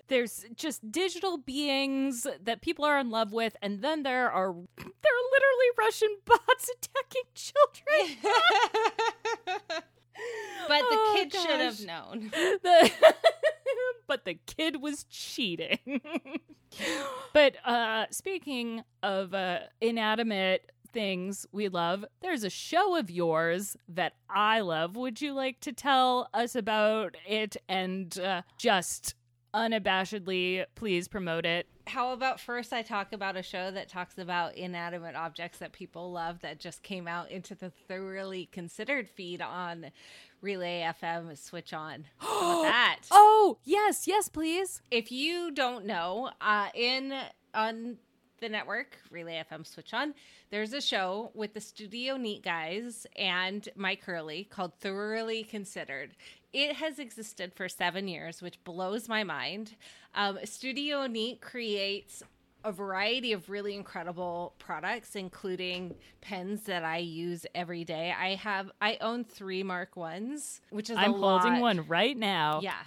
There's 0.07 0.45
just 0.55 0.91
digital 0.91 1.37
beings 1.37 2.25
that 2.43 2.61
people 2.61 2.85
are 2.85 2.97
in 2.99 3.09
love 3.09 3.33
with, 3.33 3.55
and 3.61 3.81
then 3.81 4.03
there 4.03 4.31
are 4.31 4.53
there 4.53 5.13
are 5.13 5.25
literally 5.31 5.69
Russian 5.77 6.17
bots 6.25 6.69
attacking 6.69 7.23
children. 7.35 8.17
but 10.67 10.79
the 10.79 10.97
oh, 10.97 11.13
kid 11.15 11.31
gosh. 11.31 11.41
should 11.41 11.59
have 11.59 11.81
known. 11.81 12.29
The 12.31 12.91
but 14.07 14.25
the 14.25 14.39
kid 14.45 14.81
was 14.81 15.03
cheating. 15.05 16.01
but 17.33 17.55
uh, 17.65 18.05
speaking 18.09 18.83
of 19.03 19.33
uh, 19.33 19.59
inanimate 19.81 20.71
things 20.93 21.45
we 21.51 21.67
love, 21.67 22.05
there's 22.21 22.43
a 22.43 22.49
show 22.49 22.95
of 22.95 23.11
yours 23.11 23.77
that 23.87 24.13
I 24.29 24.61
love. 24.61 24.95
Would 24.95 25.21
you 25.21 25.33
like 25.33 25.59
to 25.61 25.73
tell 25.73 26.29
us 26.33 26.55
about 26.55 27.15
it 27.27 27.57
and 27.67 28.17
uh, 28.19 28.41
just 28.57 29.13
unabashedly 29.53 30.65
please 30.75 31.07
promote 31.07 31.45
it? 31.45 31.67
How 31.87 32.11
about 32.11 32.39
first 32.39 32.73
I 32.73 32.81
talk 32.81 33.13
about 33.13 33.37
a 33.37 33.43
show 33.43 33.71
that 33.71 33.89
talks 33.89 34.17
about 34.17 34.55
inanimate 34.55 35.15
objects 35.15 35.59
that 35.59 35.71
people 35.71 36.11
love 36.11 36.41
that 36.41 36.59
just 36.59 36.83
came 36.83 37.07
out 37.07 37.31
into 37.31 37.55
the 37.55 37.71
thoroughly 37.87 38.49
considered 38.51 39.09
feed 39.09 39.41
on 39.41 39.91
Relay 40.41 40.81
FM 41.01 41.37
switch 41.37 41.73
on. 41.73 42.05
that? 42.21 42.99
Oh, 43.09 43.57
yes, 43.63 44.07
yes, 44.07 44.29
please. 44.29 44.81
If 44.91 45.11
you 45.11 45.51
don't 45.51 45.85
know, 45.85 46.31
uh, 46.41 46.67
in 46.75 47.13
on 47.53 47.97
the 48.39 48.49
network, 48.49 48.97
Relay 49.09 49.43
FM 49.51 49.65
Switch 49.65 49.93
On, 49.93 50.13
there's 50.51 50.73
a 50.73 50.81
show 50.81 51.31
with 51.33 51.53
the 51.53 51.61
Studio 51.61 52.17
Neat 52.17 52.43
guys 52.43 53.07
and 53.15 53.67
Mike 53.75 54.03
Hurley 54.03 54.43
called 54.43 54.73
Thoroughly 54.79 55.43
Considered. 55.43 56.15
It 56.53 56.77
has 56.77 56.99
existed 56.99 57.53
for 57.53 57.67
seven 57.67 58.07
years, 58.07 58.41
which 58.41 58.63
blows 58.63 59.07
my 59.07 59.23
mind. 59.23 59.75
Um, 60.15 60.39
Studio 60.45 61.05
Neat 61.07 61.41
creates 61.41 62.23
a 62.63 62.71
variety 62.71 63.31
of 63.31 63.49
really 63.49 63.75
incredible 63.75 64.53
products, 64.59 65.15
including 65.15 65.95
pens 66.21 66.63
that 66.63 66.83
I 66.83 66.97
use 66.97 67.45
every 67.55 67.83
day. 67.83 68.13
I 68.17 68.35
have 68.35 68.71
I 68.81 68.97
own 69.01 69.23
three 69.23 69.63
Mark 69.63 69.95
ones, 69.95 70.61
which 70.69 70.89
is 70.89 70.97
I'm 70.97 71.13
holding 71.13 71.53
lot. 71.53 71.61
one 71.61 71.87
right 71.87 72.17
now. 72.17 72.59
Yeah, 72.61 72.81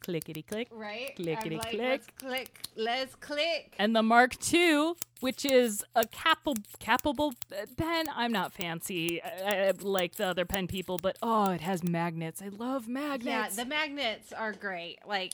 Clickety 0.00 0.42
click. 0.42 0.68
right. 0.70 1.12
Clickety 1.16 1.56
like, 1.56 1.70
click. 1.70 1.80
Let's 1.80 2.06
click. 2.18 2.60
Let's 2.76 3.14
click. 3.16 3.74
And 3.78 3.94
the 3.96 4.02
Mark 4.02 4.36
II, 4.52 4.92
which 5.20 5.44
is 5.44 5.84
a 5.94 6.06
capable 6.06 6.62
capable 6.78 7.34
uh, 7.52 7.66
pen. 7.76 8.06
I'm 8.14 8.32
not 8.32 8.52
fancy 8.52 9.20
uh, 9.22 9.72
like 9.80 10.16
the 10.16 10.26
other 10.26 10.44
pen 10.44 10.66
people, 10.66 10.98
but 10.98 11.16
oh, 11.22 11.50
it 11.50 11.60
has 11.60 11.82
magnets. 11.82 12.42
I 12.42 12.48
love 12.48 12.88
magnets. 12.88 13.56
Yeah, 13.56 13.64
the 13.64 13.68
magnets 13.68 14.32
are 14.32 14.52
great. 14.52 14.98
Like, 15.06 15.32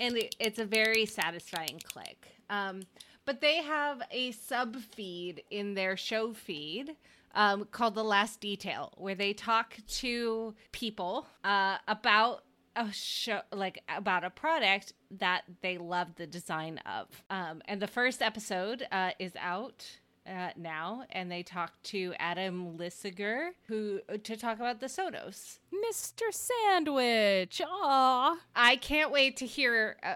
and 0.00 0.16
it- 0.16 0.34
it's 0.40 0.58
a 0.58 0.64
very 0.64 1.06
satisfying 1.06 1.80
click. 1.84 2.32
Um, 2.48 2.82
but 3.26 3.40
they 3.40 3.56
have 3.62 4.02
a 4.10 4.32
sub 4.32 4.76
feed 4.76 5.44
in 5.50 5.74
their 5.74 5.96
show 5.96 6.32
feed 6.32 6.96
um, 7.34 7.66
called 7.70 7.94
The 7.94 8.02
Last 8.02 8.40
Detail, 8.40 8.92
where 8.96 9.14
they 9.14 9.32
talk 9.32 9.76
to 9.86 10.54
people 10.72 11.26
uh, 11.44 11.76
about 11.86 12.42
a 12.76 12.92
show, 12.92 13.40
like 13.52 13.82
about 13.88 14.24
a 14.24 14.30
product 14.30 14.92
that 15.10 15.42
they 15.60 15.78
love 15.78 16.14
the 16.16 16.26
design 16.26 16.78
of. 16.86 17.22
Um, 17.30 17.62
and 17.66 17.80
the 17.80 17.86
first 17.86 18.22
episode 18.22 18.86
uh, 18.92 19.10
is 19.18 19.32
out 19.40 19.84
uh, 20.26 20.50
now, 20.56 21.04
and 21.10 21.30
they 21.30 21.42
talk 21.42 21.72
to 21.82 22.14
Adam 22.18 22.76
Lisagor, 22.78 23.50
who 23.66 24.00
to 24.22 24.36
talk 24.36 24.58
about 24.58 24.80
the 24.80 24.86
Sonos. 24.86 25.58
Mr. 25.72 26.32
Sandwich. 26.32 27.60
Aw. 27.64 28.36
I 28.54 28.76
can't 28.76 29.10
wait 29.10 29.38
to 29.38 29.46
hear 29.46 29.96
uh, 30.02 30.14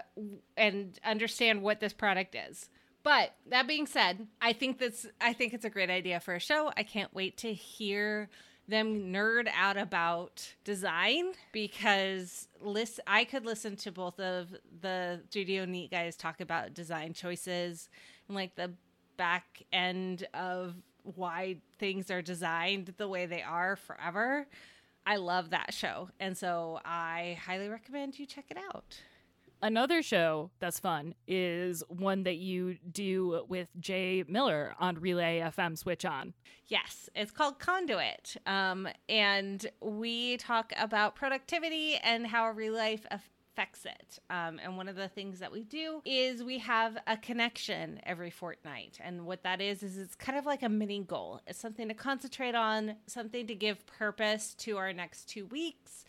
and 0.55 0.99
understand 1.03 1.61
what 1.61 1.79
this 1.79 1.93
product 1.93 2.35
is. 2.35 2.69
But 3.03 3.35
that 3.49 3.67
being 3.67 3.85
said, 3.85 4.27
I 4.41 4.53
think 4.53 4.79
that's 4.79 5.05
I 5.21 5.33
think 5.33 5.53
it's 5.53 5.65
a 5.65 5.69
great 5.69 5.89
idea 5.89 6.19
for 6.19 6.33
a 6.33 6.39
show. 6.39 6.71
I 6.75 6.83
can't 6.83 7.13
wait 7.13 7.37
to 7.37 7.53
hear 7.53 8.29
them 8.67 9.13
nerd 9.13 9.47
out 9.55 9.77
about 9.77 10.53
design 10.63 11.33
because 11.51 12.47
list 12.61 12.99
I 13.05 13.23
could 13.23 13.45
listen 13.45 13.75
to 13.77 13.91
both 13.91 14.19
of 14.19 14.55
the 14.81 15.21
Studio 15.29 15.65
Neat 15.65 15.91
guys 15.91 16.15
talk 16.15 16.41
about 16.41 16.73
design 16.73 17.13
choices 17.13 17.89
and 18.27 18.35
like 18.35 18.55
the 18.55 18.73
back 19.17 19.63
end 19.71 20.27
of 20.33 20.75
why 21.03 21.57
things 21.77 22.09
are 22.09 22.21
designed 22.21 22.93
the 22.97 23.07
way 23.07 23.25
they 23.25 23.43
are 23.43 23.75
forever. 23.75 24.47
I 25.05 25.17
love 25.17 25.51
that 25.51 25.73
show. 25.73 26.09
And 26.19 26.35
so 26.35 26.79
I 26.83 27.37
highly 27.45 27.69
recommend 27.69 28.17
you 28.17 28.25
check 28.25 28.45
it 28.49 28.57
out. 28.57 28.99
Another 29.65 30.03
show 30.03 30.51
that's 30.59 30.79
fun 30.79 31.15
is 31.27 31.83
one 31.87 32.21
that 32.21 32.35
you 32.35 32.77
do 32.91 33.43
with 33.49 33.67
Jay 33.79 34.23
Miller 34.27 34.75
on 34.79 34.99
Relay 34.99 35.39
FM 35.39 35.75
Switch 35.75 36.05
On. 36.05 36.35
Yes, 36.67 37.09
it's 37.15 37.31
called 37.31 37.57
Conduit. 37.57 38.37
Um, 38.45 38.87
and 39.09 39.65
we 39.81 40.37
talk 40.37 40.71
about 40.77 41.15
productivity 41.15 41.95
and 41.95 42.27
how 42.27 42.51
real 42.51 42.75
life 42.75 43.07
affects 43.09 43.85
it. 43.85 44.19
Um, 44.29 44.59
and 44.63 44.77
one 44.77 44.87
of 44.87 44.95
the 44.95 45.07
things 45.07 45.39
that 45.39 45.51
we 45.51 45.63
do 45.63 46.03
is 46.05 46.43
we 46.43 46.59
have 46.59 46.99
a 47.07 47.17
connection 47.17 47.99
every 48.03 48.29
fortnight. 48.29 48.99
And 49.03 49.25
what 49.25 49.41
that 49.41 49.61
is, 49.61 49.81
is 49.81 49.97
it's 49.97 50.13
kind 50.13 50.37
of 50.37 50.45
like 50.45 50.61
a 50.61 50.69
mini 50.69 50.99
goal. 50.99 51.41
It's 51.47 51.59
something 51.59 51.87
to 51.87 51.95
concentrate 51.95 52.53
on, 52.53 52.97
something 53.07 53.47
to 53.47 53.55
give 53.55 53.83
purpose 53.87 54.53
to 54.59 54.77
our 54.77 54.93
next 54.93 55.27
two 55.27 55.47
weeks, 55.47 56.05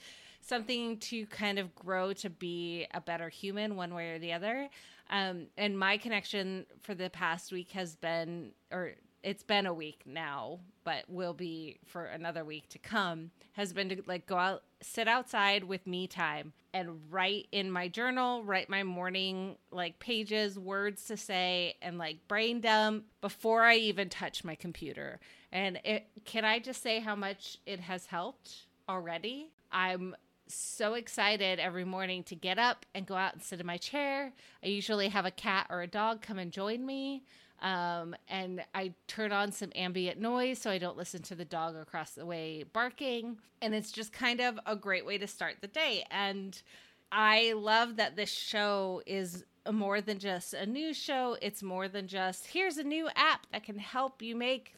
something 0.46 0.98
to 0.98 1.26
kind 1.26 1.58
of 1.58 1.74
grow 1.74 2.12
to 2.14 2.30
be 2.30 2.86
a 2.94 3.00
better 3.00 3.28
human 3.28 3.76
one 3.76 3.94
way 3.94 4.12
or 4.12 4.18
the 4.18 4.32
other. 4.32 4.68
Um, 5.10 5.46
and 5.56 5.78
my 5.78 5.98
connection 5.98 6.66
for 6.82 6.94
the 6.94 7.10
past 7.10 7.52
week 7.52 7.72
has 7.72 7.96
been, 7.96 8.52
or 8.72 8.92
it's 9.22 9.42
been 9.42 9.66
a 9.66 9.74
week 9.74 10.02
now, 10.06 10.60
but 10.84 11.04
will 11.08 11.34
be 11.34 11.78
for 11.84 12.04
another 12.04 12.44
week 12.44 12.68
to 12.68 12.78
come, 12.78 13.30
has 13.54 13.72
been 13.72 13.88
to 13.88 14.02
like 14.06 14.26
go 14.26 14.36
out, 14.36 14.62
sit 14.80 15.08
outside 15.08 15.64
with 15.64 15.84
me 15.86 16.06
time 16.06 16.52
and 16.72 17.00
write 17.10 17.48
in 17.50 17.70
my 17.70 17.88
journal, 17.88 18.44
write 18.44 18.68
my 18.68 18.84
morning 18.84 19.56
like 19.72 19.98
pages, 19.98 20.58
words 20.58 21.04
to 21.06 21.16
say, 21.16 21.74
and 21.82 21.98
like 21.98 22.28
brain 22.28 22.60
dump 22.60 23.04
before 23.20 23.62
I 23.62 23.76
even 23.76 24.08
touch 24.08 24.44
my 24.44 24.54
computer. 24.54 25.18
And 25.50 25.80
it, 25.84 26.06
can 26.24 26.44
I 26.44 26.58
just 26.58 26.82
say 26.82 27.00
how 27.00 27.16
much 27.16 27.58
it 27.66 27.80
has 27.80 28.06
helped 28.06 28.66
already? 28.88 29.50
I'm 29.72 30.14
so 30.48 30.94
excited 30.94 31.58
every 31.58 31.84
morning 31.84 32.22
to 32.24 32.34
get 32.34 32.58
up 32.58 32.86
and 32.94 33.06
go 33.06 33.14
out 33.14 33.34
and 33.34 33.42
sit 33.42 33.60
in 33.60 33.66
my 33.66 33.76
chair. 33.76 34.32
I 34.62 34.68
usually 34.68 35.08
have 35.08 35.26
a 35.26 35.30
cat 35.30 35.66
or 35.70 35.82
a 35.82 35.86
dog 35.86 36.22
come 36.22 36.38
and 36.38 36.52
join 36.52 36.84
me. 36.84 37.24
Um, 37.62 38.14
and 38.28 38.62
I 38.74 38.92
turn 39.06 39.32
on 39.32 39.50
some 39.50 39.72
ambient 39.74 40.20
noise 40.20 40.58
so 40.58 40.70
I 40.70 40.78
don't 40.78 40.96
listen 40.96 41.22
to 41.22 41.34
the 41.34 41.44
dog 41.44 41.74
across 41.74 42.10
the 42.10 42.26
way 42.26 42.64
barking. 42.72 43.38
And 43.62 43.74
it's 43.74 43.90
just 43.90 44.12
kind 44.12 44.40
of 44.40 44.58
a 44.66 44.76
great 44.76 45.06
way 45.06 45.18
to 45.18 45.26
start 45.26 45.56
the 45.60 45.68
day. 45.68 46.04
And 46.10 46.60
I 47.10 47.54
love 47.56 47.96
that 47.96 48.16
this 48.16 48.30
show 48.30 49.02
is 49.06 49.44
more 49.72 50.00
than 50.00 50.18
just 50.18 50.54
a 50.54 50.66
news 50.66 50.96
show. 50.96 51.36
It's 51.40 51.62
more 51.62 51.88
than 51.88 52.08
just 52.08 52.46
here's 52.48 52.76
a 52.76 52.84
new 52.84 53.08
app 53.16 53.46
that 53.52 53.64
can 53.64 53.78
help 53.78 54.22
you 54.22 54.36
make 54.36 54.74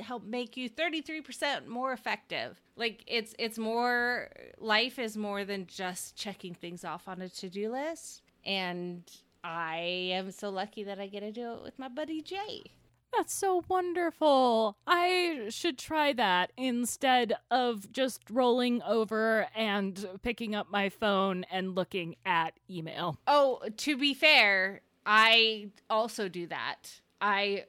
help 0.00 0.24
make 0.24 0.56
you 0.56 0.68
33% 0.68 1.66
more 1.66 1.92
effective. 1.92 2.60
Like 2.76 3.04
it's 3.06 3.34
it's 3.38 3.58
more 3.58 4.30
life 4.58 4.98
is 4.98 5.16
more 5.16 5.44
than 5.44 5.66
just 5.66 6.16
checking 6.16 6.54
things 6.54 6.84
off 6.84 7.08
on 7.08 7.20
a 7.20 7.28
to-do 7.28 7.70
list. 7.70 8.22
And 8.44 9.02
I 9.42 9.76
am 10.12 10.30
so 10.30 10.50
lucky 10.50 10.84
that 10.84 10.98
I 10.98 11.06
get 11.06 11.20
to 11.20 11.32
do 11.32 11.52
it 11.54 11.62
with 11.62 11.78
my 11.78 11.88
buddy 11.88 12.22
Jay. 12.22 12.64
That's 13.16 13.32
so 13.32 13.62
wonderful. 13.68 14.76
I 14.88 15.46
should 15.48 15.78
try 15.78 16.12
that 16.14 16.50
instead 16.56 17.34
of 17.48 17.92
just 17.92 18.22
rolling 18.28 18.82
over 18.82 19.46
and 19.54 20.04
picking 20.22 20.54
up 20.54 20.68
my 20.70 20.88
phone 20.88 21.44
and 21.50 21.76
looking 21.76 22.16
at 22.26 22.54
email. 22.68 23.18
Oh, 23.28 23.60
to 23.76 23.96
be 23.96 24.14
fair, 24.14 24.80
I 25.06 25.68
also 25.88 26.28
do 26.28 26.48
that. 26.48 27.00
I 27.20 27.64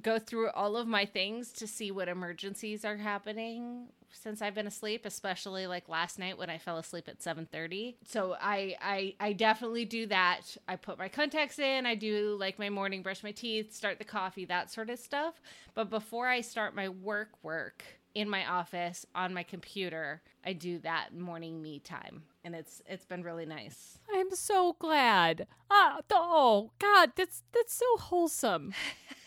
go 0.00 0.18
through 0.18 0.50
all 0.50 0.76
of 0.76 0.86
my 0.86 1.04
things 1.04 1.52
to 1.52 1.66
see 1.66 1.90
what 1.90 2.08
emergencies 2.08 2.84
are 2.84 2.96
happening 2.96 3.88
since 4.12 4.42
I've 4.42 4.54
been 4.54 4.66
asleep, 4.66 5.04
especially 5.06 5.66
like 5.66 5.88
last 5.88 6.18
night 6.18 6.38
when 6.38 6.50
I 6.50 6.58
fell 6.58 6.78
asleep 6.78 7.08
at 7.08 7.20
7:30. 7.22 7.96
So 8.04 8.36
I 8.40 8.76
I 8.80 9.14
I 9.20 9.32
definitely 9.32 9.84
do 9.84 10.06
that. 10.06 10.56
I 10.68 10.76
put 10.76 10.98
my 10.98 11.08
contacts 11.08 11.58
in, 11.58 11.86
I 11.86 11.94
do 11.94 12.36
like 12.38 12.58
my 12.58 12.70
morning 12.70 13.02
brush 13.02 13.22
my 13.22 13.32
teeth, 13.32 13.74
start 13.74 13.98
the 13.98 14.04
coffee, 14.04 14.44
that 14.46 14.70
sort 14.70 14.90
of 14.90 14.98
stuff. 14.98 15.40
But 15.74 15.90
before 15.90 16.28
I 16.28 16.40
start 16.40 16.74
my 16.74 16.88
work 16.88 17.30
work 17.42 17.84
in 18.14 18.28
my 18.28 18.46
office 18.46 19.06
on 19.14 19.32
my 19.32 19.42
computer, 19.42 20.20
I 20.44 20.52
do 20.52 20.78
that 20.80 21.14
morning 21.14 21.62
me 21.62 21.78
time. 21.78 22.24
And 22.44 22.54
it's 22.54 22.82
it's 22.86 23.04
been 23.04 23.22
really 23.22 23.46
nice. 23.46 23.98
I'm 24.12 24.34
so 24.34 24.76
glad. 24.78 25.46
Ah, 25.70 26.00
oh 26.10 26.70
God, 26.78 27.12
that's 27.16 27.42
that's 27.52 27.74
so 27.74 27.96
wholesome. 27.98 28.74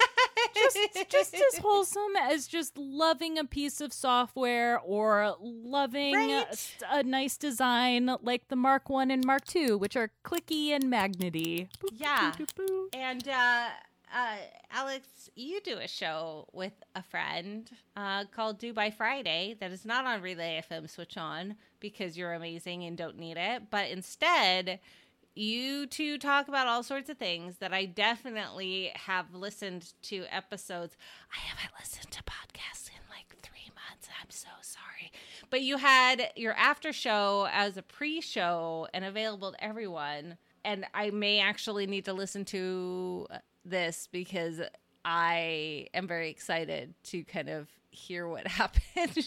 just 0.54 0.78
just 1.10 1.34
as 1.36 1.58
wholesome 1.62 2.16
as 2.22 2.48
just 2.48 2.78
loving 2.78 3.38
a 3.38 3.46
piece 3.46 3.82
of 3.82 3.94
software 3.94 4.80
or 4.80 5.36
loving 5.40 6.14
Right? 6.16 6.74
a, 6.92 6.98
a 7.00 7.04
nice 7.04 7.38
design 7.38 8.16
like 8.22 8.48
the 8.50 8.56
Mark 8.56 8.90
One 8.90 9.12
and 9.12 9.24
Mark 9.26 9.46
Two, 9.46 9.78
which 9.78 9.96
are 9.96 10.12
clicky 10.24 10.70
and 10.70 10.86
magnety. 10.86 11.68
Boop, 11.80 11.90
Yeah. 11.94 12.32
boop, 12.38 12.50
boop. 12.58 12.88
And 12.94 13.28
uh, 13.28 13.68
uh, 14.14 14.38
Alex, 14.72 15.30
you 15.36 15.60
do 15.62 15.78
a 15.78 15.88
show 15.88 16.48
with 16.54 16.74
a 16.96 17.04
friend 17.04 17.70
uh, 17.96 18.26
called 18.26 18.60
Do 18.60 18.74
by 18.74 18.92
Friday 18.92 19.56
that 19.60 19.72
is 19.72 19.86
not 19.86 20.06
on 20.06 20.22
Relay 20.22 20.62
FM 20.70 20.90
Switch 20.90 21.18
On 21.18 21.56
because 21.80 22.18
you're 22.18 22.34
amazing 22.34 22.84
and 22.84 22.98
don't 22.98 23.18
need 23.18 23.38
it, 23.38 23.64
but 23.70 23.90
instead. 23.90 24.80
You 25.38 25.86
two 25.86 26.18
talk 26.18 26.48
about 26.48 26.68
all 26.68 26.82
sorts 26.82 27.10
of 27.10 27.18
things 27.18 27.58
that 27.58 27.74
I 27.74 27.84
definitely 27.84 28.92
have 28.96 29.34
listened 29.34 29.92
to 30.04 30.24
episodes. 30.32 30.96
I 31.30 31.40
haven't 31.40 31.78
listened 31.78 32.10
to 32.12 32.24
podcasts 32.24 32.88
in 32.88 33.02
like 33.10 33.36
three 33.42 33.70
months. 33.76 34.08
I'm 34.22 34.30
so 34.30 34.48
sorry. 34.62 35.12
But 35.50 35.62
you 35.62 35.76
had 35.76 36.32
your 36.38 36.54
after 36.54 36.94
show 36.94 37.50
as 37.52 37.76
a 37.76 37.82
pre 37.82 38.22
show 38.22 38.88
and 38.94 39.04
available 39.04 39.52
to 39.52 39.62
everyone. 39.62 40.38
And 40.64 40.86
I 40.94 41.10
may 41.10 41.42
actually 41.42 41.86
need 41.86 42.06
to 42.06 42.14
listen 42.14 42.46
to 42.46 43.28
this 43.66 44.08
because 44.10 44.62
I 45.06 45.88
am 45.94 46.08
very 46.08 46.32
excited 46.32 46.96
to 47.06 47.24
kind 47.24 47.48
of 47.48 47.70
hear 47.92 48.28
what 48.28 48.48
happened. 48.48 48.82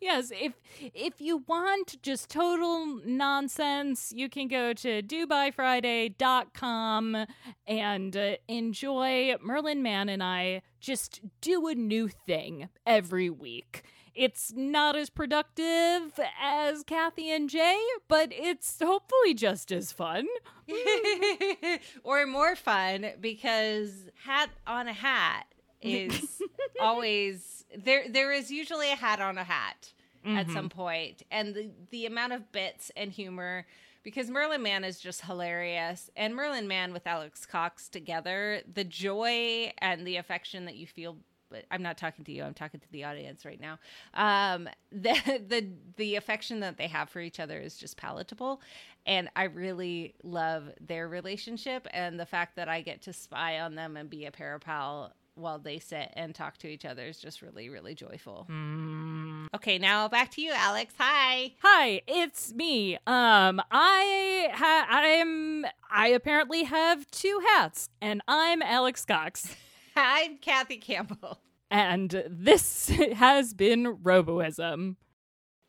yes, 0.00 0.32
if 0.32 0.54
if 0.92 1.20
you 1.20 1.44
want 1.46 2.02
just 2.02 2.28
total 2.28 2.98
nonsense, 3.04 4.12
you 4.14 4.28
can 4.28 4.48
go 4.48 4.72
to 4.72 5.00
DoByFriday.com 5.00 7.26
and 7.68 8.16
uh, 8.16 8.34
enjoy 8.48 9.36
Merlin 9.40 9.80
Mann 9.82 10.08
and 10.08 10.20
I 10.22 10.62
just 10.80 11.20
do 11.40 11.68
a 11.68 11.74
new 11.74 12.08
thing 12.08 12.68
every 12.84 13.30
week. 13.30 13.84
It's 14.14 14.52
not 14.54 14.94
as 14.94 15.10
productive 15.10 16.20
as 16.40 16.84
Kathy 16.84 17.30
and 17.30 17.50
Jay, 17.50 17.80
but 18.06 18.28
it's 18.32 18.78
hopefully 18.80 19.34
just 19.34 19.72
as 19.72 19.90
fun. 19.90 20.28
or 22.04 22.24
more 22.26 22.54
fun 22.54 23.06
because 23.20 23.90
hat 24.24 24.50
on 24.66 24.88
a 24.88 24.92
hat 24.92 25.46
is 25.82 26.40
always 26.80 27.64
there 27.76 28.08
there 28.08 28.32
is 28.32 28.50
usually 28.50 28.90
a 28.90 28.96
hat 28.96 29.20
on 29.20 29.36
a 29.36 29.44
hat 29.44 29.92
mm-hmm. 30.24 30.38
at 30.38 30.50
some 30.50 30.68
point 30.68 31.22
and 31.30 31.54
the 31.54 31.70
the 31.90 32.06
amount 32.06 32.32
of 32.32 32.50
bits 32.50 32.90
and 32.96 33.12
humor 33.12 33.66
because 34.02 34.30
Merlin 34.30 34.62
Mann 34.62 34.84
is 34.84 34.98
just 34.98 35.22
hilarious 35.22 36.10
and 36.16 36.34
Merlin 36.34 36.66
Mann 36.66 36.92
with 36.92 37.06
Alex 37.06 37.44
Cox 37.44 37.88
together 37.88 38.62
the 38.72 38.84
joy 38.84 39.72
and 39.78 40.06
the 40.06 40.16
affection 40.16 40.64
that 40.64 40.76
you 40.76 40.86
feel 40.86 41.18
but 41.54 41.64
I'm 41.70 41.82
not 41.82 41.96
talking 41.96 42.24
to 42.24 42.32
you. 42.32 42.42
I'm 42.42 42.52
talking 42.52 42.80
to 42.80 42.90
the 42.90 43.04
audience 43.04 43.44
right 43.44 43.60
now. 43.60 43.78
Um, 44.14 44.68
the 44.92 45.14
the 45.46 45.68
the 45.96 46.16
affection 46.16 46.60
that 46.60 46.76
they 46.76 46.88
have 46.88 47.08
for 47.08 47.20
each 47.20 47.38
other 47.38 47.58
is 47.58 47.76
just 47.76 47.96
palatable, 47.96 48.60
and 49.06 49.28
I 49.36 49.44
really 49.44 50.14
love 50.24 50.70
their 50.80 51.08
relationship 51.08 51.86
and 51.92 52.18
the 52.18 52.26
fact 52.26 52.56
that 52.56 52.68
I 52.68 52.80
get 52.80 53.02
to 53.02 53.12
spy 53.12 53.60
on 53.60 53.76
them 53.76 53.96
and 53.96 54.10
be 54.10 54.26
a 54.26 54.32
parapal 54.32 55.12
while 55.36 55.58
they 55.58 55.80
sit 55.80 56.10
and 56.14 56.32
talk 56.32 56.58
to 56.58 56.68
each 56.68 56.84
other 56.84 57.02
is 57.06 57.18
just 57.18 57.40
really 57.40 57.68
really 57.68 57.94
joyful. 57.94 58.46
Mm. 58.50 59.46
Okay, 59.54 59.78
now 59.78 60.08
back 60.08 60.32
to 60.32 60.40
you, 60.40 60.50
Alex. 60.52 60.94
Hi. 60.98 61.52
Hi, 61.62 62.02
it's 62.08 62.52
me. 62.52 62.96
Um, 63.06 63.62
I 63.70 64.48
ha- 64.52 64.86
I'm 64.88 65.66
I 65.88 66.08
apparently 66.08 66.64
have 66.64 67.08
two 67.12 67.40
hats, 67.46 67.88
and 68.00 68.22
I'm 68.26 68.60
Alex 68.60 69.04
Cox. 69.04 69.54
I'm 69.96 70.38
Kathy 70.38 70.78
Campbell. 70.78 71.40
And 71.70 72.24
this 72.28 72.88
has 73.14 73.54
been 73.54 73.96
Roboism. 73.98 74.96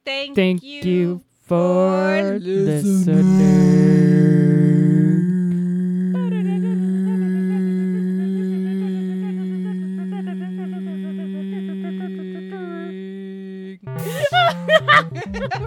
Thank, 0.06 0.36
Thank 0.36 0.64
you, 0.64 0.82
you 0.84 1.24
for 1.48 2.38
listening. 2.40 3.86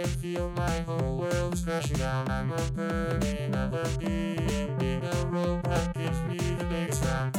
feel 0.08 0.50
my 0.52 0.80
whole 0.82 1.18
world 1.18 1.62
crashing 1.64 1.98
down. 1.98 2.30
I'm 2.30 2.52
a 2.52 2.62
burning 2.72 3.56
of 3.56 3.74
a 3.74 3.88
being 3.98 4.80
in 4.82 5.04
a 5.04 5.26
rope 5.28 5.64
that 5.64 5.94
gives 5.96 6.22
me 6.24 6.38
the 6.38 6.66
big 6.66 6.94
sound. 6.94 7.36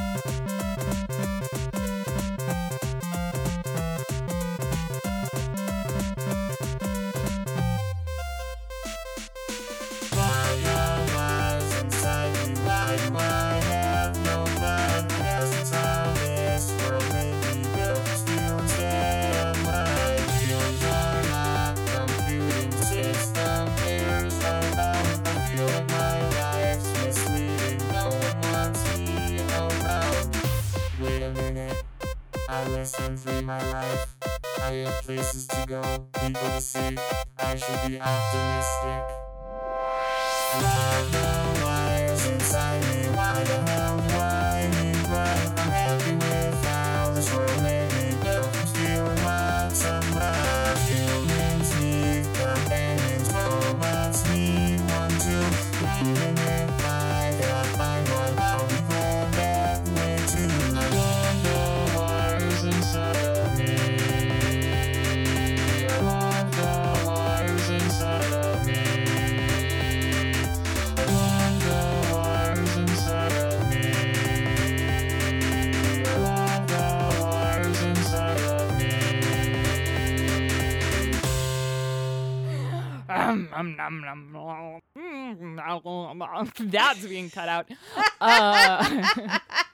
nice 32.87 33.07
and 33.07 33.19
free 33.19 33.41
my 33.41 33.59
life. 33.71 34.15
I 34.61 34.71
have 34.85 35.03
places 35.03 35.47
to 35.47 35.65
go, 35.67 35.81
people 36.21 36.41
to 36.41 36.61
see. 36.61 36.97
I 37.37 37.55
should 37.55 37.89
be 37.89 37.99
optimistic. 37.99 39.03
That's 86.59 87.05
being 87.05 87.29
cut 87.29 87.49
out. 87.49 87.69
Uh, 88.21 89.39